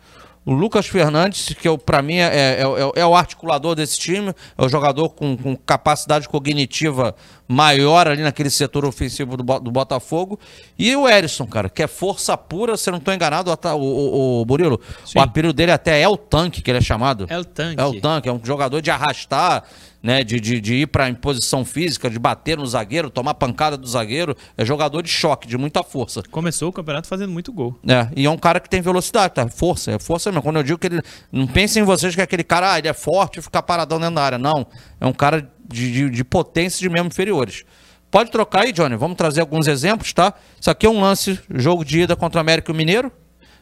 o 0.44 0.52
Lucas 0.52 0.86
Fernandes, 0.86 1.54
que 1.54 1.78
para 1.78 2.02
mim 2.02 2.16
é, 2.16 2.26
é, 2.26 2.62
é, 2.62 3.00
é, 3.00 3.06
o 3.06 3.14
articulador 3.14 3.74
desse 3.74 3.98
time, 3.98 4.34
é 4.58 4.64
o 4.64 4.68
jogador 4.68 5.08
com, 5.10 5.36
com, 5.36 5.56
capacidade 5.56 6.28
cognitiva 6.28 7.14
maior 7.46 8.08
ali 8.08 8.22
naquele 8.22 8.50
setor 8.50 8.84
ofensivo 8.84 9.36
do, 9.36 9.42
do 9.60 9.70
Botafogo. 9.70 10.38
E 10.78 10.94
o 10.96 11.08
Erisson, 11.08 11.46
cara, 11.46 11.68
que 11.68 11.82
é 11.82 11.86
força 11.86 12.36
pura, 12.36 12.76
se 12.76 12.90
não 12.90 12.98
estou 12.98 13.12
enganado, 13.12 13.50
o, 13.50 13.76
o, 13.76 14.40
o 14.40 14.44
Burilo, 14.44 14.80
Sim. 15.04 15.18
o 15.18 15.22
apelido 15.22 15.52
dele 15.52 15.72
até 15.72 16.00
é 16.00 16.08
o 16.08 16.16
tanque, 16.16 16.62
que 16.62 16.70
ele 16.70 16.78
é 16.78 16.82
chamado. 16.82 17.26
É 17.28 17.38
o 17.38 17.44
tanque. 17.44 17.80
É 17.80 17.84
o 17.84 18.00
tanque, 18.00 18.28
é 18.28 18.32
um 18.32 18.40
jogador 18.42 18.80
de 18.80 18.90
arrastar, 18.90 19.64
né, 20.02 20.22
de, 20.22 20.38
de, 20.38 20.60
de 20.60 20.74
ir 20.74 20.86
para 20.86 21.08
imposição 21.08 21.64
física, 21.64 22.10
de 22.10 22.18
bater 22.18 22.58
no 22.58 22.66
zagueiro, 22.66 23.08
tomar 23.08 23.32
pancada 23.32 23.74
do 23.74 23.86
zagueiro. 23.86 24.36
É 24.54 24.62
jogador 24.62 25.00
de 25.00 25.08
choque, 25.08 25.48
de 25.48 25.56
muita 25.56 25.82
força. 25.82 26.22
Começou 26.30 26.68
o 26.68 26.72
campeonato 26.72 27.08
fazendo 27.08 27.32
muito 27.32 27.50
gol. 27.50 27.78
É, 27.88 28.08
e 28.14 28.26
é 28.26 28.30
um 28.30 28.36
cara 28.36 28.60
que 28.60 28.68
tem 28.68 28.82
velocidade, 28.82 29.32
tá? 29.32 29.48
Força, 29.48 29.92
é 29.92 29.98
força 29.98 30.30
mesmo. 30.30 30.42
Quando 30.42 30.56
eu 30.56 30.62
digo 30.62 30.78
que 30.78 30.88
ele. 30.88 31.00
Não 31.32 31.46
pensem 31.46 31.82
em 31.82 31.86
vocês 31.86 32.14
que 32.14 32.20
é 32.20 32.24
aquele 32.24 32.44
cara, 32.44 32.74
ah, 32.74 32.78
ele 32.78 32.88
é 32.88 32.92
forte 32.92 33.38
e 33.38 33.42
fica 33.42 33.62
paradão 33.62 33.98
dentro 33.98 34.16
da 34.16 34.22
área. 34.22 34.36
Não. 34.38 34.66
É 35.00 35.06
um 35.06 35.12
cara 35.12 35.50
de, 35.66 35.92
de, 35.92 36.10
de 36.10 36.24
potência 36.24 36.80
de 36.80 36.88
membros 36.88 37.14
inferiores. 37.14 37.64
Pode 38.10 38.30
trocar 38.30 38.62
aí, 38.62 38.72
Johnny. 38.72 38.96
Vamos 38.96 39.16
trazer 39.16 39.40
alguns 39.40 39.66
exemplos, 39.66 40.12
tá? 40.12 40.34
Isso 40.60 40.70
aqui 40.70 40.86
é 40.86 40.88
um 40.88 41.00
lance, 41.00 41.40
jogo 41.52 41.84
de 41.84 42.02
ida 42.02 42.14
contra 42.14 42.38
o 42.38 42.40
América 42.40 42.72
Mineiro, 42.72 43.10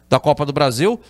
da 0.08 0.20
Copa 0.20 0.44
do 0.44 0.52
Brasil. 0.52 1.00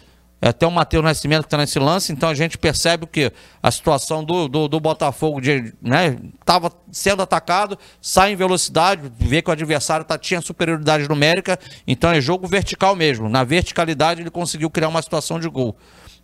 Até 0.41 0.67
o 0.67 0.73
Matheus 0.73 1.05
Nascimento 1.05 1.43
que 1.43 1.47
está 1.47 1.57
nesse 1.57 1.79
lance, 1.79 2.13
então 2.13 2.29
a 2.29 2.35
gente 2.35 2.59
percebe 2.59 3.05
o 3.05 3.07
que 3.07 3.33
a 3.63 3.71
situação 3.71 4.25
do, 4.25 4.49
do, 4.49 4.67
do 4.67 4.81
Botafogo 4.81 5.41
de, 5.41 5.73
né, 5.81 6.19
estava 6.41 6.73
sendo 6.91 7.23
atacado, 7.23 7.79
sai 8.01 8.33
em 8.33 8.37
velocidade, 8.37 9.03
vê 9.19 9.41
que 9.41 9.51
o 9.51 9.53
adversário 9.53 10.05
tá, 10.05 10.19
tinha 10.19 10.41
superioridade 10.41 11.09
numérica, 11.09 11.57
então 11.87 12.11
é 12.11 12.21
jogo 12.21 12.49
vertical 12.49 12.97
mesmo. 12.97 13.29
Na 13.29 13.45
verticalidade 13.45 14.21
ele 14.21 14.31
conseguiu 14.31 14.69
criar 14.69 14.89
uma 14.89 15.01
situação 15.01 15.39
de 15.39 15.49
gol. 15.49 15.77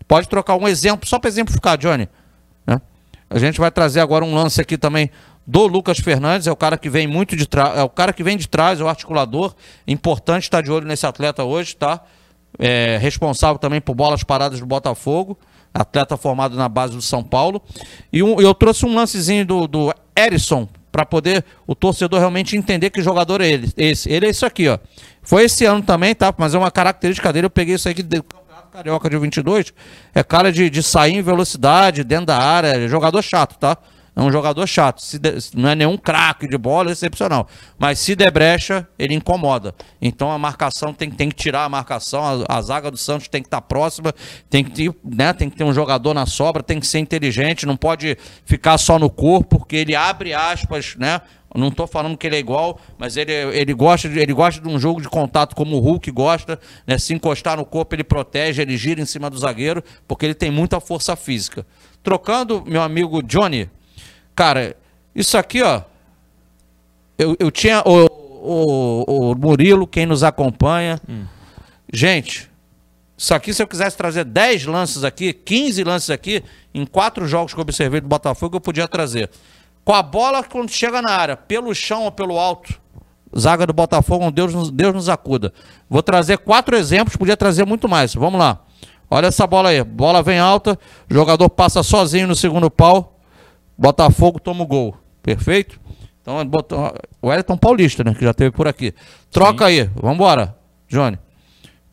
Pode 0.08 0.28
trocar 0.28 0.56
um 0.56 0.66
exemplo, 0.66 1.08
só 1.08 1.20
para 1.20 1.28
exemplificar, 1.28 1.78
Johnny. 1.78 2.08
Né? 2.66 2.80
A 3.30 3.38
gente 3.38 3.58
vai 3.60 3.70
trazer 3.70 4.00
agora 4.00 4.24
um 4.24 4.34
lance 4.34 4.60
aqui 4.60 4.78
também 4.78 5.10
do 5.46 5.66
Lucas 5.66 5.98
Fernandes, 5.98 6.46
é 6.46 6.52
o 6.52 6.56
cara 6.56 6.76
que 6.76 6.90
vem 6.90 7.06
muito 7.06 7.34
de 7.34 7.46
trás, 7.46 7.78
é 7.78 7.82
o 7.82 7.88
cara 7.88 8.12
que 8.12 8.22
vem 8.22 8.36
de 8.36 8.46
trás, 8.48 8.80
é 8.80 8.84
o 8.84 8.88
articulador. 8.88 9.54
Importante 9.86 10.44
estar 10.44 10.62
de 10.62 10.70
olho 10.70 10.86
nesse 10.86 11.06
atleta 11.06 11.44
hoje, 11.44 11.74
tá? 11.76 12.02
é, 12.58 12.98
responsável 13.00 13.58
também 13.58 13.80
por 13.80 13.94
bolas 13.94 14.22
paradas 14.22 14.60
do 14.60 14.66
Botafogo, 14.66 15.38
atleta 15.74 16.16
formado 16.16 16.56
na 16.56 16.68
base 16.68 16.94
do 16.94 17.02
São 17.02 17.22
Paulo. 17.22 17.60
E 18.12 18.22
um, 18.22 18.40
eu 18.40 18.54
trouxe 18.54 18.86
um 18.86 18.94
lancezinho 18.94 19.44
do, 19.44 19.66
do 19.66 19.94
Erisson 20.16 20.68
para 20.90 21.04
poder 21.04 21.44
o 21.66 21.74
torcedor 21.74 22.18
realmente 22.18 22.56
entender 22.56 22.90
que 22.90 23.02
jogador 23.02 23.40
é 23.40 23.48
ele. 23.48 23.70
Esse, 23.76 24.10
ele 24.10 24.26
é 24.26 24.30
isso 24.30 24.46
aqui, 24.46 24.68
ó. 24.68 24.78
Foi 25.22 25.44
esse 25.44 25.64
ano 25.66 25.82
também, 25.82 26.14
tá? 26.14 26.34
Mas 26.36 26.54
é 26.54 26.58
uma 26.58 26.70
característica 26.70 27.32
dele. 27.32 27.46
Eu 27.46 27.50
peguei 27.50 27.74
isso 27.74 27.88
aqui 27.88 28.02
do 28.02 28.24
Carioca 28.68 29.08
de 29.08 29.18
22. 29.18 29.72
É 30.14 30.22
cara 30.22 30.52
de, 30.52 30.68
de 30.70 30.82
sair 30.82 31.14
em 31.14 31.22
velocidade 31.22 32.04
dentro 32.04 32.26
da 32.26 32.38
área. 32.38 32.68
É 32.68 32.88
jogador 32.88 33.22
chato, 33.22 33.58
tá? 33.58 33.76
é 34.18 34.20
um 34.20 34.32
jogador 34.32 34.66
chato. 34.66 35.00
De, 35.16 35.32
não 35.54 35.68
é 35.68 35.76
nenhum 35.76 35.96
craque 35.96 36.48
de 36.48 36.58
bola, 36.58 36.90
é 36.90 36.92
excepcional. 36.92 37.46
Mas 37.78 38.00
se 38.00 38.16
der 38.16 38.32
brecha, 38.32 38.86
ele 38.98 39.14
incomoda. 39.14 39.72
Então 40.02 40.32
a 40.32 40.36
marcação 40.36 40.92
tem, 40.92 41.08
tem 41.08 41.28
que 41.28 41.36
tirar 41.36 41.64
a 41.64 41.68
marcação. 41.68 42.44
A, 42.48 42.58
a 42.58 42.60
zaga 42.60 42.90
do 42.90 42.96
Santos 42.96 43.28
tem 43.28 43.40
que 43.40 43.46
estar 43.46 43.60
tá 43.60 43.66
próxima, 43.66 44.12
tem 44.50 44.64
que, 44.64 44.92
né, 45.04 45.32
tem 45.32 45.48
que 45.48 45.56
ter 45.56 45.62
um 45.62 45.72
jogador 45.72 46.14
na 46.14 46.26
sobra, 46.26 46.64
tem 46.64 46.80
que 46.80 46.86
ser 46.86 46.98
inteligente, 46.98 47.64
não 47.64 47.76
pode 47.76 48.18
ficar 48.44 48.76
só 48.76 48.98
no 48.98 49.08
corpo, 49.08 49.58
porque 49.58 49.76
ele 49.76 49.94
abre 49.94 50.34
aspas, 50.34 50.96
né? 50.98 51.20
Não 51.54 51.68
estou 51.68 51.86
falando 51.86 52.16
que 52.16 52.26
ele 52.26 52.36
é 52.36 52.38
igual, 52.38 52.78
mas 52.98 53.16
ele, 53.16 53.32
ele, 53.32 53.72
gosta 53.72 54.08
de, 54.08 54.18
ele 54.18 54.32
gosta 54.32 54.60
de 54.60 54.68
um 54.68 54.78
jogo 54.78 55.00
de 55.00 55.08
contato 55.08 55.56
como 55.56 55.76
o 55.76 55.80
Hulk 55.80 56.10
gosta, 56.10 56.60
né? 56.86 56.98
Se 56.98 57.14
encostar 57.14 57.56
no 57.56 57.64
corpo, 57.64 57.94
ele 57.94 58.04
protege, 58.04 58.60
ele 58.60 58.76
gira 58.76 59.00
em 59.00 59.06
cima 59.06 59.30
do 59.30 59.38
zagueiro, 59.38 59.82
porque 60.06 60.26
ele 60.26 60.34
tem 60.34 60.50
muita 60.50 60.78
força 60.78 61.16
física. 61.16 61.66
Trocando, 62.02 62.62
meu 62.66 62.82
amigo 62.82 63.22
Johnny, 63.22 63.68
Cara, 64.38 64.76
isso 65.16 65.36
aqui, 65.36 65.60
ó. 65.62 65.82
Eu, 67.18 67.36
eu 67.40 67.50
tinha 67.50 67.82
o, 67.84 68.06
o, 68.06 69.30
o 69.32 69.34
Murilo, 69.34 69.84
quem 69.84 70.06
nos 70.06 70.22
acompanha. 70.22 71.00
Hum. 71.08 71.24
Gente, 71.92 72.48
isso 73.16 73.34
aqui, 73.34 73.52
se 73.52 73.60
eu 73.60 73.66
quisesse 73.66 73.96
trazer 73.96 74.24
10 74.24 74.66
lances 74.66 75.02
aqui, 75.02 75.32
15 75.32 75.82
lances 75.82 76.10
aqui, 76.10 76.44
em 76.72 76.86
quatro 76.86 77.26
jogos 77.26 77.52
que 77.52 77.58
eu 77.58 77.62
observei 77.62 78.00
do 78.00 78.06
Botafogo, 78.06 78.58
eu 78.58 78.60
podia 78.60 78.86
trazer. 78.86 79.28
Com 79.88 79.94
a 79.94 80.02
bola, 80.02 80.44
quando 80.44 80.70
chega 80.70 81.00
na 81.00 81.12
área, 81.12 81.34
pelo 81.34 81.74
chão 81.74 82.04
ou 82.04 82.12
pelo 82.12 82.38
alto, 82.38 82.78
zaga 83.34 83.66
do 83.66 83.72
Botafogo, 83.72 84.30
Deus, 84.30 84.70
Deus 84.70 84.94
nos 84.94 85.08
acuda. 85.08 85.50
Vou 85.88 86.02
trazer 86.02 86.36
quatro 86.36 86.76
exemplos, 86.76 87.16
podia 87.16 87.38
trazer 87.38 87.64
muito 87.64 87.88
mais. 87.88 88.12
Vamos 88.12 88.38
lá. 88.38 88.60
Olha 89.10 89.28
essa 89.28 89.46
bola 89.46 89.70
aí. 89.70 89.82
Bola 89.82 90.22
vem 90.22 90.38
alta, 90.38 90.78
jogador 91.08 91.48
passa 91.48 91.82
sozinho 91.82 92.26
no 92.26 92.34
segundo 92.34 92.70
pau, 92.70 93.18
Botafogo 93.78 94.38
toma 94.38 94.62
o 94.62 94.66
gol. 94.66 94.94
Perfeito? 95.22 95.80
Então 96.20 96.44
botou 96.44 96.94
o 97.22 97.28
Wellington 97.28 97.56
Paulista, 97.56 98.04
né? 98.04 98.12
Que 98.12 98.26
já 98.26 98.34
teve 98.34 98.50
por 98.50 98.68
aqui. 98.68 98.92
Troca 99.30 99.68
Sim. 99.68 99.80
aí, 99.80 99.90
vambora, 99.94 100.54
Johnny. 100.86 101.18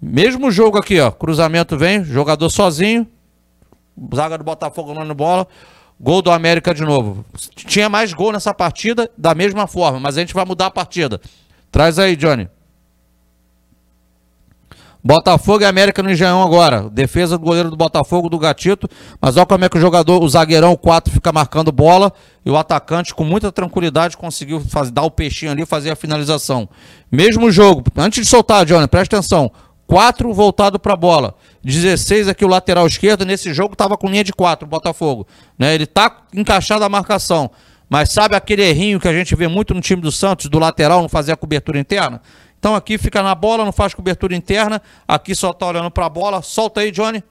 Mesmo 0.02 0.52
jogo 0.52 0.78
aqui, 0.78 1.00
ó. 1.00 1.12
Cruzamento 1.12 1.78
vem, 1.78 2.04
jogador 2.04 2.50
sozinho. 2.50 3.08
Zaga 4.14 4.38
do 4.38 4.44
Botafogo 4.44 4.94
no 4.94 5.16
bola. 5.16 5.48
Gol 6.00 6.22
do 6.22 6.32
América 6.32 6.74
de 6.74 6.84
novo. 6.84 7.26
Tinha 7.56 7.88
mais 7.88 8.14
gol 8.14 8.32
nessa 8.32 8.54
partida, 8.54 9.10
da 9.18 9.34
mesma 9.34 9.66
forma, 9.68 10.00
mas 10.00 10.18
a 10.18 10.20
gente 10.20 10.34
vai 10.34 10.46
mudar 10.46 10.68
a 10.68 10.72
partida. 10.72 11.22
Traz 11.72 11.98
aí, 11.98 12.16
Johnny. 12.16 12.50
Botafogo 15.08 15.62
e 15.62 15.66
América 15.66 16.02
no 16.02 16.10
Engenhão 16.10 16.42
agora. 16.42 16.90
Defesa 16.90 17.38
do 17.38 17.44
goleiro 17.44 17.70
do 17.70 17.78
Botafogo, 17.78 18.28
do 18.28 18.40
Gatito. 18.40 18.90
Mas 19.22 19.38
olha 19.38 19.46
como 19.46 19.64
é 19.64 19.70
que 19.70 19.78
o 19.78 19.80
jogador, 19.80 20.24
o 20.24 20.28
zagueirão, 20.28 20.72
o 20.72 20.78
4, 20.78 21.14
fica 21.14 21.32
marcando 21.32 21.72
bola. 21.72 22.12
E 22.44 22.50
o 22.50 22.58
atacante, 22.58 23.14
com 23.14 23.24
muita 23.24 23.52
tranquilidade, 23.52 24.18
conseguiu 24.18 24.60
dar 24.92 25.04
o 25.04 25.12
peixinho 25.12 25.52
ali 25.52 25.62
e 25.62 25.66
fazer 25.66 25.92
a 25.92 25.96
finalização. 25.96 26.68
Mesmo 27.12 27.52
jogo. 27.52 27.84
Antes 27.96 28.24
de 28.24 28.28
soltar, 28.28 28.66
Johnny, 28.66 28.88
presta 28.88 29.18
atenção. 29.18 29.52
4 29.86 30.34
voltado 30.34 30.80
para 30.80 30.94
a 30.94 30.98
bola. 30.98 31.36
16 31.66 32.28
aqui 32.28 32.46
o 32.46 32.48
lateral 32.48 32.86
esquerdo. 32.86 33.26
Nesse 33.26 33.54
jogo 33.54 33.74
estava 33.74 33.98
com 33.98 34.08
linha 34.08 34.24
de 34.24 34.32
4, 34.32 34.68
o 34.68 34.70
Botafogo. 34.70 35.28
Né? 35.58 35.74
Ele 35.74 35.86
está 35.86 36.24
encaixado 36.34 36.86
a 36.86 36.90
marcação. 36.90 37.50
Mas 37.90 38.12
sabe 38.12 38.36
aquele 38.36 38.62
errinho 38.62 39.00
que 39.00 39.08
a 39.08 39.14
gente 39.14 39.36
vê 39.36 39.48
muito 39.48 39.74
no 39.74 39.82
time 39.82 40.02
do 40.02 40.12
Santos, 40.12 40.48
do 40.48 40.60
lateral 40.60 41.02
não 41.02 41.10
fazer 41.10 41.32
a 41.32 41.36
cobertura 41.36 41.80
interna? 41.80 42.22
Então 42.60 42.76
aqui 42.76 42.98
fica 42.98 43.22
na 43.22 43.36
bola, 43.36 43.66
não 43.66 43.72
faz 43.72 43.94
cobertura 43.94 44.36
interna. 44.36 44.82
Aqui 45.08 45.36
só 45.36 45.52
está 45.52 45.68
olhando 45.68 45.90
para 45.90 46.06
a 46.06 46.10
bola. 46.10 46.42
Solta 46.42 46.82
aí, 46.82 46.92
Johnny. 46.92 47.24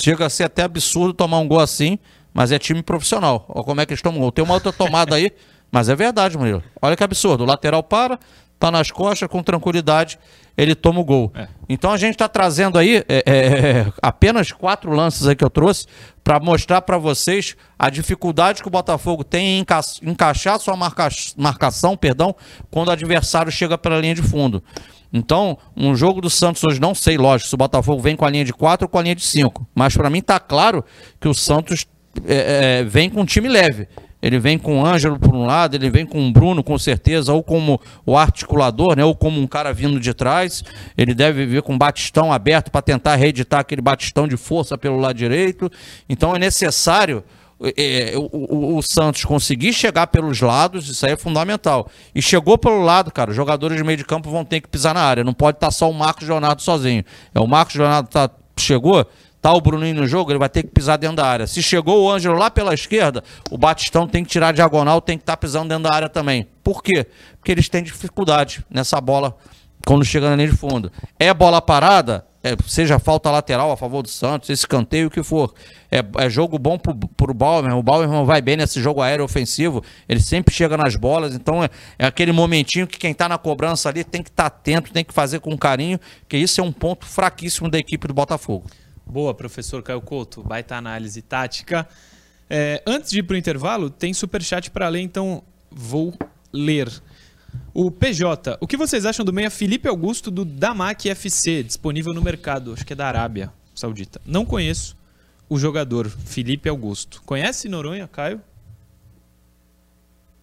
Chega 0.00 0.26
a 0.26 0.30
ser 0.30 0.44
até 0.44 0.62
absurdo 0.62 1.12
tomar 1.12 1.38
um 1.38 1.48
gol 1.48 1.58
assim, 1.58 1.98
mas 2.32 2.52
é 2.52 2.58
time 2.58 2.82
profissional. 2.82 3.44
Olha 3.48 3.64
como 3.64 3.80
é 3.80 3.86
que 3.86 3.92
eles 3.92 4.02
tomam 4.02 4.20
gol. 4.20 4.30
Tem 4.30 4.44
uma 4.44 4.54
outra 4.54 4.72
tomada 4.72 5.16
aí, 5.16 5.32
mas 5.70 5.88
é 5.88 5.96
verdade, 5.96 6.38
Murilo. 6.38 6.62
Olha 6.80 6.96
que 6.96 7.02
absurdo. 7.02 7.42
O 7.42 7.46
lateral 7.46 7.82
para, 7.82 8.18
tá 8.58 8.70
nas 8.70 8.90
costas, 8.90 9.28
com 9.28 9.42
tranquilidade, 9.42 10.18
ele 10.56 10.74
toma 10.74 11.00
o 11.00 11.04
gol. 11.04 11.32
É. 11.34 11.46
Então 11.68 11.92
a 11.92 11.96
gente 11.96 12.14
está 12.14 12.28
trazendo 12.28 12.76
aí 12.78 12.96
é, 12.96 13.04
é, 13.08 13.22
é, 13.26 13.92
apenas 14.02 14.50
quatro 14.50 14.90
lances 14.90 15.26
aí 15.26 15.36
que 15.36 15.44
eu 15.44 15.50
trouxe 15.50 15.86
para 16.24 16.40
mostrar 16.40 16.82
para 16.82 16.98
vocês 16.98 17.56
a 17.78 17.88
dificuldade 17.88 18.60
que 18.60 18.68
o 18.68 18.70
Botafogo 18.70 19.22
tem 19.22 19.56
em 19.56 19.60
enca 19.60 19.80
encaixar 20.02 20.58
sua 20.58 20.76
marca 20.76 21.08
marcação, 21.36 21.96
perdão, 21.96 22.34
quando 22.70 22.88
o 22.88 22.90
adversário 22.92 23.52
chega 23.52 23.78
pela 23.78 24.00
linha 24.00 24.14
de 24.14 24.22
fundo. 24.22 24.62
Então, 25.12 25.56
um 25.76 25.94
jogo 25.94 26.20
do 26.20 26.28
Santos 26.28 26.62
hoje, 26.68 26.80
não 26.80 26.94
sei, 26.94 27.16
lógico, 27.16 27.48
se 27.48 27.54
o 27.54 27.58
Botafogo 27.58 28.02
vem 28.02 28.14
com 28.14 28.24
a 28.24 28.30
linha 28.30 28.44
de 28.44 28.52
4 28.52 28.84
ou 28.84 28.88
com 28.88 28.98
a 28.98 29.02
linha 29.02 29.14
de 29.14 29.22
5. 29.22 29.66
Mas 29.74 29.96
para 29.96 30.10
mim 30.10 30.20
tá 30.20 30.38
claro 30.38 30.84
que 31.18 31.28
o 31.28 31.34
Santos 31.34 31.86
é, 32.26 32.80
é, 32.80 32.84
vem 32.84 33.08
com 33.08 33.22
um 33.22 33.24
time 33.24 33.48
leve. 33.48 33.88
Ele 34.20 34.38
vem 34.38 34.58
com 34.58 34.80
o 34.80 34.84
Ângelo 34.84 35.18
por 35.18 35.34
um 35.34 35.46
lado, 35.46 35.76
ele 35.76 35.88
vem 35.90 36.04
com 36.04 36.26
o 36.26 36.32
Bruno, 36.32 36.62
com 36.62 36.76
certeza, 36.78 37.32
ou 37.32 37.42
como 37.42 37.80
o 38.04 38.16
articulador, 38.16 38.96
né, 38.96 39.04
ou 39.04 39.14
como 39.14 39.40
um 39.40 39.46
cara 39.46 39.72
vindo 39.72 40.00
de 40.00 40.12
trás. 40.12 40.64
Ele 40.96 41.14
deve 41.14 41.46
vir 41.46 41.62
com 41.62 41.74
o 41.74 41.78
batistão 41.78 42.32
aberto 42.32 42.70
para 42.70 42.82
tentar 42.82 43.14
reeditar 43.16 43.60
aquele 43.60 43.80
batistão 43.80 44.26
de 44.26 44.36
força 44.36 44.76
pelo 44.76 44.98
lado 44.98 45.16
direito. 45.16 45.70
Então 46.08 46.34
é 46.34 46.38
necessário 46.38 47.22
é, 47.76 48.12
o, 48.16 48.28
o, 48.32 48.76
o, 48.76 48.82
Santos 48.82 49.24
conseguir 49.24 49.72
chegar 49.72 50.06
pelos 50.06 50.40
lados, 50.40 50.88
isso 50.88 51.04
aí 51.04 51.12
é 51.12 51.16
fundamental. 51.16 51.90
E 52.14 52.22
chegou 52.22 52.56
pelo 52.56 52.82
lado, 52.82 53.10
cara, 53.10 53.30
os 53.30 53.36
jogadores 53.36 53.76
de 53.76 53.82
meio 53.82 53.98
de 53.98 54.04
campo 54.04 54.30
vão 54.30 54.44
ter 54.44 54.60
que 54.60 54.68
pisar 54.68 54.94
na 54.94 55.02
área. 55.02 55.24
Não 55.24 55.34
pode 55.34 55.56
estar 55.56 55.68
tá 55.68 55.70
só 55.70 55.90
o 55.90 55.94
Marcos 55.94 56.28
Leonardo 56.28 56.62
sozinho. 56.62 57.04
É 57.34 57.40
o 57.40 57.46
Marcos 57.46 57.74
Leonardo 57.74 58.08
tá, 58.08 58.30
chegou, 58.56 59.04
tá 59.40 59.52
o 59.52 59.60
Bruninho 59.60 59.94
no 59.94 60.06
jogo, 60.06 60.30
ele 60.30 60.38
vai 60.38 60.48
ter 60.48 60.62
que 60.62 60.68
pisar 60.68 60.98
dentro 60.98 61.16
da 61.16 61.26
área. 61.26 61.46
Se 61.46 61.62
chegou 61.62 62.04
o 62.04 62.10
Ângelo 62.10 62.36
lá 62.36 62.50
pela 62.50 62.74
esquerda, 62.74 63.22
o 63.50 63.58
Batistão 63.58 64.06
tem 64.06 64.24
que 64.24 64.30
tirar 64.30 64.48
a 64.48 64.52
diagonal, 64.52 65.00
tem 65.00 65.16
que 65.16 65.22
estar 65.22 65.34
tá 65.34 65.36
pisando 65.36 65.68
dentro 65.68 65.84
da 65.84 65.94
área 65.94 66.08
também. 66.08 66.46
Por 66.62 66.82
quê? 66.82 67.06
Porque 67.36 67.52
eles 67.52 67.68
têm 67.68 67.82
dificuldade 67.82 68.64
nessa 68.68 69.00
bola 69.00 69.36
quando 69.86 70.04
chega 70.04 70.28
na 70.28 70.36
linha 70.36 70.48
de 70.48 70.56
fundo. 70.56 70.90
É 71.18 71.32
bola 71.32 71.62
parada, 71.62 72.26
é, 72.42 72.54
seja 72.66 72.98
falta 72.98 73.30
lateral 73.30 73.72
a 73.72 73.76
favor 73.76 74.02
do 74.02 74.08
Santos, 74.08 74.50
esse 74.50 74.66
canteio, 74.66 75.08
o 75.08 75.10
que 75.10 75.22
for. 75.22 75.54
É, 75.90 76.04
é 76.24 76.30
jogo 76.30 76.58
bom 76.58 76.78
pro, 76.78 76.94
pro 76.94 77.34
Bauer, 77.34 77.74
o 77.74 77.82
Bauer 77.82 78.08
vai 78.24 78.40
bem 78.40 78.56
nesse 78.56 78.80
jogo 78.80 79.00
aéreo 79.00 79.24
ofensivo, 79.24 79.82
ele 80.08 80.20
sempre 80.20 80.54
chega 80.54 80.76
nas 80.76 80.94
bolas, 80.94 81.34
então 81.34 81.64
é, 81.64 81.70
é 81.98 82.06
aquele 82.06 82.32
momentinho 82.32 82.86
que 82.86 82.98
quem 82.98 83.12
está 83.12 83.28
na 83.28 83.38
cobrança 83.38 83.88
ali 83.88 84.04
tem 84.04 84.22
que 84.22 84.30
estar 84.30 84.50
tá 84.50 84.56
atento, 84.56 84.92
tem 84.92 85.04
que 85.04 85.12
fazer 85.12 85.40
com 85.40 85.56
carinho, 85.56 85.98
que 86.28 86.36
isso 86.36 86.60
é 86.60 86.64
um 86.64 86.72
ponto 86.72 87.06
fraquíssimo 87.06 87.70
da 87.70 87.78
equipe 87.78 88.06
do 88.06 88.14
Botafogo. 88.14 88.66
Boa, 89.10 89.32
professor 89.32 89.82
Caio 89.82 90.00
Couto. 90.02 90.42
Baita 90.42 90.76
análise 90.76 91.22
tática. 91.22 91.88
É, 92.50 92.82
antes 92.86 93.10
de 93.10 93.20
ir 93.20 93.22
para 93.22 93.34
o 93.34 93.36
intervalo, 93.36 93.88
tem 93.88 94.12
superchat 94.12 94.70
para 94.70 94.88
ler, 94.88 95.00
então 95.00 95.42
vou 95.70 96.14
ler. 96.52 96.90
O 97.72 97.90
PJ, 97.90 98.58
o 98.60 98.66
que 98.66 98.76
vocês 98.76 99.06
acham 99.06 99.24
do 99.24 99.32
meia 99.32 99.50
Felipe 99.50 99.88
Augusto 99.88 100.30
do 100.30 100.44
Damac 100.44 101.08
FC, 101.08 101.62
disponível 101.62 102.12
no 102.12 102.20
mercado? 102.20 102.72
Acho 102.72 102.84
que 102.84 102.92
é 102.92 102.96
da 102.96 103.06
Arábia 103.06 103.52
Saudita. 103.74 104.20
Não 104.26 104.44
conheço 104.44 104.96
o 105.48 105.58
jogador, 105.58 106.08
Felipe 106.08 106.68
Augusto. 106.68 107.22
Conhece 107.24 107.68
Noronha, 107.68 108.06
Caio? 108.08 108.40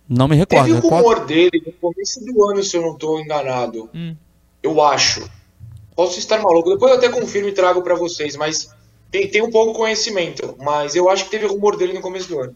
Não 0.08 0.28
me 0.28 0.36
recordo. 0.36 0.66
Teve 0.66 0.78
o 0.78 0.90
rumor 0.90 1.26
dele 1.26 1.64
no 1.66 1.72
começo 1.74 2.24
do 2.24 2.50
ano, 2.50 2.64
se 2.64 2.78
eu 2.78 2.82
não 2.82 2.94
estou 2.94 3.20
enganado. 3.20 3.90
Hum. 3.94 4.16
Eu 4.62 4.82
acho. 4.82 5.30
Posso 5.96 6.20
estar 6.20 6.42
maluco. 6.42 6.72
Depois 6.72 6.92
eu 6.92 6.98
até 6.98 7.10
confirmo 7.10 7.50
e 7.50 7.54
trago 7.54 7.82
para 7.82 7.96
vocês, 7.96 8.36
mas 8.36 8.70
tem, 9.10 9.30
tem 9.30 9.42
um 9.42 9.50
pouco 9.50 9.74
conhecimento. 9.74 10.56
Mas 10.60 10.96
eu 10.96 11.10
acho 11.10 11.26
que 11.26 11.32
teve 11.32 11.46
rumor 11.46 11.78
dele 11.78 11.94
no 11.94 12.02
começo 12.02 12.28
do 12.28 12.40
ano. 12.40 12.56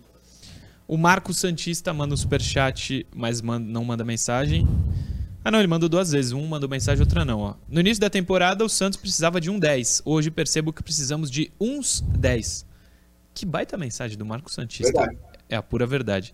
O 0.88 0.98
Marco 0.98 1.34
Santista 1.34 1.94
manda 1.94 2.14
um 2.14 2.18
superchat, 2.18 3.06
mas 3.16 3.42
manda, 3.42 3.66
não 3.66 3.86
manda 3.86 4.04
mensagem. 4.04 4.68
Ah, 5.44 5.52
não, 5.52 5.60
ele 5.60 5.68
mandou 5.68 5.88
duas 5.88 6.12
vezes. 6.12 6.32
Um 6.32 6.46
mandou 6.48 6.68
mensagem, 6.68 7.02
outra 7.02 7.24
não. 7.24 7.40
Ó. 7.40 7.54
No 7.70 7.80
início 7.80 8.02
da 8.02 8.10
temporada, 8.10 8.66
o 8.66 8.70
Santos 8.70 9.00
precisava 9.00 9.40
de 9.40 9.50
um 9.50 9.58
10. 9.58 10.02
Hoje 10.04 10.30
percebo 10.30 10.74
que 10.74 10.84
precisamos 10.84 11.32
de 11.32 11.52
uns 11.60 12.02
10. 12.02 12.66
Que 13.34 13.46
baita 13.46 13.78
mensagem 13.78 14.18
do 14.18 14.26
Marco 14.26 14.52
Santista. 14.52 14.92
Verdade. 14.92 15.18
É 15.48 15.56
a 15.56 15.64
pura 15.64 15.86
verdade. 15.86 16.34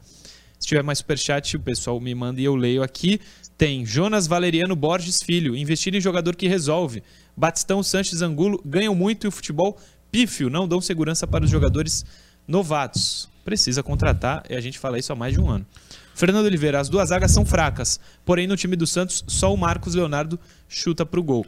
Se 0.66 0.70
tiver 0.70 0.82
mais 0.82 0.98
superchat, 0.98 1.56
o 1.56 1.60
pessoal 1.60 2.02
me 2.02 2.16
manda 2.16 2.42
e 2.42 2.44
eu 2.44 2.56
leio 2.56 2.82
aqui. 2.82 3.22
Tem 3.56 3.86
Jonas 3.86 4.26
Valeriano 4.26 4.76
Borges 4.76 5.22
Filho, 5.22 5.56
investir 5.56 5.94
em 5.94 6.02
jogador 6.02 6.36
que 6.36 6.48
resolve. 6.48 7.04
Batistão 7.38 7.84
Sanches 7.84 8.24
Angulo 8.24 8.60
ganham 8.66 8.96
muito 8.96 9.26
e 9.26 9.28
o 9.28 9.32
futebol 9.32 9.78
pífio, 10.12 10.50
não 10.50 10.68
dão 10.68 10.82
segurança 10.82 11.28
para 11.28 11.46
os 11.46 11.52
jogadores 11.52 12.04
novatos. 12.48 13.30
Precisa 13.44 13.84
contratar 13.84 14.44
e 14.50 14.56
a 14.56 14.60
gente 14.60 14.80
fala 14.80 14.98
isso 14.98 15.14
há 15.14 15.16
mais 15.16 15.36
de 15.36 15.40
um 15.40 15.52
ano. 15.52 15.68
Fernando 16.16 16.48
Oliveira, 16.48 16.80
as 16.80 16.90
duas 16.90 17.10
zagas 17.10 17.32
são 17.32 17.46
fracas, 17.46 18.00
porém 18.26 18.48
no 18.48 18.58
time 18.58 18.76
do 18.76 18.88
Santos 18.88 19.24
só 19.28 19.54
o 19.54 19.58
Marcos 19.58 19.94
Leonardo 19.94 20.40
chuta 20.68 21.06
para 21.06 21.20
o 21.20 21.24
gol. 21.24 21.46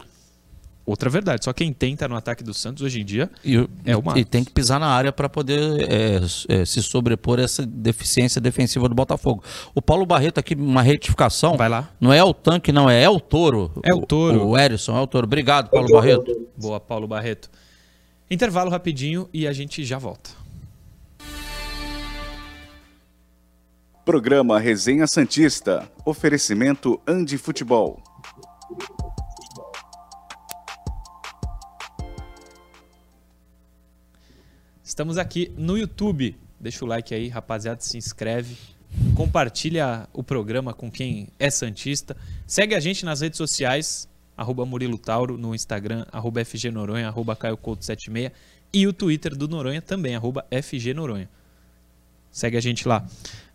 Outra 0.88 1.09
verdade, 1.09 1.43
só 1.43 1.51
quem 1.51 1.73
tenta 1.73 2.07
no 2.07 2.15
ataque 2.15 2.41
do 2.41 2.53
Santos 2.53 2.81
hoje 2.81 3.01
em 3.01 3.03
dia 3.03 3.29
e, 3.43 3.57
é 3.83 3.97
o 3.97 4.01
Marcos. 4.01 4.21
E 4.21 4.23
tem 4.23 4.41
que 4.41 4.53
pisar 4.53 4.79
na 4.79 4.88
área 4.88 5.11
para 5.11 5.27
poder 5.27 5.81
é, 5.81 6.21
é, 6.47 6.63
se 6.63 6.81
sobrepor 6.81 7.39
essa 7.39 7.65
deficiência 7.65 8.39
defensiva 8.39 8.88
do 8.88 8.95
Botafogo. 8.95 9.43
O 9.75 9.81
Paulo 9.81 10.05
Barreto 10.05 10.39
aqui, 10.39 10.55
uma 10.55 10.81
retificação. 10.81 11.57
Vai 11.57 11.67
lá. 11.67 11.89
Não 11.99 12.13
é 12.13 12.23
o 12.23 12.33
tanque, 12.33 12.71
não, 12.71 12.89
é 12.89 13.03
El 13.03 13.19
Toro. 13.19 13.69
É 13.83 13.93
o 13.93 13.99
Toro. 13.99 14.43
O, 14.43 14.49
o 14.51 14.57
Erison, 14.57 14.95
é 14.97 15.01
o 15.01 15.07
Toro. 15.07 15.27
Obrigado, 15.27 15.69
Paulo 15.69 15.89
Barreto. 15.91 16.47
Boa, 16.55 16.79
Paulo 16.79 17.05
Barreto. 17.05 17.49
Intervalo 18.31 18.71
rapidinho 18.71 19.27
e 19.33 19.45
a 19.45 19.51
gente 19.51 19.83
já 19.83 19.97
volta. 19.97 20.29
Programa 24.05 24.57
Resenha 24.57 25.05
Santista. 25.05 25.85
Oferecimento 26.05 26.97
Andi 27.05 27.38
Futebol. 27.38 28.01
Estamos 34.98 35.20
aqui 35.20 35.52
no 35.56 35.78
YouTube. 35.78 36.36
Deixa 36.60 36.84
o 36.84 36.88
like 36.88 37.14
aí, 37.14 37.28
rapaziada, 37.28 37.80
se 37.82 38.00
inscreve. 38.00 38.58
Compartilha 39.16 40.10
o 40.12 40.24
programa 40.24 40.74
com 40.74 40.89
quem 40.89 41.28
é 41.38 41.52
Santista. 41.52 42.18
Segue 42.48 42.74
a 42.74 42.80
gente 42.80 43.06
nas 43.06 43.22
redes 43.22 43.38
sociais, 43.38 44.10
arroba 44.36 44.66
Murilo 44.66 44.98
Tauro, 44.98 45.38
no 45.38 45.54
Instagram, 45.54 46.04
arroba 46.12 46.43
FG 46.43 46.72
Noronha, 46.72 47.10
arroba 47.10 47.36
Caio 47.36 47.56
Couto 47.58 47.86
76 47.86 48.32
e 48.74 48.88
o 48.88 48.91
Twitter 48.91 49.36
do 49.36 49.48
Noronha 49.48 49.84
também, 49.84 50.16
arroba 50.16 50.43
FG 50.50 50.95
Noronha. 50.95 51.30
Segue 52.32 52.57
a 52.57 52.61
gente 52.61 52.88
lá. 52.88 53.05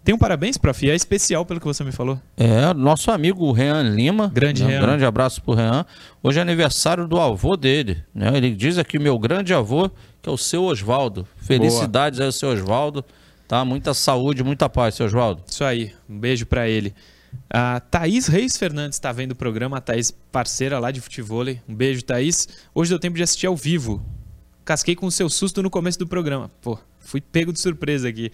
Tem 0.04 0.14
um 0.14 0.18
parabéns, 0.18 0.58
prof. 0.58 0.90
É 0.90 0.94
especial 0.94 1.46
pelo 1.46 1.60
que 1.60 1.66
você 1.66 1.84
me 1.84 1.92
falou. 1.92 2.20
É, 2.36 2.74
nosso 2.74 3.10
amigo 3.10 3.52
Rean 3.52 3.82
Lima. 3.82 4.28
Grande 4.34 4.64
né? 4.64 4.70
Rean. 4.70 4.78
Um 4.78 4.82
grande 4.82 5.04
abraço 5.04 5.40
pro 5.40 5.54
Rean. 5.54 5.86
Hoje 6.22 6.40
é 6.40 6.42
aniversário 6.42 7.06
do 7.06 7.20
avô 7.20 7.56
dele. 7.56 8.02
Né? 8.12 8.36
Ele 8.36 8.50
diz 8.50 8.78
aqui, 8.78 8.98
meu 8.98 9.16
grande 9.18 9.54
avô, 9.54 9.88
que 10.20 10.28
é 10.28 10.32
o 10.32 10.36
seu 10.36 10.64
Oswaldo. 10.64 11.26
Felicidades 11.36 12.18
Boa. 12.18 12.28
aí, 12.28 12.32
seu 12.32 12.48
Oswaldo. 12.48 13.04
Tá? 13.46 13.64
Muita 13.64 13.94
saúde, 13.94 14.42
muita 14.42 14.68
paz, 14.68 14.96
seu 14.96 15.06
Oswaldo. 15.06 15.42
Isso 15.46 15.62
aí. 15.62 15.92
Um 16.08 16.18
beijo 16.18 16.46
para 16.46 16.68
ele. 16.68 16.92
A 17.48 17.78
Thaís 17.80 18.26
Reis 18.26 18.56
Fernandes 18.56 18.96
está 18.96 19.12
vendo 19.12 19.32
o 19.32 19.36
programa, 19.36 19.78
a 19.78 19.80
Thaís, 19.80 20.10
parceira 20.10 20.78
lá 20.80 20.90
de 20.90 21.00
futebol. 21.00 21.44
Um 21.68 21.74
beijo, 21.74 22.02
Thaís. 22.02 22.48
Hoje 22.74 22.90
deu 22.90 22.98
tempo 22.98 23.16
de 23.16 23.22
assistir 23.22 23.46
ao 23.46 23.56
vivo 23.56 24.04
Casquei 24.64 24.94
com 24.94 25.06
o 25.06 25.10
seu 25.10 25.28
susto 25.28 25.62
no 25.62 25.68
começo 25.68 25.98
do 25.98 26.06
programa. 26.06 26.50
Pô, 26.60 26.78
fui 27.00 27.20
pego 27.20 27.52
de 27.52 27.60
surpresa 27.60 28.08
aqui. 28.08 28.30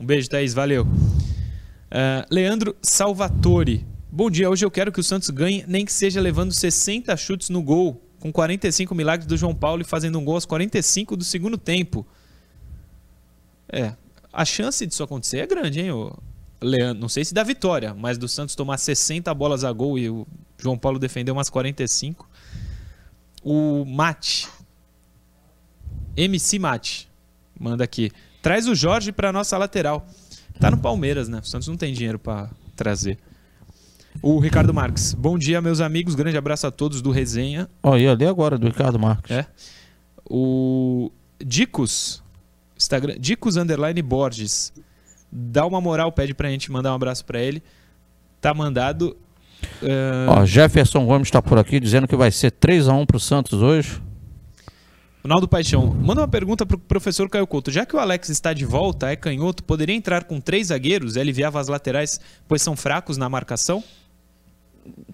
Um 0.00 0.06
beijo, 0.06 0.30
Thaís, 0.30 0.54
valeu. 0.54 0.84
Uh, 0.84 2.24
Leandro 2.30 2.74
Salvatore. 2.80 3.86
Bom 4.10 4.30
dia, 4.30 4.48
hoje 4.48 4.64
eu 4.64 4.70
quero 4.70 4.90
que 4.90 4.98
o 4.98 5.02
Santos 5.02 5.28
ganhe, 5.28 5.62
nem 5.68 5.84
que 5.84 5.92
seja 5.92 6.18
levando 6.22 6.54
60 6.54 7.14
chutes 7.18 7.50
no 7.50 7.62
gol, 7.62 8.02
com 8.18 8.32
45 8.32 8.94
milagres 8.94 9.26
do 9.26 9.36
João 9.36 9.54
Paulo 9.54 9.82
e 9.82 9.84
fazendo 9.84 10.18
um 10.18 10.24
gol 10.24 10.36
aos 10.36 10.46
45 10.46 11.18
do 11.18 11.22
segundo 11.22 11.58
tempo. 11.58 12.06
É, 13.70 13.94
a 14.32 14.42
chance 14.46 14.86
disso 14.86 15.02
acontecer 15.02 15.40
é 15.40 15.46
grande, 15.46 15.80
hein, 15.80 15.90
Leandro? 16.62 16.98
Não 16.98 17.08
sei 17.10 17.22
se 17.22 17.34
dá 17.34 17.42
vitória, 17.42 17.92
mas 17.92 18.16
do 18.16 18.26
Santos 18.26 18.54
tomar 18.54 18.78
60 18.78 19.34
bolas 19.34 19.64
a 19.64 19.70
gol 19.70 19.98
e 19.98 20.08
o 20.08 20.26
João 20.56 20.78
Paulo 20.78 20.98
defender 20.98 21.30
umas 21.30 21.50
45. 21.50 22.26
O 23.44 23.84
Mate, 23.84 24.48
MC 26.16 26.58
Mate, 26.58 27.06
manda 27.60 27.84
aqui. 27.84 28.10
Traz 28.42 28.66
o 28.66 28.74
Jorge 28.74 29.12
para 29.12 29.32
nossa 29.32 29.56
lateral. 29.58 30.06
Tá 30.58 30.70
no 30.70 30.78
Palmeiras, 30.78 31.28
né? 31.28 31.40
O 31.42 31.46
Santos 31.46 31.68
não 31.68 31.76
tem 31.76 31.92
dinheiro 31.92 32.18
para 32.18 32.50
trazer. 32.74 33.18
O 34.22 34.38
Ricardo 34.38 34.74
Marques. 34.74 35.14
Bom 35.14 35.38
dia, 35.38 35.60
meus 35.60 35.80
amigos. 35.80 36.14
Grande 36.14 36.36
abraço 36.36 36.66
a 36.66 36.70
todos 36.70 37.00
do 37.00 37.10
Resenha. 37.10 37.68
Ó, 37.82 37.92
oh, 37.92 37.96
ia 37.96 38.12
ler 38.14 38.26
agora 38.26 38.58
do 38.58 38.66
Ricardo 38.66 38.98
Marques. 38.98 39.30
É. 39.30 39.46
O 40.28 41.10
Dicos, 41.38 42.22
Instagram, 42.76 43.16
Dicos 43.18 43.56
Underline 43.56 44.02
Borges. 44.02 44.72
Dá 45.30 45.64
uma 45.64 45.80
moral, 45.80 46.10
pede 46.10 46.34
pra 46.34 46.50
gente 46.50 46.70
mandar 46.72 46.92
um 46.92 46.96
abraço 46.96 47.24
pra 47.24 47.40
ele. 47.40 47.62
Tá 48.40 48.52
mandado. 48.52 49.16
Uh... 49.82 50.28
Ó, 50.28 50.44
Jefferson 50.44 51.06
Gomes 51.06 51.28
está 51.28 51.40
por 51.40 51.58
aqui 51.58 51.78
dizendo 51.78 52.08
que 52.08 52.16
vai 52.16 52.30
ser 52.30 52.52
3x1 52.52 53.06
pro 53.06 53.20
Santos 53.20 53.62
hoje. 53.62 54.00
Ronaldo 55.22 55.46
Paixão, 55.46 55.86
manda 55.86 56.22
uma 56.22 56.28
pergunta 56.28 56.64
pro 56.64 56.78
professor 56.78 57.28
Caio 57.28 57.46
Couto. 57.46 57.70
Já 57.70 57.84
que 57.84 57.94
o 57.94 57.98
Alex 57.98 58.30
está 58.30 58.54
de 58.54 58.64
volta, 58.64 59.10
é 59.10 59.16
canhoto, 59.16 59.62
poderia 59.62 59.94
entrar 59.94 60.24
com 60.24 60.40
três 60.40 60.68
zagueiros 60.68 61.16
e 61.16 61.20
aliviava 61.20 61.60
as 61.60 61.68
laterais, 61.68 62.18
pois 62.48 62.62
são 62.62 62.74
fracos 62.74 63.18
na 63.18 63.28
marcação? 63.28 63.84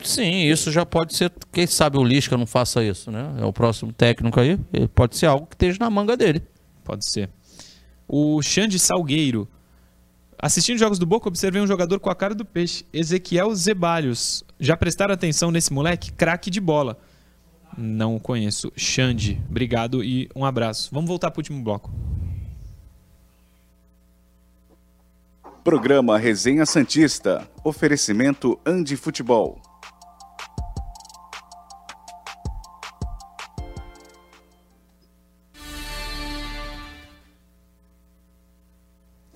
Sim, 0.05 0.45
isso 0.45 0.71
já 0.71 0.87
pode 0.87 1.17
ser. 1.17 1.33
Quem 1.53 1.67
sabe 1.67 1.99
o 1.99 2.05
Lisca 2.05 2.37
não 2.37 2.47
faça 2.47 2.85
isso, 2.85 3.11
né? 3.11 3.35
É 3.41 3.45
o 3.45 3.53
próximo 3.53 3.93
técnico 3.93 4.39
aí. 4.39 4.57
Pode 4.95 5.17
ser 5.17 5.27
algo 5.27 5.47
que 5.47 5.55
esteja 5.55 5.79
na 5.81 5.91
manga 5.91 6.17
dele. 6.17 6.41
Pode 6.85 7.05
ser. 7.11 7.29
O 8.07 8.41
Xande 8.43 8.79
Salgueiro. 8.79 9.49
Assistindo 10.39 10.79
jogos 10.79 11.01
do 11.01 11.07
Boca, 11.07 11.29
observei 11.29 11.61
um 11.61 11.67
jogador 11.67 11.99
com 11.99 12.11
a 12.11 12.15
cara 12.15 12.35
do 12.35 12.45
peixe, 12.45 12.85
Ezequiel 12.93 13.53
Zebalhos. 13.57 14.45
Já 14.61 14.77
prestaram 14.77 15.15
atenção 15.15 15.51
nesse 15.51 15.73
moleque? 15.73 16.13
Craque 16.13 16.49
de 16.49 16.61
bola. 16.61 16.97
Não 17.77 18.19
conheço. 18.19 18.73
Xande, 18.77 19.41
obrigado 19.49 20.03
e 20.03 20.29
um 20.35 20.45
abraço. 20.45 20.89
Vamos 20.93 21.09
voltar 21.09 21.31
para 21.31 21.39
o 21.39 21.41
último 21.41 21.63
bloco. 21.63 21.91
Programa 25.63 26.17
Resenha 26.17 26.65
Santista. 26.65 27.47
Oferecimento 27.65 28.59
Andi 28.65 28.97
Futebol. 28.97 29.61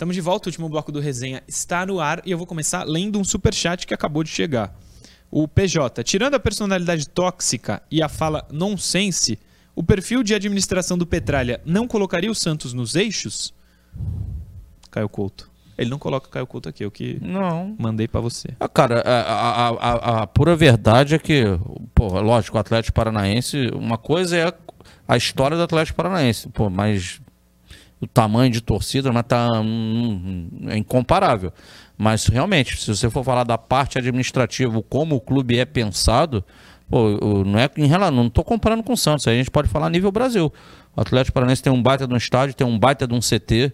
Estamos 0.01 0.15
de 0.15 0.21
volta, 0.21 0.47
o 0.47 0.49
último 0.49 0.67
bloco 0.67 0.91
do 0.91 0.99
resenha 0.99 1.43
está 1.47 1.85
no 1.85 1.99
ar 1.99 2.23
e 2.25 2.31
eu 2.31 2.37
vou 2.39 2.47
começar 2.47 2.85
lendo 2.85 3.19
um 3.19 3.23
super 3.23 3.53
chat 3.53 3.85
que 3.85 3.93
acabou 3.93 4.23
de 4.23 4.31
chegar. 4.31 4.75
O 5.31 5.47
PJ, 5.47 6.03
tirando 6.03 6.35
a 6.35 6.39
personalidade 6.39 7.07
tóxica 7.07 7.81
e 7.89 8.03
a 8.03 8.09
fala 8.09 8.45
nonsense, 8.51 9.39
o 9.73 9.81
perfil 9.81 10.23
de 10.23 10.35
administração 10.35 10.97
do 10.97 11.07
Petralha 11.07 11.61
não 11.65 11.87
colocaria 11.87 12.29
o 12.29 12.35
Santos 12.35 12.73
nos 12.73 12.95
eixos? 12.95 13.53
Caio 14.91 15.07
Couto. 15.07 15.49
Ele 15.77 15.89
não 15.89 15.97
coloca 15.97 16.29
Caio 16.29 16.45
Couto 16.45 16.67
aqui, 16.67 16.83
eu 16.83 16.91
que 16.91 17.17
não. 17.21 17.75
mandei 17.79 18.09
para 18.09 18.19
você. 18.19 18.49
Ah, 18.59 18.67
cara, 18.67 19.01
a, 19.05 19.21
a, 19.21 19.69
a, 19.69 20.21
a, 20.23 20.27
pura 20.27 20.53
verdade 20.53 21.15
é 21.15 21.19
que, 21.19 21.45
pô, 21.95 22.19
lógico, 22.19 22.57
o 22.57 22.59
Atlético 22.59 22.93
Paranaense, 22.93 23.71
uma 23.73 23.97
coisa 23.97 24.37
é 24.37 24.53
a, 25.07 25.15
história 25.15 25.55
do 25.55 25.63
Atlético 25.63 25.95
Paranaense, 25.95 26.49
pô, 26.49 26.69
mas 26.69 27.21
o 28.01 28.05
tamanho 28.05 28.51
de 28.51 28.61
torcida, 28.61 29.11
mas 29.13 29.23
tá 29.25 29.47
hum, 29.61 30.49
é 30.67 30.77
incomparável. 30.77 31.53
Mas 32.01 32.25
realmente, 32.25 32.81
se 32.81 32.87
você 32.87 33.11
for 33.11 33.23
falar 33.23 33.43
da 33.43 33.59
parte 33.59 33.99
administrativa, 33.99 34.81
como 34.89 35.17
o 35.17 35.21
clube 35.21 35.59
é 35.59 35.65
pensado, 35.65 36.43
pô, 36.89 37.43
não 37.45 37.59
é 37.59 37.69
em 37.77 37.85
relação, 37.85 38.15
não 38.15 38.25
estou 38.25 38.43
comparando 38.43 38.81
com 38.81 38.93
o 38.93 38.97
Santos, 38.97 39.27
a 39.27 39.33
gente 39.35 39.51
pode 39.51 39.67
falar 39.67 39.87
nível 39.91 40.11
Brasil. 40.11 40.51
O 40.95 40.99
Atlético 40.99 41.35
Paranaense 41.35 41.61
tem 41.61 41.71
um 41.71 41.79
baita 41.79 42.07
de 42.07 42.13
um 42.15 42.17
estádio, 42.17 42.55
tem 42.55 42.65
um 42.65 42.79
baita 42.79 43.05
de 43.05 43.13
um 43.13 43.19
CT, 43.19 43.71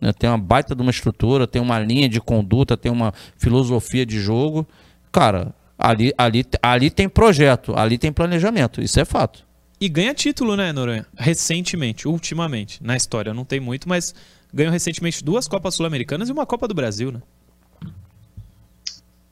né? 0.00 0.14
tem 0.14 0.30
uma 0.30 0.38
baita 0.38 0.74
de 0.74 0.80
uma 0.80 0.90
estrutura, 0.90 1.46
tem 1.46 1.60
uma 1.60 1.78
linha 1.78 2.08
de 2.08 2.22
conduta, 2.22 2.74
tem 2.74 2.90
uma 2.90 3.12
filosofia 3.36 4.06
de 4.06 4.18
jogo. 4.18 4.66
Cara, 5.12 5.54
ali, 5.78 6.10
ali, 6.16 6.46
ali 6.62 6.88
tem 6.88 7.06
projeto, 7.06 7.74
ali 7.76 7.98
tem 7.98 8.10
planejamento, 8.10 8.80
isso 8.80 8.98
é 8.98 9.04
fato. 9.04 9.46
E 9.78 9.90
ganha 9.90 10.14
título, 10.14 10.56
né, 10.56 10.72
Noronha? 10.72 11.04
Recentemente, 11.18 12.08
ultimamente, 12.08 12.82
na 12.82 12.96
história. 12.96 13.34
Não 13.34 13.44
tem 13.44 13.60
muito, 13.60 13.86
mas 13.86 14.14
ganhou 14.54 14.72
recentemente 14.72 15.22
duas 15.22 15.46
Copas 15.46 15.74
Sul-Americanas 15.74 16.30
e 16.30 16.32
uma 16.32 16.46
Copa 16.46 16.66
do 16.66 16.72
Brasil, 16.72 17.12
né? 17.12 17.20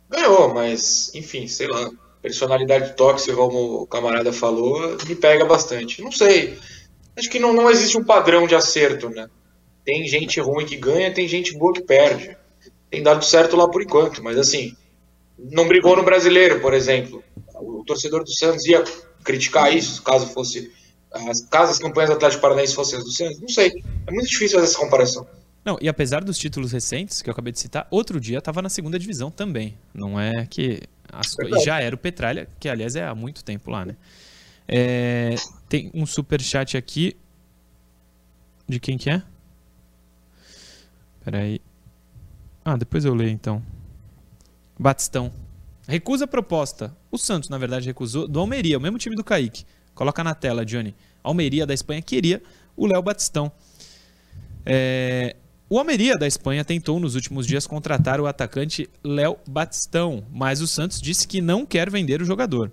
Ganhou, 0.08 0.52
mas, 0.54 1.12
enfim, 1.14 1.46
sei 1.46 1.66
lá. 1.66 1.90
Personalidade 2.22 2.96
tóxica, 2.96 3.36
como 3.36 3.82
o 3.82 3.86
camarada 3.86 4.32
falou, 4.32 4.96
me 5.06 5.14
pega 5.14 5.44
bastante. 5.44 6.02
Não 6.02 6.10
sei. 6.10 6.58
Acho 7.16 7.30
que 7.30 7.38
não, 7.38 7.52
não 7.52 7.70
existe 7.70 7.96
um 7.96 8.04
padrão 8.04 8.46
de 8.46 8.54
acerto, 8.54 9.08
né? 9.08 9.28
Tem 9.84 10.06
gente 10.06 10.40
ruim 10.40 10.66
que 10.66 10.76
ganha, 10.76 11.14
tem 11.14 11.28
gente 11.28 11.56
boa 11.56 11.72
que 11.72 11.82
perde. 11.82 12.36
Tem 12.90 13.02
dado 13.02 13.24
certo 13.24 13.56
lá 13.56 13.68
por 13.68 13.82
enquanto, 13.82 14.22
mas 14.22 14.36
assim, 14.36 14.76
não 15.38 15.68
brigou 15.68 15.96
no 15.96 16.02
brasileiro, 16.02 16.60
por 16.60 16.74
exemplo. 16.74 17.22
O 17.54 17.84
torcedor 17.84 18.24
do 18.24 18.34
Santos 18.34 18.66
ia 18.66 18.82
criticar 19.22 19.74
isso, 19.74 20.02
caso 20.02 20.26
fosse. 20.28 20.72
Caso 21.50 21.72
as 21.72 21.78
campanhas 21.78 22.10
do 22.10 22.16
Atlético 22.16 22.42
Paranaense 22.42 22.74
fossem 22.74 22.98
as 22.98 23.04
do 23.04 23.10
Santos, 23.10 23.40
não 23.40 23.48
sei. 23.48 23.72
É 24.06 24.10
muito 24.10 24.28
difícil 24.28 24.58
fazer 24.58 24.70
essa 24.70 24.78
comparação. 24.78 25.26
Não, 25.66 25.76
e 25.80 25.88
apesar 25.88 26.22
dos 26.22 26.38
títulos 26.38 26.70
recentes 26.70 27.20
que 27.20 27.28
eu 27.28 27.32
acabei 27.32 27.52
de 27.52 27.58
citar, 27.58 27.88
outro 27.90 28.20
dia 28.20 28.38
estava 28.38 28.62
na 28.62 28.68
segunda 28.68 28.96
divisão 29.00 29.32
também. 29.32 29.76
Não 29.92 30.18
é 30.18 30.46
que. 30.46 30.80
As... 31.12 31.36
E 31.40 31.64
já 31.64 31.80
era 31.80 31.92
o 31.92 31.98
Petralha, 31.98 32.48
que 32.60 32.68
aliás 32.68 32.94
é 32.94 33.04
há 33.04 33.16
muito 33.16 33.42
tempo 33.42 33.68
lá, 33.68 33.84
né? 33.84 33.96
É... 34.68 35.34
Tem 35.68 35.90
um 35.92 36.06
super 36.06 36.40
chat 36.40 36.76
aqui. 36.76 37.16
De 38.68 38.78
quem 38.78 38.96
que 38.96 39.10
é? 39.10 39.20
Peraí. 41.24 41.60
Ah, 42.64 42.76
depois 42.76 43.04
eu 43.04 43.12
leio 43.12 43.30
então. 43.30 43.60
Batistão. 44.78 45.32
Recusa 45.88 46.26
a 46.26 46.28
proposta. 46.28 46.96
O 47.10 47.18
Santos, 47.18 47.48
na 47.48 47.58
verdade, 47.58 47.86
recusou. 47.86 48.28
Do 48.28 48.38
Almeria, 48.38 48.78
o 48.78 48.80
mesmo 48.80 48.98
time 48.98 49.16
do 49.16 49.24
Kaique. 49.24 49.66
Coloca 49.96 50.22
na 50.22 50.34
tela, 50.34 50.64
Johnny. 50.64 50.94
Almeria 51.24 51.66
da 51.66 51.74
Espanha 51.74 52.00
queria 52.00 52.40
o 52.76 52.86
Léo 52.86 53.02
Batistão. 53.02 53.50
É... 54.64 55.34
O 55.68 55.78
Almeria 55.78 56.16
da 56.16 56.26
Espanha 56.26 56.64
tentou 56.64 57.00
nos 57.00 57.16
últimos 57.16 57.46
dias 57.46 57.66
contratar 57.66 58.20
o 58.20 58.26
atacante 58.26 58.88
Léo 59.02 59.36
Batistão, 59.48 60.24
mas 60.30 60.60
o 60.60 60.66
Santos 60.66 61.00
disse 61.00 61.26
que 61.26 61.40
não 61.40 61.66
quer 61.66 61.90
vender 61.90 62.22
o 62.22 62.24
jogador. 62.24 62.70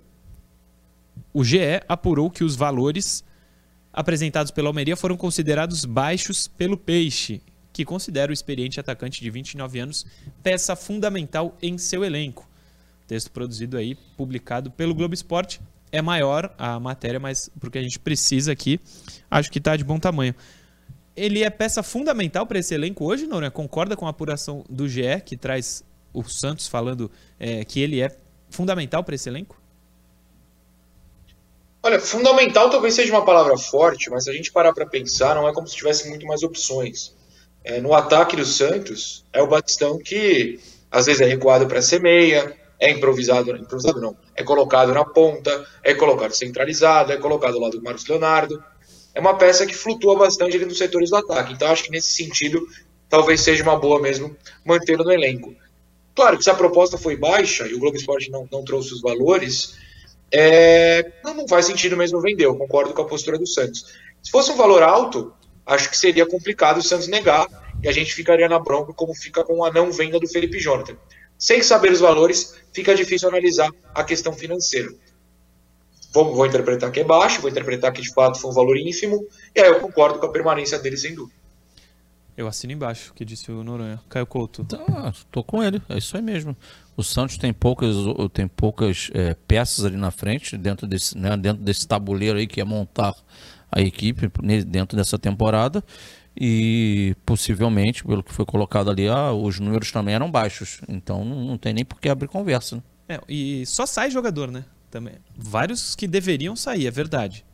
O 1.32 1.42
GE 1.42 1.82
apurou 1.88 2.30
que 2.30 2.44
os 2.44 2.54
valores 2.54 3.24
apresentados 3.92 4.52
pela 4.52 4.68
Almeria 4.68 4.96
foram 4.96 5.16
considerados 5.16 5.84
baixos 5.84 6.46
pelo 6.46 6.76
Peixe 6.76 7.42
que 7.74 7.84
considera 7.84 8.30
o 8.30 8.32
experiente 8.32 8.78
atacante 8.78 9.20
de 9.20 9.28
29 9.28 9.80
anos 9.80 10.06
peça 10.44 10.76
fundamental 10.76 11.58
em 11.60 11.76
seu 11.76 12.04
elenco. 12.04 12.48
Texto 13.08 13.32
produzido 13.32 13.76
aí, 13.76 13.96
publicado 14.16 14.70
pelo 14.70 14.94
Globo 14.94 15.12
Esporte. 15.12 15.60
É 15.90 16.00
maior 16.00 16.54
a 16.56 16.78
matéria, 16.78 17.18
mas 17.18 17.50
porque 17.58 17.78
a 17.78 17.82
gente 17.82 17.98
precisa 17.98 18.52
aqui, 18.52 18.80
acho 19.28 19.50
que 19.50 19.58
está 19.58 19.76
de 19.76 19.82
bom 19.82 19.98
tamanho. 19.98 20.34
Ele 21.16 21.42
é 21.42 21.50
peça 21.50 21.82
fundamental 21.82 22.46
para 22.46 22.58
esse 22.58 22.74
elenco 22.74 23.04
hoje, 23.04 23.26
não? 23.26 23.38
Concorda 23.50 23.96
com 23.96 24.06
a 24.06 24.10
apuração 24.10 24.64
do 24.68 24.88
GE, 24.88 25.20
que 25.24 25.36
traz 25.36 25.84
o 26.12 26.24
Santos 26.24 26.66
falando 26.66 27.10
é, 27.38 27.64
que 27.64 27.80
ele 27.80 28.00
é 28.00 28.16
fundamental 28.50 29.04
para 29.04 29.14
esse 29.14 29.28
elenco? 29.28 29.60
Olha, 31.82 32.00
fundamental 32.00 32.70
talvez 32.70 32.94
seja 32.94 33.12
uma 33.12 33.24
palavra 33.24 33.56
forte, 33.58 34.08
mas 34.10 34.24
se 34.24 34.30
a 34.30 34.32
gente 34.32 34.50
parar 34.50 34.72
para 34.72 34.86
pensar, 34.86 35.34
não 35.34 35.46
é 35.46 35.52
como 35.52 35.68
se 35.68 35.76
tivesse 35.76 36.08
muito 36.08 36.26
mais 36.26 36.42
opções 36.42 37.14
é, 37.64 37.80
no 37.80 37.94
ataque 37.94 38.36
do 38.36 38.44
Santos 38.44 39.24
é 39.32 39.42
o 39.42 39.46
Batistão 39.46 39.98
que 39.98 40.60
às 40.90 41.06
vezes 41.06 41.22
é 41.22 41.24
recuado 41.24 41.66
para 41.66 41.80
ser 41.80 42.00
meia, 42.00 42.54
é 42.78 42.90
improvisado, 42.90 43.56
improvisado 43.56 44.00
não, 44.00 44.16
é 44.36 44.44
colocado 44.44 44.92
na 44.92 45.04
ponta, 45.04 45.66
é 45.82 45.94
colocado 45.94 46.32
centralizado, 46.32 47.10
é 47.10 47.16
colocado 47.16 47.54
ao 47.54 47.60
lado 47.60 47.78
do 47.78 47.82
Marcos 47.82 48.06
Leonardo. 48.06 48.62
É 49.14 49.20
uma 49.20 49.36
peça 49.36 49.64
que 49.64 49.74
flutua 49.74 50.16
bastante 50.16 50.56
ali 50.56 50.64
nos 50.64 50.78
setores 50.78 51.10
do 51.10 51.16
ataque. 51.16 51.52
Então 51.52 51.70
acho 51.70 51.84
que 51.84 51.90
nesse 51.90 52.12
sentido 52.12 52.66
talvez 53.08 53.40
seja 53.40 53.62
uma 53.62 53.76
boa 53.76 54.00
mesmo 54.00 54.36
mantê-lo 54.64 55.04
no 55.04 55.12
elenco. 55.12 55.54
Claro 56.14 56.36
que 56.36 56.44
se 56.44 56.50
a 56.50 56.54
proposta 56.54 56.98
foi 56.98 57.16
baixa 57.16 57.66
e 57.66 57.74
o 57.74 57.78
Globo 57.78 57.96
Esporte 57.96 58.30
não, 58.30 58.48
não 58.50 58.64
trouxe 58.64 58.92
os 58.92 59.00
valores, 59.00 59.76
é, 60.32 61.12
não, 61.22 61.46
faz 61.46 61.66
sentido 61.66 61.96
mesmo 61.96 62.20
vender. 62.20 62.46
Eu 62.46 62.56
concordo 62.56 62.92
com 62.92 63.02
a 63.02 63.06
postura 63.06 63.38
do 63.38 63.46
Santos. 63.46 63.86
Se 64.22 64.30
fosse 64.30 64.50
um 64.50 64.56
valor 64.56 64.82
alto, 64.82 65.32
acho 65.64 65.88
que 65.88 65.96
seria 65.96 66.26
complicado 66.26 66.78
o 66.78 66.82
Santos 66.82 67.08
negar 67.08 67.46
e 67.82 67.88
a 67.88 67.92
gente 67.92 68.14
ficaria 68.14 68.48
na 68.48 68.58
bronca 68.58 68.92
como 68.92 69.14
fica 69.14 69.44
com 69.44 69.64
a 69.64 69.72
não 69.72 69.92
venda 69.92 70.18
do 70.18 70.28
Felipe 70.28 70.58
Jonathan. 70.58 70.96
Sem 71.38 71.62
saber 71.62 71.92
os 71.92 72.00
valores, 72.00 72.54
fica 72.72 72.94
difícil 72.94 73.28
analisar 73.28 73.70
a 73.94 74.02
questão 74.02 74.32
financeira. 74.32 74.88
Vou, 76.14 76.32
vou 76.32 76.46
interpretar 76.46 76.92
que 76.92 77.00
é 77.00 77.04
baixo, 77.04 77.40
vou 77.40 77.50
interpretar 77.50 77.92
que 77.92 78.00
de 78.00 78.14
fato 78.14 78.38
foi 78.38 78.50
um 78.50 78.54
valor 78.54 78.76
ínfimo, 78.76 79.26
e 79.54 79.60
aí 79.60 79.68
eu 79.68 79.80
concordo 79.80 80.20
com 80.20 80.26
a 80.26 80.30
permanência 80.30 80.78
dele 80.78 80.96
sem 80.96 81.12
dúvida. 81.12 81.36
Eu 82.36 82.48
assino 82.48 82.72
embaixo 82.72 83.10
o 83.10 83.14
que 83.14 83.24
disse 83.24 83.50
o 83.50 83.62
Noronha. 83.62 84.00
Caio 84.08 84.26
Couto. 84.26 84.64
Tá, 84.64 85.12
tô 85.30 85.42
com 85.44 85.62
ele, 85.62 85.80
é 85.88 85.98
isso 85.98 86.16
aí 86.16 86.22
mesmo. 86.22 86.56
O 86.96 87.02
Santos 87.02 87.36
tem 87.36 87.52
poucas, 87.52 87.94
tem 88.32 88.46
poucas 88.46 89.10
é, 89.12 89.34
peças 89.46 89.84
ali 89.84 89.96
na 89.96 90.10
frente, 90.10 90.56
dentro 90.56 90.86
desse, 90.86 91.16
né, 91.18 91.36
dentro 91.36 91.62
desse 91.62 91.86
tabuleiro 91.86 92.38
aí 92.38 92.46
que 92.46 92.60
é 92.60 92.64
montar 92.64 93.14
a 93.70 93.80
equipe 93.80 94.30
dentro 94.66 94.96
dessa 94.96 95.18
temporada. 95.18 95.82
E 96.36 97.14
possivelmente, 97.24 98.04
pelo 98.04 98.22
que 98.22 98.32
foi 98.32 98.44
colocado 98.44 98.90
ali, 98.90 99.06
ah, 99.06 99.32
os 99.32 99.60
números 99.60 99.92
também 99.92 100.14
eram 100.14 100.28
baixos. 100.28 100.80
Então 100.88 101.24
não 101.24 101.56
tem 101.56 101.72
nem 101.72 101.84
por 101.84 102.00
que 102.00 102.08
abrir 102.08 102.26
conversa. 102.26 102.76
Né? 102.76 102.82
É, 103.08 103.20
e 103.28 103.64
só 103.66 103.86
sai 103.86 104.10
jogador, 104.10 104.50
né? 104.50 104.64
Também. 104.94 105.14
Vários 105.36 105.96
que 105.96 106.06
deveriam 106.06 106.54
sair, 106.54 106.86
é 106.86 106.90
verdade. 106.90 107.44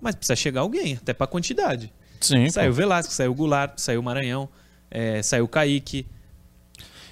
Mas 0.00 0.14
precisa 0.14 0.36
chegar 0.36 0.60
alguém, 0.60 0.94
até 0.94 1.12
para 1.12 1.26
quantidade. 1.26 1.92
Sim. 2.20 2.48
Saiu 2.48 2.70
o 2.70 2.72
Velasco, 2.72 3.12
saiu 3.12 3.32
o 3.32 3.34
Goulart, 3.34 3.72
saiu 3.78 3.98
o 3.98 4.02
Maranhão, 4.04 4.48
é, 4.88 5.20
saiu 5.20 5.44
o 5.44 5.48
Kaique. 5.48 6.06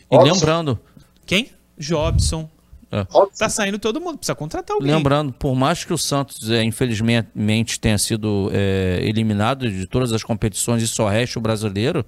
E 0.09 0.17
Robson. 0.17 0.35
lembrando. 0.35 0.79
Quem? 1.27 1.51
Jobson. 1.77 2.49
É. 2.93 3.05
Tá 3.37 3.49
saindo 3.49 3.77
todo 3.77 4.01
mundo, 4.01 4.19
precisa 4.19 4.37
contratar 4.37 4.77
alguém. 4.77 4.95
Lembrando, 4.95 5.33
por 5.33 5.57
mais 5.57 5.83
que 5.83 5.93
o 5.93 5.99
Santos, 5.99 6.49
é, 6.49 6.63
infelizmente, 6.63 7.81
tenha 7.81 7.99
sido 7.99 8.53
é, 8.53 9.01
eliminado 9.03 9.69
de 9.69 9.85
todas 9.89 10.13
as 10.13 10.23
competições 10.23 10.81
e 10.81 10.87
só 10.87 11.09
reste 11.09 11.39
o 11.39 11.41
brasileiro, 11.41 12.07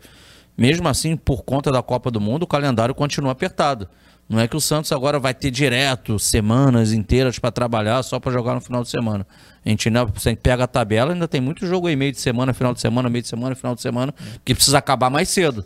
mesmo 0.57 0.87
assim, 0.87 1.16
por 1.16 1.43
conta 1.43 1.72
da 1.72 1.83
Copa 1.83 2.09
do 2.09 2.20
Mundo, 2.20 2.45
o 2.45 2.47
calendário 2.47 2.95
continua 2.95 3.33
apertado. 3.33 3.89
Não 4.29 4.41
é 4.41 4.49
que 4.49 4.57
o 4.57 4.61
Santos 4.61 4.91
agora 4.91 5.18
vai 5.18 5.35
ter 5.35 5.51
direto 5.51 6.18
semanas 6.18 6.93
inteiras 6.93 7.39
para 7.39 7.51
trabalhar 7.51 8.03
só 8.03 8.18
para 8.18 8.33
jogar 8.33 8.55
no 8.55 8.61
final 8.61 8.83
de 8.83 8.89
semana. 8.89 9.27
A 9.64 9.68
gente 9.68 9.89
ainda 9.89 10.05
você 10.05 10.35
pega 10.35 10.64
a 10.64 10.66
tabela, 10.66 11.12
ainda 11.12 11.29
tem 11.29 11.41
muito 11.41 11.66
jogo 11.66 11.89
aí 11.89 11.97
meio 11.97 12.12
de 12.12 12.20
semana, 12.20 12.55
final 12.55 12.72
de 12.72 12.81
semana, 12.81 13.11
meio 13.11 13.22
de 13.22 13.29
semana, 13.29 13.55
final 13.55 13.75
de 13.75 13.83
semana, 13.83 14.14
que 14.45 14.55
precisa 14.55 14.79
acabar 14.79 15.11
mais 15.11 15.29
cedo. 15.29 15.64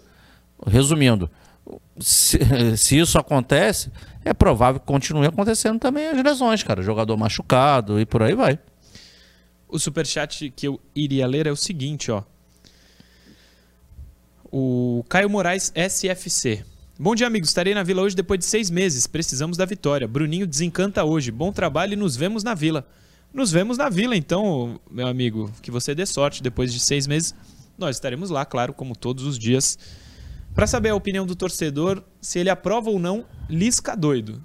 Resumindo, 0.66 1.30
se, 2.00 2.38
se, 2.76 2.98
isso 2.98 3.18
acontece, 3.18 3.92
é 4.24 4.34
provável 4.34 4.80
que 4.80 4.86
continue 4.86 5.26
acontecendo 5.26 5.78
também 5.78 6.08
as 6.08 6.22
lesões, 6.22 6.62
cara. 6.62 6.82
Jogador 6.82 7.16
machucado 7.16 8.00
e 8.00 8.06
por 8.06 8.22
aí 8.22 8.34
vai. 8.34 8.58
O 9.68 9.78
superchat 9.78 10.50
que 10.50 10.66
eu 10.66 10.80
iria 10.94 11.26
ler 11.26 11.46
é 11.46 11.52
o 11.52 11.56
seguinte, 11.56 12.10
ó. 12.10 12.22
O 14.50 15.04
Caio 15.08 15.28
Moraes 15.28 15.72
SFC. 15.74 16.64
Bom 17.00 17.14
dia, 17.14 17.28
amigos. 17.28 17.50
Estarei 17.50 17.74
na 17.74 17.84
vila 17.84 18.02
hoje 18.02 18.16
depois 18.16 18.40
de 18.40 18.46
seis 18.46 18.68
meses. 18.70 19.06
Precisamos 19.06 19.56
da 19.56 19.64
vitória. 19.64 20.08
Bruninho 20.08 20.44
desencanta 20.44 21.04
hoje. 21.04 21.30
Bom 21.30 21.52
trabalho 21.52 21.92
e 21.92 21.96
nos 21.96 22.16
vemos 22.16 22.42
na 22.42 22.54
vila. 22.54 22.84
Nos 23.32 23.52
vemos 23.52 23.78
na 23.78 23.88
vila, 23.88 24.16
então, 24.16 24.80
meu 24.90 25.06
amigo. 25.06 25.48
Que 25.62 25.70
você 25.70 25.94
dê 25.94 26.04
sorte. 26.04 26.42
Depois 26.42 26.72
de 26.72 26.80
seis 26.80 27.06
meses, 27.06 27.36
nós 27.78 27.94
estaremos 27.94 28.30
lá, 28.30 28.44
claro, 28.44 28.74
como 28.74 28.96
todos 28.96 29.22
os 29.22 29.38
dias 29.38 29.78
para 30.56 30.66
saber 30.66 30.88
a 30.88 30.94
opinião 30.96 31.24
do 31.24 31.36
torcedor, 31.36 32.02
se 32.20 32.40
ele 32.40 32.50
aprova 32.50 32.90
ou 32.90 32.98
não 32.98 33.24
Lisca 33.48 33.96
doido. 33.96 34.42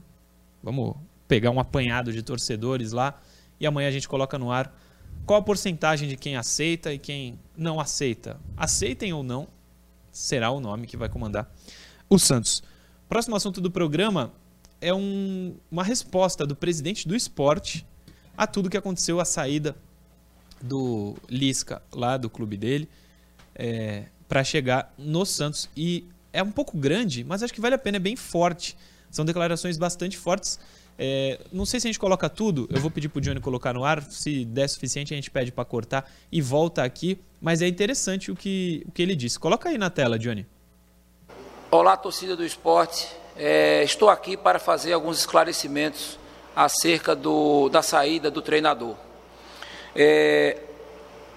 Vamos 0.61 0.95
pegar 1.27 1.49
um 1.49 1.59
apanhado 1.59 2.13
de 2.13 2.21
torcedores 2.21 2.91
lá 2.91 3.19
e 3.59 3.65
amanhã 3.65 3.87
a 3.87 3.91
gente 3.91 4.07
coloca 4.07 4.37
no 4.37 4.51
ar 4.51 4.79
qual 5.25 5.39
a 5.39 5.43
porcentagem 5.43 6.07
de 6.07 6.15
quem 6.15 6.35
aceita 6.35 6.93
e 6.93 6.99
quem 6.99 7.39
não 7.57 7.79
aceita. 7.79 8.39
Aceitem 8.55 9.11
ou 9.11 9.23
não, 9.23 9.47
será 10.11 10.51
o 10.51 10.59
nome 10.59 10.85
que 10.85 10.95
vai 10.95 11.09
comandar 11.09 11.51
o 12.09 12.17
Santos. 12.19 12.63
Próximo 13.07 13.35
assunto 13.35 13.61
do 13.61 13.69
programa 13.69 14.31
é 14.79 14.93
um, 14.93 15.55
uma 15.71 15.83
resposta 15.83 16.45
do 16.45 16.55
presidente 16.55 17.07
do 17.07 17.15
esporte 17.15 17.85
a 18.37 18.47
tudo 18.47 18.69
que 18.69 18.77
aconteceu, 18.77 19.19
a 19.19 19.25
saída 19.25 19.75
do 20.61 21.15
Lisca 21.29 21.81
lá 21.91 22.17
do 22.17 22.29
clube 22.29 22.57
dele. 22.57 22.89
É, 23.55 24.05
para 24.27 24.43
chegar 24.43 24.91
no 24.97 25.25
Santos. 25.25 25.69
E 25.77 26.05
é 26.31 26.41
um 26.41 26.51
pouco 26.51 26.75
grande, 26.75 27.23
mas 27.23 27.43
acho 27.43 27.53
que 27.53 27.61
vale 27.61 27.75
a 27.75 27.77
pena, 27.77 27.97
é 27.97 27.99
bem 27.99 28.15
forte. 28.15 28.75
São 29.11 29.23
declarações 29.23 29.77
bastante 29.77 30.17
fortes. 30.17 30.59
É, 30.97 31.39
não 31.51 31.65
sei 31.65 31.79
se 31.79 31.87
a 31.87 31.89
gente 31.89 31.99
coloca 31.99 32.27
tudo, 32.27 32.67
eu 32.71 32.81
vou 32.81 32.89
pedir 32.89 33.09
para 33.09 33.19
o 33.19 33.21
Johnny 33.21 33.39
colocar 33.39 33.73
no 33.73 33.83
ar. 33.83 34.01
Se 34.01 34.43
der 34.45 34.67
suficiente, 34.67 35.13
a 35.13 35.15
gente 35.15 35.29
pede 35.29 35.51
para 35.51 35.63
cortar 35.63 36.11
e 36.31 36.41
volta 36.41 36.83
aqui. 36.83 37.19
Mas 37.39 37.61
é 37.61 37.67
interessante 37.67 38.31
o 38.31 38.35
que, 38.35 38.83
o 38.87 38.91
que 38.91 39.03
ele 39.03 39.15
disse. 39.15 39.37
Coloca 39.37 39.69
aí 39.69 39.77
na 39.77 39.91
tela, 39.91 40.17
Johnny. 40.17 40.47
Olá, 41.75 41.97
torcida 41.97 42.35
do 42.35 42.45
esporte. 42.45 43.07
É, 43.35 43.83
estou 43.83 44.07
aqui 44.07 44.37
para 44.37 44.59
fazer 44.59 44.93
alguns 44.93 45.17
esclarecimentos 45.17 46.19
acerca 46.55 47.15
do, 47.15 47.67
da 47.67 47.81
saída 47.81 48.29
do 48.29 48.43
treinador. 48.43 48.95
É, 49.95 50.61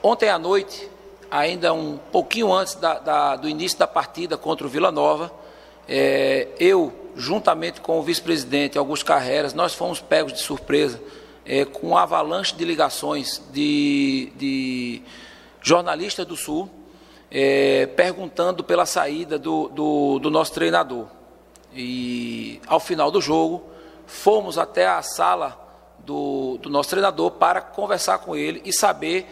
ontem 0.02 0.28
à 0.28 0.38
noite, 0.38 0.90
ainda 1.30 1.72
um 1.72 1.96
pouquinho 1.96 2.52
antes 2.52 2.74
da, 2.74 2.98
da, 2.98 3.36
do 3.36 3.48
início 3.48 3.78
da 3.78 3.86
partida 3.86 4.36
contra 4.36 4.66
o 4.66 4.68
Vila 4.68 4.92
Nova, 4.92 5.32
é, 5.88 6.48
eu, 6.60 6.92
juntamente 7.16 7.80
com 7.80 7.98
o 7.98 8.02
vice-presidente 8.02 8.76
Augusto 8.76 9.06
Carreras, 9.06 9.54
nós 9.54 9.74
fomos 9.74 10.02
pegos 10.02 10.34
de 10.34 10.40
surpresa 10.40 11.00
é, 11.46 11.64
com 11.64 11.86
uma 11.86 12.02
avalanche 12.02 12.54
de 12.54 12.62
ligações 12.62 13.40
de, 13.54 14.30
de 14.36 15.02
jornalistas 15.62 16.26
do 16.26 16.36
Sul 16.36 16.68
é, 17.38 17.84
perguntando 17.84 18.64
pela 18.64 18.86
saída 18.86 19.38
do, 19.38 19.68
do, 19.68 20.18
do 20.18 20.30
nosso 20.30 20.54
treinador. 20.54 21.06
E 21.74 22.62
ao 22.66 22.80
final 22.80 23.10
do 23.10 23.20
jogo, 23.20 23.68
fomos 24.06 24.56
até 24.56 24.86
a 24.86 25.02
sala 25.02 25.62
do, 25.98 26.56
do, 26.56 26.70
nosso 26.70 26.88
treinador 26.88 27.32
para 27.32 27.60
conversar 27.60 28.20
com 28.20 28.34
ele 28.34 28.62
e 28.64 28.72
saber 28.72 29.26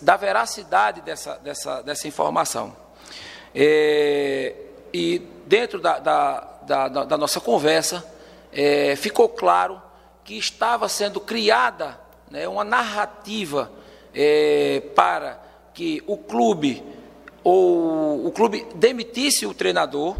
da 0.00 0.16
veracidade 0.16 1.02
dessa, 1.02 1.34
dessa, 1.36 1.82
dessa 1.82 2.08
informação. 2.08 2.74
É, 3.54 4.54
e 4.90 5.18
dentro 5.44 5.78
da, 5.78 5.98
da, 5.98 6.40
da, 6.62 6.88
da 6.88 7.18
nossa 7.18 7.40
conversa, 7.40 8.02
é, 8.50 8.96
ficou 8.96 9.28
claro 9.28 9.82
que 10.24 10.38
estava 10.38 10.88
sendo 10.88 11.20
criada 11.20 12.00
né, 12.30 12.48
uma 12.48 12.64
narrativa 12.64 13.70
é, 14.14 14.80
para 14.94 15.38
que 15.74 16.02
o 16.06 16.16
clube 16.16 16.98
ou 17.42 18.26
o 18.26 18.30
clube 18.30 18.66
demitisse 18.74 19.46
o 19.46 19.54
treinador, 19.54 20.16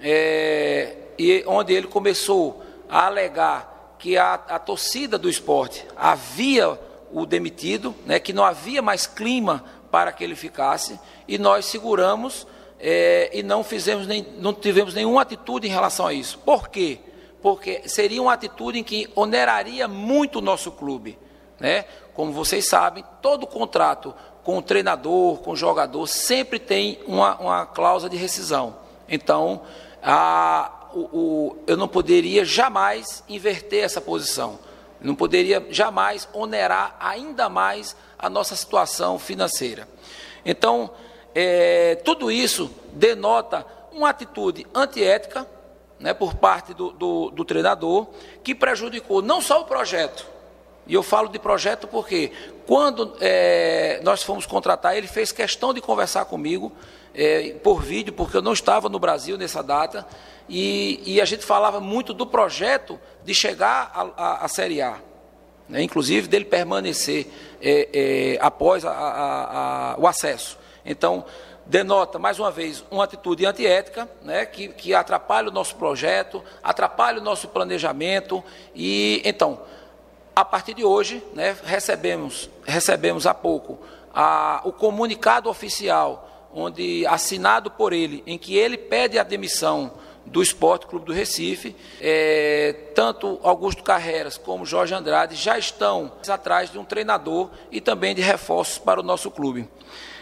é, 0.00 0.96
e 1.18 1.44
onde 1.46 1.72
ele 1.72 1.86
começou 1.86 2.62
a 2.88 3.06
alegar 3.06 3.96
que 3.98 4.16
a, 4.16 4.34
a 4.34 4.58
torcida 4.58 5.16
do 5.16 5.30
esporte 5.30 5.86
havia 5.96 6.78
o 7.12 7.24
demitido, 7.26 7.94
né, 8.06 8.18
que 8.18 8.32
não 8.32 8.44
havia 8.44 8.82
mais 8.82 9.06
clima 9.06 9.64
para 9.90 10.10
que 10.10 10.24
ele 10.24 10.34
ficasse, 10.34 10.98
e 11.28 11.38
nós 11.38 11.66
seguramos 11.66 12.46
é, 12.80 13.30
e 13.32 13.42
não 13.42 13.62
fizemos 13.62 14.06
nem, 14.08 14.26
não 14.38 14.52
tivemos 14.52 14.92
nenhuma 14.92 15.22
atitude 15.22 15.68
em 15.68 15.70
relação 15.70 16.06
a 16.06 16.12
isso. 16.12 16.38
Por 16.38 16.68
quê? 16.68 16.98
Porque 17.40 17.88
seria 17.88 18.20
uma 18.20 18.32
atitude 18.32 18.78
em 18.78 18.84
que 18.84 19.08
oneraria 19.14 19.86
muito 19.86 20.38
o 20.38 20.42
nosso 20.42 20.72
clube. 20.72 21.16
Né? 21.60 21.84
Como 22.12 22.32
vocês 22.32 22.68
sabem, 22.68 23.04
todo 23.20 23.46
contrato 23.46 24.12
com 24.44 24.58
o 24.58 24.62
treinador, 24.62 25.38
com 25.38 25.52
o 25.52 25.56
jogador, 25.56 26.06
sempre 26.06 26.58
tem 26.58 26.98
uma, 27.06 27.36
uma 27.36 27.66
cláusula 27.66 28.10
de 28.10 28.16
rescisão. 28.16 28.76
Então, 29.08 29.62
a, 30.02 30.88
o, 30.92 31.00
o, 31.00 31.56
eu 31.66 31.76
não 31.76 31.88
poderia 31.88 32.44
jamais 32.44 33.22
inverter 33.28 33.84
essa 33.84 34.00
posição. 34.00 34.58
Não 35.00 35.14
poderia 35.14 35.66
jamais 35.70 36.28
onerar 36.32 36.96
ainda 37.00 37.48
mais 37.48 37.96
a 38.18 38.30
nossa 38.30 38.54
situação 38.54 39.18
financeira. 39.18 39.88
Então, 40.44 40.90
é, 41.34 41.96
tudo 41.96 42.30
isso 42.30 42.70
denota 42.92 43.66
uma 43.92 44.10
atitude 44.10 44.66
antiética 44.74 45.46
né, 45.98 46.12
por 46.12 46.34
parte 46.34 46.74
do, 46.74 46.90
do, 46.90 47.30
do 47.30 47.44
treinador, 47.44 48.08
que 48.42 48.54
prejudicou 48.54 49.22
não 49.22 49.40
só 49.40 49.60
o 49.60 49.64
projeto, 49.64 50.26
e 50.86 50.94
eu 50.94 51.02
falo 51.02 51.28
de 51.28 51.38
projeto 51.38 51.86
porque 51.86 52.32
quando 52.66 53.16
é, 53.20 54.00
nós 54.02 54.22
fomos 54.22 54.46
contratar, 54.46 54.96
ele 54.96 55.06
fez 55.06 55.32
questão 55.32 55.72
de 55.72 55.80
conversar 55.80 56.24
comigo 56.24 56.72
é, 57.14 57.54
por 57.62 57.82
vídeo, 57.82 58.12
porque 58.12 58.36
eu 58.36 58.42
não 58.42 58.52
estava 58.52 58.88
no 58.88 58.98
Brasil 58.98 59.36
nessa 59.36 59.62
data, 59.62 60.06
e, 60.48 61.00
e 61.04 61.20
a 61.20 61.24
gente 61.24 61.44
falava 61.44 61.80
muito 61.80 62.12
do 62.12 62.26
projeto 62.26 62.98
de 63.24 63.34
chegar 63.34 63.92
à 64.16 64.48
Série 64.48 64.82
A, 64.82 64.98
né, 65.68 65.82
inclusive 65.82 66.26
dele 66.28 66.44
permanecer 66.44 67.26
é, 67.60 67.88
é, 67.92 68.38
após 68.40 68.84
a, 68.84 68.90
a, 68.90 69.92
a, 69.92 69.98
o 69.98 70.06
acesso. 70.06 70.58
Então, 70.84 71.24
denota, 71.64 72.18
mais 72.18 72.38
uma 72.38 72.50
vez, 72.50 72.84
uma 72.90 73.04
atitude 73.04 73.46
antiética, 73.46 74.08
né, 74.22 74.44
que, 74.44 74.68
que 74.68 74.94
atrapalha 74.94 75.48
o 75.48 75.52
nosso 75.52 75.76
projeto, 75.76 76.42
atrapalha 76.62 77.20
o 77.20 77.24
nosso 77.24 77.48
planejamento, 77.48 78.42
e 78.74 79.22
então, 79.24 79.60
a 80.34 80.44
partir 80.44 80.74
de 80.74 80.84
hoje, 80.84 81.22
né, 81.34 81.56
recebemos, 81.64 82.48
recebemos 82.64 83.26
há 83.26 83.34
pouco 83.34 83.78
a, 84.14 84.60
o 84.64 84.72
comunicado 84.72 85.48
oficial, 85.48 86.48
onde 86.54 87.06
assinado 87.06 87.70
por 87.70 87.92
ele, 87.92 88.22
em 88.26 88.38
que 88.38 88.56
ele 88.56 88.76
pede 88.76 89.18
a 89.18 89.22
demissão 89.22 89.92
do 90.24 90.42
Esporte 90.42 90.86
Clube 90.86 91.06
do 91.06 91.12
Recife. 91.12 91.74
É, 92.00 92.74
tanto 92.94 93.40
Augusto 93.42 93.82
Carreras 93.82 94.36
como 94.38 94.64
Jorge 94.64 94.94
Andrade 94.94 95.34
já 95.34 95.58
estão 95.58 96.12
atrás 96.28 96.70
de 96.70 96.78
um 96.78 96.84
treinador 96.84 97.50
e 97.70 97.80
também 97.80 98.14
de 98.14 98.22
reforços 98.22 98.78
para 98.78 99.00
o 99.00 99.02
nosso 99.02 99.30
clube. 99.30 99.68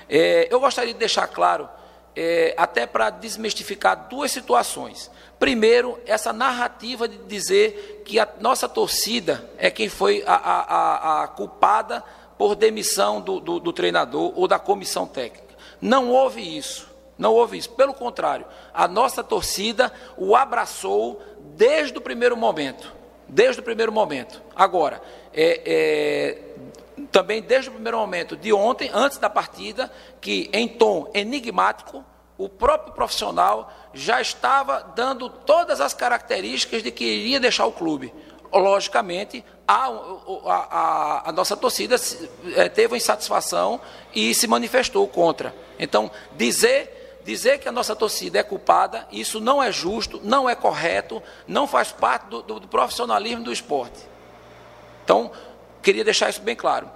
É, 0.08 0.48
eu 0.50 0.58
gostaria 0.60 0.92
de 0.92 0.98
deixar 0.98 1.26
claro, 1.28 1.68
é, 2.16 2.54
até 2.56 2.86
para 2.86 3.10
desmistificar 3.10 4.08
duas 4.08 4.30
situações. 4.32 5.10
Primeiro, 5.40 5.98
essa 6.04 6.34
narrativa 6.34 7.08
de 7.08 7.16
dizer 7.16 8.02
que 8.04 8.20
a 8.20 8.28
nossa 8.40 8.68
torcida 8.68 9.50
é 9.56 9.70
quem 9.70 9.88
foi 9.88 10.22
a, 10.26 10.34
a, 10.34 11.22
a 11.22 11.28
culpada 11.28 12.04
por 12.36 12.54
demissão 12.54 13.22
do, 13.22 13.40
do, 13.40 13.58
do 13.58 13.72
treinador 13.72 14.34
ou 14.36 14.46
da 14.46 14.58
comissão 14.58 15.06
técnica. 15.06 15.56
Não 15.80 16.10
houve 16.10 16.42
isso. 16.42 16.90
Não 17.16 17.32
houve 17.32 17.56
isso. 17.56 17.70
Pelo 17.70 17.94
contrário, 17.94 18.44
a 18.74 18.86
nossa 18.86 19.24
torcida 19.24 19.90
o 20.14 20.36
abraçou 20.36 21.22
desde 21.56 21.96
o 21.96 22.02
primeiro 22.02 22.36
momento. 22.36 22.92
Desde 23.26 23.62
o 23.62 23.64
primeiro 23.64 23.90
momento. 23.90 24.42
Agora, 24.54 25.00
é, 25.32 25.62
é, 25.64 26.38
também 27.10 27.40
desde 27.40 27.70
o 27.70 27.72
primeiro 27.72 27.96
momento 27.96 28.36
de 28.36 28.52
ontem, 28.52 28.90
antes 28.92 29.16
da 29.16 29.30
partida, 29.30 29.90
que 30.20 30.50
em 30.52 30.68
tom 30.68 31.10
enigmático, 31.14 32.04
o 32.40 32.48
próprio 32.48 32.94
profissional 32.94 33.70
já 33.92 34.18
estava 34.18 34.80
dando 34.96 35.28
todas 35.28 35.78
as 35.78 35.92
características 35.92 36.82
de 36.82 36.90
que 36.90 37.04
iria 37.04 37.38
deixar 37.38 37.66
o 37.66 37.72
clube. 37.72 38.14
Logicamente, 38.50 39.44
a, 39.68 39.88
a, 40.46 41.28
a, 41.28 41.32
nossa 41.32 41.54
torcida 41.54 41.96
é, 42.56 42.68
teve 42.70 42.94
uma 42.94 42.96
insatisfação 42.96 43.78
e 44.14 44.34
se 44.34 44.46
manifestou 44.46 45.06
contra. 45.06 45.54
Então, 45.78 46.10
dizer 46.36 46.98
dizer 47.22 47.58
que 47.58 47.68
a 47.68 47.72
nossa 47.72 47.94
torcida 47.94 48.38
é 48.38 48.42
culpada, 48.42 49.06
isso 49.12 49.38
não 49.38 49.62
é 49.62 49.70
justo, 49.70 50.18
não 50.24 50.48
é 50.48 50.54
correto, 50.54 51.22
não 51.46 51.66
faz 51.66 51.92
parte 51.92 52.26
do, 52.28 52.40
do, 52.40 52.60
do 52.60 52.66
profissionalismo 52.66 53.44
do 53.44 53.52
esporte. 53.52 54.00
Então, 55.04 55.30
queria 55.82 56.02
deixar 56.02 56.30
isso 56.30 56.40
bem 56.40 56.56
claro. 56.56 56.90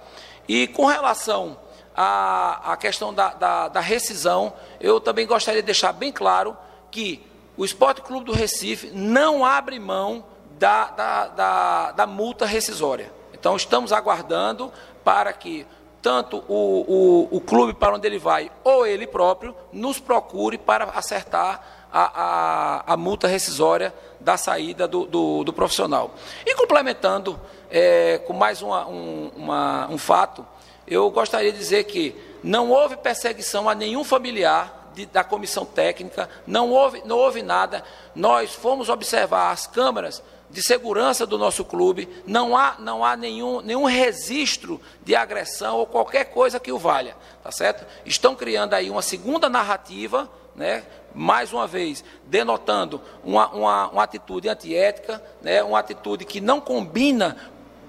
E 0.47 0.65
com 0.67 0.85
relação 0.87 1.55
à, 1.95 2.73
à 2.73 2.77
questão 2.77 3.13
da, 3.13 3.29
da, 3.29 3.67
da 3.69 3.79
rescisão, 3.79 4.53
eu 4.79 4.99
também 4.99 5.25
gostaria 5.25 5.61
de 5.61 5.65
deixar 5.65 5.93
bem 5.93 6.11
claro 6.11 6.55
que 6.91 7.25
o 7.57 7.63
Esporte 7.63 8.01
Clube 8.01 8.25
do 8.25 8.33
Recife 8.33 8.91
não 8.91 9.45
abre 9.45 9.79
mão 9.79 10.25
da, 10.59 10.85
da, 10.91 11.27
da, 11.27 11.91
da 11.91 12.07
multa 12.07 12.45
rescisória. 12.45 13.11
Então, 13.33 13.55
estamos 13.55 13.91
aguardando 13.93 14.71
para 15.03 15.31
que 15.31 15.65
tanto 16.01 16.43
o, 16.47 17.27
o, 17.31 17.37
o, 17.37 17.41
clube 17.41 17.73
para 17.73 17.95
onde 17.95 18.05
ele 18.05 18.19
vai 18.19 18.51
ou 18.63 18.85
ele 18.85 19.07
próprio 19.07 19.55
nos 19.73 19.99
procure 19.99 20.55
para 20.55 20.85
acertar 20.91 21.87
a, 21.91 22.83
a, 22.83 22.93
a 22.93 22.97
multa 22.97 23.27
rescisória 23.27 23.91
da 24.19 24.37
saída 24.37 24.87
do, 24.87 25.05
do, 25.05 25.43
do 25.43 25.53
profissional. 25.53 26.13
E 26.45 26.53
complementando 26.53 27.39
é, 27.71 28.19
com 28.19 28.33
mais 28.33 28.61
uma, 28.61 28.87
um, 28.87 29.31
uma, 29.35 29.87
um 29.89 29.97
fato, 29.97 30.45
eu 30.87 31.09
gostaria 31.09 31.51
de 31.51 31.57
dizer 31.57 31.85
que 31.85 32.15
não 32.43 32.69
houve 32.69 32.95
perseguição 32.97 33.67
a 33.67 33.75
nenhum 33.75 34.03
familiar 34.03 34.91
de, 34.93 35.05
da 35.05 35.23
comissão 35.23 35.65
técnica, 35.65 36.29
não 36.45 36.71
houve, 36.71 37.01
não 37.05 37.17
houve 37.17 37.41
nada. 37.41 37.83
Nós 38.15 38.53
fomos 38.53 38.89
observar 38.89 39.51
as 39.51 39.67
câmaras 39.67 40.23
de 40.49 40.61
segurança 40.63 41.25
do 41.25 41.37
nosso 41.37 41.65
clube, 41.65 42.07
não 42.25 42.55
há, 42.55 42.75
não 42.79 43.03
há 43.03 43.17
nenhum, 43.17 43.61
nenhum 43.61 43.85
registro 43.85 44.79
de 45.03 45.15
agressão 45.15 45.77
ou 45.77 45.85
qualquer 45.85 46.25
coisa 46.25 46.59
que 46.59 46.71
o 46.71 46.77
valha, 46.77 47.15
tá 47.43 47.51
certo? 47.51 47.85
Estão 48.05 48.35
criando 48.35 48.73
aí 48.73 48.89
uma 48.89 49.01
segunda 49.01 49.49
narrativa, 49.49 50.29
né? 50.55 50.83
mais 51.13 51.51
uma 51.51 51.65
vez, 51.65 52.03
denotando 52.25 53.01
uma, 53.23 53.47
uma, 53.49 53.89
uma 53.89 54.03
atitude 54.03 54.47
antiética, 54.47 55.21
né? 55.41 55.63
uma 55.63 55.79
atitude 55.79 56.25
que 56.25 56.39
não 56.39 56.61
combina 56.61 57.35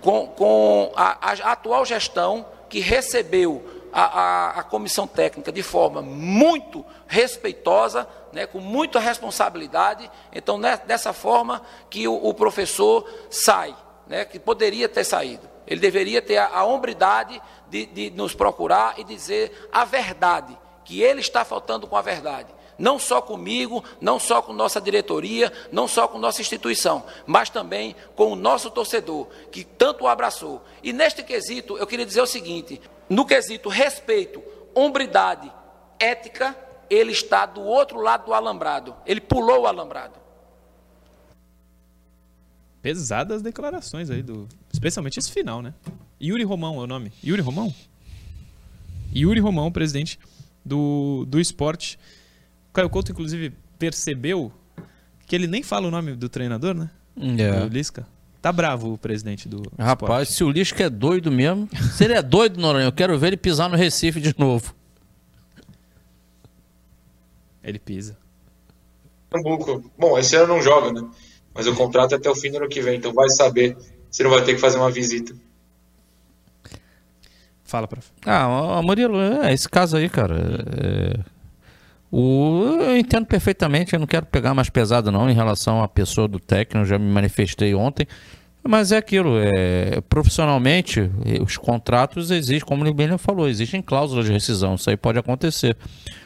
com, 0.00 0.28
com 0.28 0.92
a, 0.96 1.30
a 1.30 1.52
atual 1.52 1.84
gestão 1.84 2.46
que 2.68 2.80
recebeu 2.80 3.64
a, 3.92 4.02
a, 4.02 4.50
a, 4.60 4.62
comissão 4.62 5.06
técnica 5.06 5.50
de 5.50 5.62
forma 5.62 6.02
muito 6.02 6.84
respeitosa, 7.06 8.06
né, 8.32 8.46
com 8.46 8.58
muita 8.58 9.00
responsabilidade. 9.00 10.10
Então, 10.32 10.58
né, 10.58 10.80
dessa 10.86 11.12
forma 11.12 11.62
que 11.88 12.06
o, 12.06 12.14
o 12.14 12.34
professor 12.34 13.08
sai, 13.30 13.74
né, 14.06 14.24
que 14.24 14.38
poderia 14.38 14.88
ter 14.88 15.04
saído. 15.04 15.48
Ele 15.66 15.80
deveria 15.80 16.20
ter 16.20 16.36
a, 16.36 16.48
a 16.48 16.64
hombridade 16.64 17.40
de, 17.68 17.86
de 17.86 18.10
nos 18.10 18.34
procurar 18.34 18.98
e 18.98 19.04
dizer 19.04 19.68
a 19.72 19.84
verdade, 19.84 20.56
que 20.84 21.02
ele 21.02 21.20
está 21.20 21.44
faltando 21.44 21.86
com 21.86 21.96
a 21.96 22.02
verdade 22.02 22.54
não 22.78 22.98
só 22.98 23.22
comigo, 23.22 23.82
não 24.00 24.18
só 24.18 24.42
com 24.42 24.52
nossa 24.52 24.80
diretoria, 24.80 25.52
não 25.72 25.88
só 25.88 26.06
com 26.06 26.18
nossa 26.18 26.40
instituição, 26.40 27.04
mas 27.26 27.50
também 27.50 27.96
com 28.14 28.32
o 28.32 28.36
nosso 28.36 28.70
torcedor, 28.70 29.28
que 29.50 29.64
tanto 29.64 30.04
o 30.04 30.08
abraçou. 30.08 30.62
E 30.82 30.92
neste 30.92 31.22
quesito, 31.22 31.76
eu 31.78 31.86
queria 31.86 32.06
dizer 32.06 32.20
o 32.20 32.26
seguinte: 32.26 32.80
no 33.08 33.24
quesito 33.24 33.68
respeito, 33.68 34.42
hombridade, 34.74 35.50
ética, 35.98 36.56
ele 36.88 37.12
está 37.12 37.46
do 37.46 37.62
outro 37.62 38.00
lado 38.00 38.26
do 38.26 38.34
alambrado. 38.34 38.94
Ele 39.04 39.20
pulou 39.20 39.62
o 39.62 39.66
alambrado. 39.66 40.14
Pesadas 42.82 43.42
declarações 43.42 44.10
aí 44.10 44.22
do, 44.22 44.48
especialmente 44.72 45.18
esse 45.18 45.32
final, 45.32 45.60
né? 45.60 45.74
Yuri 46.22 46.44
Romão 46.44 46.80
é 46.80 46.84
o 46.84 46.86
nome. 46.86 47.12
Yuri 47.24 47.42
Romão? 47.42 47.74
Yuri 49.14 49.40
Romão, 49.40 49.72
presidente 49.72 50.18
do, 50.64 51.24
do 51.26 51.40
esporte. 51.40 51.98
O 52.76 52.80
Caio 52.84 52.90
Couto, 52.90 53.10
inclusive, 53.10 53.54
percebeu 53.78 54.52
que 55.26 55.34
ele 55.34 55.46
nem 55.46 55.62
fala 55.62 55.88
o 55.88 55.90
nome 55.90 56.14
do 56.14 56.28
treinador, 56.28 56.74
né? 56.74 56.90
É. 57.38 57.60
Do 57.60 57.68
Lisca. 57.68 58.06
Tá 58.42 58.52
bravo 58.52 58.92
o 58.92 58.98
presidente 58.98 59.48
do 59.48 59.62
Rapaz, 59.78 60.28
esporte. 60.28 60.32
se 60.34 60.44
o 60.44 60.50
Lisca 60.50 60.84
é 60.84 60.90
doido 60.90 61.32
mesmo, 61.32 61.66
se 61.96 62.04
ele 62.04 62.12
é 62.12 62.20
doido, 62.20 62.60
Noronha, 62.60 62.84
eu 62.84 62.92
quero 62.92 63.18
ver 63.18 63.28
ele 63.28 63.38
pisar 63.38 63.70
no 63.70 63.76
Recife 63.76 64.20
de 64.20 64.34
novo. 64.36 64.74
Ele 67.64 67.78
pisa. 67.78 68.14
Bom, 69.98 70.18
esse 70.18 70.36
ano 70.36 70.48
não 70.48 70.60
joga, 70.60 70.92
né? 70.92 71.08
Mas 71.54 71.66
o 71.66 71.74
contrato 71.74 72.12
é 72.12 72.16
até 72.16 72.28
o 72.28 72.36
fim 72.36 72.50
do 72.50 72.58
ano 72.58 72.68
que 72.68 72.82
vem, 72.82 72.98
então 72.98 73.14
vai 73.14 73.30
saber 73.30 73.74
se 74.10 74.22
não 74.22 74.28
vai 74.28 74.44
ter 74.44 74.52
que 74.52 74.60
fazer 74.60 74.76
uma 74.76 74.90
visita. 74.90 75.34
Fala, 77.64 77.88
prof. 77.88 78.10
Ah, 78.26 78.82
Murilo, 78.82 79.18
é 79.18 79.54
esse 79.54 79.66
caso 79.66 79.96
aí, 79.96 80.10
cara. 80.10 80.36
É... 80.76 81.35
O, 82.18 82.78
eu 82.80 82.96
entendo 82.96 83.26
perfeitamente, 83.26 83.92
eu 83.92 84.00
não 84.00 84.06
quero 84.06 84.24
pegar 84.24 84.54
mais 84.54 84.70
pesado 84.70 85.12
não 85.12 85.28
em 85.28 85.34
relação 85.34 85.82
à 85.82 85.88
pessoa 85.88 86.26
do 86.26 86.40
técnico, 86.40 86.86
já 86.86 86.98
me 86.98 87.04
manifestei 87.12 87.74
ontem. 87.74 88.06
Mas 88.66 88.90
é 88.90 88.96
aquilo, 88.96 89.38
é, 89.38 90.00
profissionalmente, 90.08 91.10
os 91.44 91.58
contratos 91.58 92.30
existem, 92.30 92.66
como 92.66 92.88
o 92.88 92.94
bem 92.94 93.18
falou, 93.18 93.46
existem 93.46 93.82
cláusulas 93.82 94.24
de 94.24 94.32
rescisão, 94.32 94.76
isso 94.76 94.88
aí 94.88 94.96
pode 94.96 95.18
acontecer. 95.18 95.76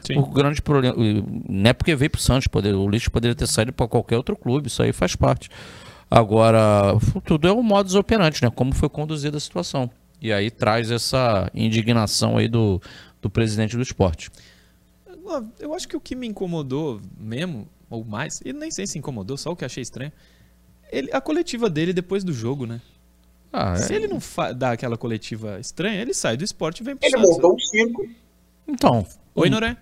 Sim. 0.06 0.16
O 0.16 0.26
grande 0.26 0.62
problema, 0.62 0.94
não 0.96 1.70
é 1.70 1.72
porque 1.72 1.96
veio 1.96 2.08
para 2.08 2.20
o 2.20 2.22
Santos, 2.22 2.46
poder, 2.46 2.72
o 2.72 2.88
lixo 2.88 3.10
poderia 3.10 3.34
ter 3.34 3.48
saído 3.48 3.72
para 3.72 3.88
qualquer 3.88 4.16
outro 4.16 4.36
clube, 4.36 4.68
isso 4.68 4.84
aí 4.84 4.92
faz 4.92 5.16
parte. 5.16 5.50
Agora, 6.08 6.96
tudo 7.24 7.48
é 7.48 7.52
o 7.52 7.64
modus 7.64 7.96
operandi, 7.96 8.40
né? 8.44 8.50
Como 8.54 8.72
foi 8.72 8.88
conduzida 8.88 9.38
a 9.38 9.40
situação. 9.40 9.90
E 10.22 10.32
aí 10.32 10.52
traz 10.52 10.88
essa 10.92 11.50
indignação 11.52 12.36
aí 12.36 12.46
do, 12.46 12.80
do 13.20 13.28
presidente 13.28 13.76
do 13.76 13.82
esporte. 13.82 14.30
Eu 15.58 15.74
acho 15.74 15.88
que 15.88 15.96
o 15.96 16.00
que 16.00 16.14
me 16.14 16.26
incomodou 16.26 17.00
mesmo, 17.18 17.68
ou 17.88 18.04
mais, 18.04 18.40
e 18.44 18.52
nem 18.52 18.70
sei 18.70 18.86
se 18.86 18.98
incomodou, 18.98 19.36
só 19.36 19.50
o 19.50 19.56
que 19.56 19.64
achei 19.64 19.82
estranho, 19.82 20.12
ele, 20.90 21.10
a 21.12 21.20
coletiva 21.20 21.70
dele 21.70 21.92
depois 21.92 22.24
do 22.24 22.32
jogo, 22.32 22.66
né? 22.66 22.80
Ah, 23.52 23.76
se 23.76 23.92
é... 23.92 23.96
ele 23.96 24.08
não 24.08 24.18
dá 24.56 24.72
aquela 24.72 24.96
coletiva 24.96 25.58
estranha, 25.58 26.00
ele 26.00 26.14
sai 26.14 26.36
do 26.36 26.44
esporte 26.44 26.80
e 26.80 26.84
vem 26.84 26.96
pro 26.96 27.06
Ele 27.06 27.16
Santos. 27.16 27.30
montou 27.30 27.54
um 27.54 27.58
circo. 27.58 28.08
Então. 28.66 29.06
Oi, 29.34 29.48
um... 29.48 29.50
Noré. 29.50 29.76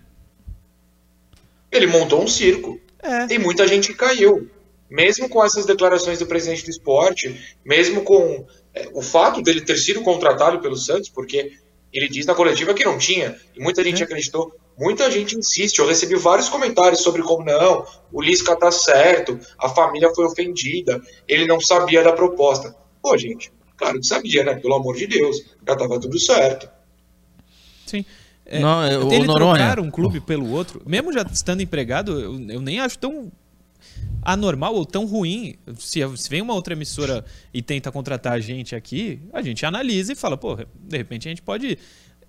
Ele 1.71 1.87
montou 1.87 2.23
um 2.23 2.27
circo. 2.27 2.79
É. 2.99 3.27
Tem 3.27 3.37
muita 3.37 3.67
gente 3.67 3.89
que 3.89 3.97
caiu. 3.97 4.49
Mesmo 4.89 5.29
com 5.29 5.43
essas 5.45 5.67
declarações 5.67 6.17
do 6.17 6.25
presidente 6.25 6.63
do 6.63 6.71
esporte, 6.71 7.55
mesmo 7.63 8.01
com 8.03 8.45
é, 8.73 8.89
o 8.91 9.03
fato 9.03 9.39
dele 9.39 9.61
ter 9.61 9.77
sido 9.77 10.01
contratado 10.01 10.59
pelo 10.59 10.75
Santos, 10.75 11.09
porque 11.09 11.53
ele 11.93 12.09
diz 12.09 12.25
na 12.25 12.33
coletiva 12.33 12.73
que 12.73 12.83
não 12.83 12.97
tinha, 12.97 13.39
e 13.55 13.61
muita 13.61 13.83
gente 13.83 14.01
é. 14.01 14.05
acreditou. 14.05 14.51
Muita 14.79 15.11
gente 15.11 15.37
insiste. 15.37 15.79
Eu 15.79 15.87
recebi 15.87 16.15
vários 16.15 16.47
comentários 16.47 17.01
sobre 17.01 17.21
como 17.21 17.43
não, 17.43 17.85
o 18.11 18.21
Lisca 18.21 18.55
tá 18.55 18.71
certo, 18.71 19.37
a 19.57 19.67
família 19.67 20.09
foi 20.15 20.25
ofendida, 20.25 21.01
ele 21.27 21.45
não 21.45 21.59
sabia 21.59 22.01
da 22.01 22.13
proposta. 22.13 22.73
Pô, 23.01 23.17
gente, 23.17 23.51
claro 23.75 23.99
que 23.99 24.07
sabia, 24.07 24.43
né? 24.43 24.55
Pelo 24.55 24.75
amor 24.75 24.95
de 24.95 25.05
Deus, 25.05 25.37
já 25.67 25.75
tava 25.75 25.99
tudo 25.99 26.17
certo. 26.17 26.69
Sim. 27.85 28.05
É, 28.45 28.59
não, 28.59 28.87
eu, 28.87 29.11
ele 29.11 29.25
trocar 29.27 29.79
um 29.79 29.91
clube 29.91 30.19
pelo 30.21 30.49
outro, 30.51 30.81
mesmo 30.85 31.13
já 31.13 31.21
estando 31.21 31.61
empregado, 31.61 32.19
eu, 32.19 32.49
eu 32.49 32.61
nem 32.61 32.79
acho 32.79 32.97
tão 32.97 33.31
anormal 34.21 34.73
ou 34.73 34.85
tão 34.85 35.05
ruim. 35.05 35.55
Se, 35.77 35.99
se, 36.17 36.29
vem 36.29 36.41
uma 36.41 36.53
outra 36.53 36.73
emissora 36.73 37.23
e 37.53 37.61
tenta 37.61 37.91
contratar 37.91 38.33
a 38.33 38.39
gente 38.39 38.75
aqui, 38.75 39.19
a 39.33 39.41
gente 39.41 39.65
analisa 39.65 40.13
e 40.13 40.15
fala, 40.15 40.37
pô, 40.37 40.55
de 40.55 40.97
repente 40.97 41.27
a 41.27 41.31
gente 41.31 41.41
pode 41.41 41.77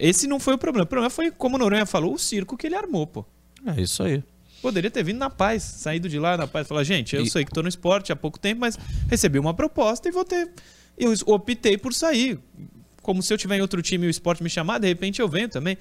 Esse 0.01 0.27
não 0.27 0.41
foi 0.41 0.55
o 0.55 0.59
problema. 0.59 0.85
O 0.85 0.87
problema 0.87 1.11
foi, 1.11 1.31
como 1.31 1.57
o 1.57 1.59
Noronha 1.59 1.85
falou, 1.85 2.15
o 2.15 2.19
circo 2.19 2.57
que 2.57 2.67
ele 2.67 2.75
armou, 2.75 3.07
pô. 3.07 3.25
É 3.67 3.79
isso 3.79 4.03
aí. 4.03 4.25
Poderia 4.63 4.91
ter 4.91 5.03
vindo 5.03 5.19
na 5.19 5.29
paz, 5.29 5.63
saído 5.63 6.09
de 6.09 6.19
lá 6.19 6.39
na 6.39 6.47
paz, 6.47 6.67
falar, 6.67 6.85
gente, 6.85 7.15
eu 7.15 7.23
e... 7.23 7.31
sei 7.31 7.45
que 7.45 7.51
tô 7.51 7.63
no 7.63 7.69
esporte 7.69 8.11
há 8.11 8.17
pouco 8.17 8.39
tempo, 8.39 8.63
mas 8.63 8.79
recebi 9.09 9.39
uma 9.39 9.53
proposta 9.53 10.09
e 10.09 10.13
vou 10.13 10.25
ter. 10.25 10.51
Eu 10.99 11.13
optei 11.27 11.77
por 11.77 11.93
sair. 11.93 12.39
Como 13.03 13.23
se 13.23 13.33
eu 13.33 13.39
tiver 13.39 13.57
em 13.57 13.61
outro 13.61 13.81
time 13.83 14.07
e 14.07 14.09
o 14.09 14.11
esporte 14.11 14.43
me 14.43 14.49
chamar, 14.49 14.79
de 14.79 14.89
repente 14.89 15.21
eu 15.21 15.29
venho 15.29 15.49
também. 15.49 15.77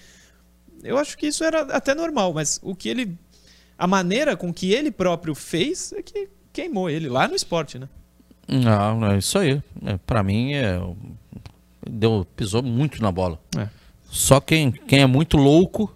Eu 0.84 0.98
acho 0.98 1.18
que 1.18 1.28
isso 1.28 1.44
era 1.44 1.62
até 1.62 1.96
normal, 1.96 2.34
mas 2.34 2.60
o 2.62 2.76
que 2.76 2.90
ele. 2.90 3.18
A 3.78 3.88
maneira 3.88 4.36
com 4.36 4.54
que 4.54 4.74
ele 4.74 4.92
próprio 4.92 5.34
fez 5.34 5.94
é 5.94 6.02
que 6.02 6.30
queimou 6.52 6.90
ele 6.90 7.08
lá 7.08 7.28
no 7.28 7.36
esporte, 7.36 7.80
né? 7.80 7.88
Não, 8.48 9.12
é 9.12 9.18
isso 9.18 9.38
aí. 9.38 9.62
É, 9.86 9.98
para 9.98 10.24
mim, 10.24 10.54
é, 10.54 10.78
deu, 11.90 12.28
pisou 12.36 12.62
muito 12.62 13.02
na 13.02 13.12
bola. 13.12 13.40
É. 13.58 13.79
Só 14.10 14.42
quem, 14.42 14.72
quem 14.72 15.02
é 15.02 15.06
muito 15.06 15.38
louco 15.38 15.96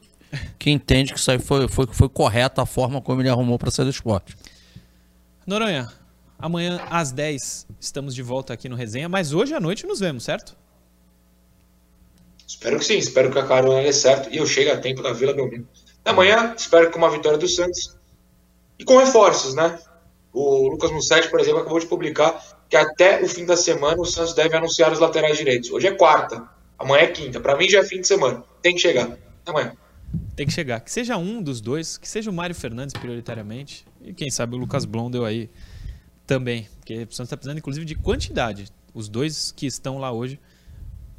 que 0.58 0.70
entende 0.72 1.14
que 1.14 1.20
isso 1.20 1.30
aí 1.32 1.40
foi, 1.40 1.68
foi, 1.68 1.88
foi 1.88 2.10
correta 2.10 2.62
a 2.62 2.66
forma 2.66 3.02
como 3.02 3.22
ele 3.22 3.30
arrumou 3.30 3.58
para 3.58 3.72
sair 3.72 3.86
do 3.86 3.92
esporte. 3.92 4.36
Noronha, 5.46 5.92
amanhã 6.40 6.82
às 6.90 7.12
10 7.12 7.68
estamos 7.80 8.16
de 8.16 8.22
volta 8.22 8.54
aqui 8.54 8.70
no 8.70 8.76
Resenha, 8.76 9.10
mas 9.10 9.34
hoje 9.34 9.54
à 9.54 9.60
noite 9.60 9.86
nos 9.86 10.00
vemos, 10.00 10.24
certo? 10.24 10.56
Espero 12.48 12.78
que 12.78 12.86
sim, 12.86 12.98
espero 12.98 13.32
que 13.32 13.40
a 13.40 13.46
carona 13.46 13.82
dê 13.82 13.92
certo 13.92 14.30
e 14.32 14.38
eu 14.38 14.46
chegue 14.46 14.70
a 14.70 14.80
tempo 14.80 15.02
da 15.02 15.12
Vila 15.12 15.34
Belmiro. 15.34 15.68
Amanhã, 16.06 16.54
espero 16.58 16.88
que 16.88 16.94
com 16.94 17.00
uma 17.00 17.10
vitória 17.10 17.38
do 17.38 17.48
Santos 17.48 17.98
e 18.78 18.84
com 18.84 18.98
reforços, 18.98 19.54
né? 19.56 19.80
O 20.32 20.68
Lucas 20.70 20.92
Mussetti, 20.92 21.30
por 21.30 21.40
exemplo, 21.40 21.60
acabou 21.60 21.80
de 21.80 21.86
publicar 21.86 22.42
que 22.70 22.76
até 22.76 23.22
o 23.22 23.28
fim 23.28 23.46
da 23.46 23.56
semana 23.56 24.02
o 24.02 24.06
Santos 24.06 24.34
deve 24.34 24.56
anunciar 24.56 24.92
os 24.92 25.00
laterais 25.00 25.38
direitos. 25.38 25.70
Hoje 25.70 25.88
é 25.88 25.92
quarta, 25.92 26.48
amanhã 26.84 27.04
é 27.04 27.08
quinta. 27.08 27.40
Para 27.40 27.58
mim 27.58 27.68
já 27.68 27.80
é 27.80 27.84
fim 27.84 28.02
de 28.02 28.08
semana. 28.08 28.44
Tem 28.62 28.76
que 28.76 28.82
chegar. 28.82 29.18
Amanhã. 29.46 29.74
Tem 30.36 30.46
que 30.46 30.54
chegar. 30.54 30.80
Que 30.80 30.92
seja 30.92 31.18
um 31.18 31.42
dos 31.42 31.60
dois, 31.60 31.98
que 31.98 32.08
seja 32.08 32.30
o 32.30 32.34
Mário 32.34 32.56
Fernandes 32.56 32.94
prioritariamente 32.94 33.86
e 34.02 34.14
quem 34.14 34.30
sabe 34.30 34.56
o 34.56 34.58
Lucas 34.58 34.86
Blondel 34.86 35.26
aí 35.26 35.50
também. 36.28 36.68
Porque 36.78 36.96
o 36.96 37.00
Santos 37.00 37.20
está 37.22 37.38
precisando 37.38 37.58
inclusive 37.58 37.86
de 37.86 37.96
quantidade. 37.96 38.68
Os 38.94 39.10
dois 39.10 39.52
que 39.52 39.66
estão 39.66 39.98
lá 39.98 40.12
hoje, 40.12 40.40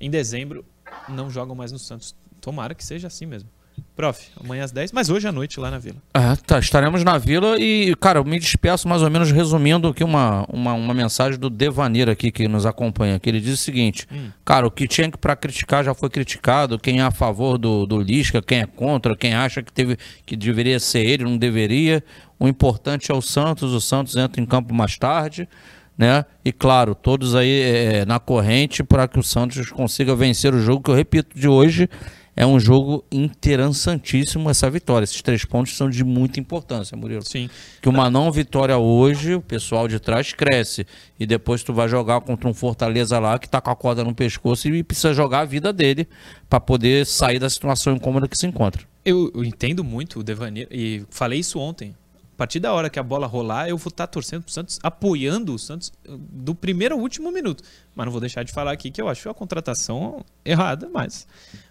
em 0.00 0.08
dezembro, 0.10 0.64
não 1.08 1.28
jogam 1.28 1.54
mais 1.54 1.72
no 1.72 1.78
Santos. 1.78 2.14
Tomara 2.40 2.74
que 2.74 2.84
seja 2.84 3.08
assim 3.08 3.26
mesmo. 3.26 3.48
Prof, 3.96 4.26
amanhã 4.42 4.64
às 4.64 4.72
10, 4.72 4.90
mas 4.90 5.08
hoje 5.08 5.28
à 5.28 5.30
noite 5.30 5.60
lá 5.60 5.70
na 5.70 5.78
Vila. 5.78 5.96
Ah, 6.12 6.36
tá. 6.36 6.58
Estaremos 6.58 7.04
na 7.04 7.16
Vila 7.16 7.56
e, 7.60 7.94
cara, 8.00 8.18
eu 8.18 8.24
me 8.24 8.40
despeço 8.40 8.88
mais 8.88 9.02
ou 9.02 9.10
menos 9.10 9.30
resumindo 9.30 9.86
aqui 9.86 10.02
uma, 10.02 10.44
uma, 10.52 10.72
uma 10.72 10.92
mensagem 10.92 11.38
do 11.38 11.48
Devaneiro 11.48 12.10
aqui 12.10 12.32
que 12.32 12.48
nos 12.48 12.66
acompanha, 12.66 13.20
que 13.20 13.28
ele 13.28 13.40
diz 13.40 13.54
o 13.54 13.62
seguinte, 13.62 14.08
hum. 14.10 14.30
cara, 14.44 14.66
o 14.66 14.70
que 14.70 14.88
tinha 14.88 15.08
que 15.08 15.16
para 15.16 15.36
criticar 15.36 15.84
já 15.84 15.94
foi 15.94 16.10
criticado, 16.10 16.76
quem 16.76 16.98
é 16.98 17.02
a 17.04 17.12
favor 17.12 17.56
do, 17.56 17.86
do 17.86 18.00
Lisca, 18.00 18.42
quem 18.42 18.62
é 18.62 18.66
contra, 18.66 19.16
quem 19.16 19.32
acha 19.32 19.62
que, 19.62 19.72
teve, 19.72 19.96
que 20.26 20.34
deveria 20.34 20.80
ser 20.80 21.06
ele, 21.06 21.22
não 21.22 21.36
deveria. 21.36 22.02
O 22.36 22.48
importante 22.48 23.12
é 23.12 23.14
o 23.14 23.22
Santos, 23.22 23.72
o 23.72 23.80
Santos 23.80 24.16
entra 24.16 24.42
em 24.42 24.46
campo 24.46 24.74
mais 24.74 24.98
tarde, 24.98 25.48
né? 25.96 26.24
E 26.44 26.50
claro, 26.50 26.96
todos 26.96 27.36
aí 27.36 27.62
é, 27.62 28.04
na 28.04 28.18
corrente 28.18 28.82
para 28.82 29.06
que 29.06 29.20
o 29.20 29.22
Santos 29.22 29.70
consiga 29.70 30.16
vencer 30.16 30.52
o 30.52 30.60
jogo, 30.60 30.82
que 30.82 30.90
eu 30.90 30.94
repito, 30.96 31.38
de 31.38 31.46
hoje 31.46 31.88
é 32.36 32.44
um 32.44 32.58
jogo 32.58 33.04
interessantíssimo 33.10 34.50
essa 34.50 34.68
vitória. 34.68 35.04
Esses 35.04 35.22
três 35.22 35.44
pontos 35.44 35.76
são 35.76 35.88
de 35.88 36.02
muita 36.02 36.40
importância, 36.40 36.96
Murilo. 36.96 37.22
Sim. 37.24 37.48
Que 37.80 37.88
uma 37.88 38.10
não 38.10 38.30
vitória 38.32 38.76
hoje, 38.76 39.34
o 39.34 39.40
pessoal 39.40 39.86
de 39.86 40.00
trás 40.00 40.32
cresce. 40.32 40.86
E 41.18 41.26
depois 41.26 41.62
tu 41.62 41.72
vai 41.72 41.88
jogar 41.88 42.20
contra 42.22 42.48
um 42.48 42.54
Fortaleza 42.54 43.18
lá 43.18 43.38
que 43.38 43.48
tá 43.48 43.60
com 43.60 43.70
a 43.70 43.76
corda 43.76 44.02
no 44.02 44.14
pescoço 44.14 44.68
e 44.68 44.82
precisa 44.82 45.14
jogar 45.14 45.40
a 45.40 45.44
vida 45.44 45.72
dele 45.72 46.08
para 46.48 46.58
poder 46.58 47.06
sair 47.06 47.38
da 47.38 47.48
situação 47.48 47.94
incômoda 47.94 48.26
que 48.26 48.36
se 48.36 48.46
encontra. 48.46 48.82
Eu, 49.04 49.30
eu 49.34 49.44
entendo 49.44 49.84
muito 49.84 50.20
o 50.20 50.22
Devanir 50.22 50.66
e 50.70 51.04
falei 51.10 51.40
isso 51.40 51.58
ontem. 51.58 51.94
A 52.34 52.36
partir 52.36 52.58
da 52.58 52.72
hora 52.72 52.90
que 52.90 52.98
a 52.98 53.02
bola 53.02 53.28
rolar, 53.28 53.68
eu 53.68 53.78
vou 53.78 53.90
estar 53.90 54.08
tá 54.08 54.10
torcendo 54.12 54.42
pro 54.42 54.52
Santos, 54.52 54.80
apoiando 54.82 55.54
o 55.54 55.58
Santos 55.58 55.92
do 56.04 56.52
primeiro 56.52 56.96
ao 56.96 57.00
último 57.00 57.30
minuto. 57.30 57.62
Mas 57.94 58.04
não 58.04 58.10
vou 58.10 58.20
deixar 58.20 58.42
de 58.42 58.52
falar 58.52 58.72
aqui 58.72 58.90
que 58.90 59.00
eu 59.00 59.08
acho 59.08 59.30
a 59.30 59.34
contratação 59.34 60.24
errada, 60.44 60.90
mas 60.92 61.26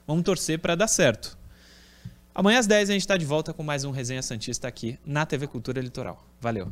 Vamos 0.05 0.24
torcer 0.24 0.59
para 0.59 0.76
dar 0.76 0.88
certo. 0.88 1.38
Amanhã 2.36 2.59
às 2.59 2.68
10 2.68 2.89
a 2.89 2.93
gente 2.93 3.01
está 3.01 3.16
de 3.16 3.26
volta 3.26 3.53
com 3.53 3.64
mais 3.64 3.84
um 3.84 3.91
Resenha 3.91 4.22
Santista 4.22 4.68
aqui 4.68 4.99
na 5.05 5.26
TV 5.26 5.47
Cultura 5.47 5.80
Litoral. 5.80 6.26
Valeu! 6.41 6.72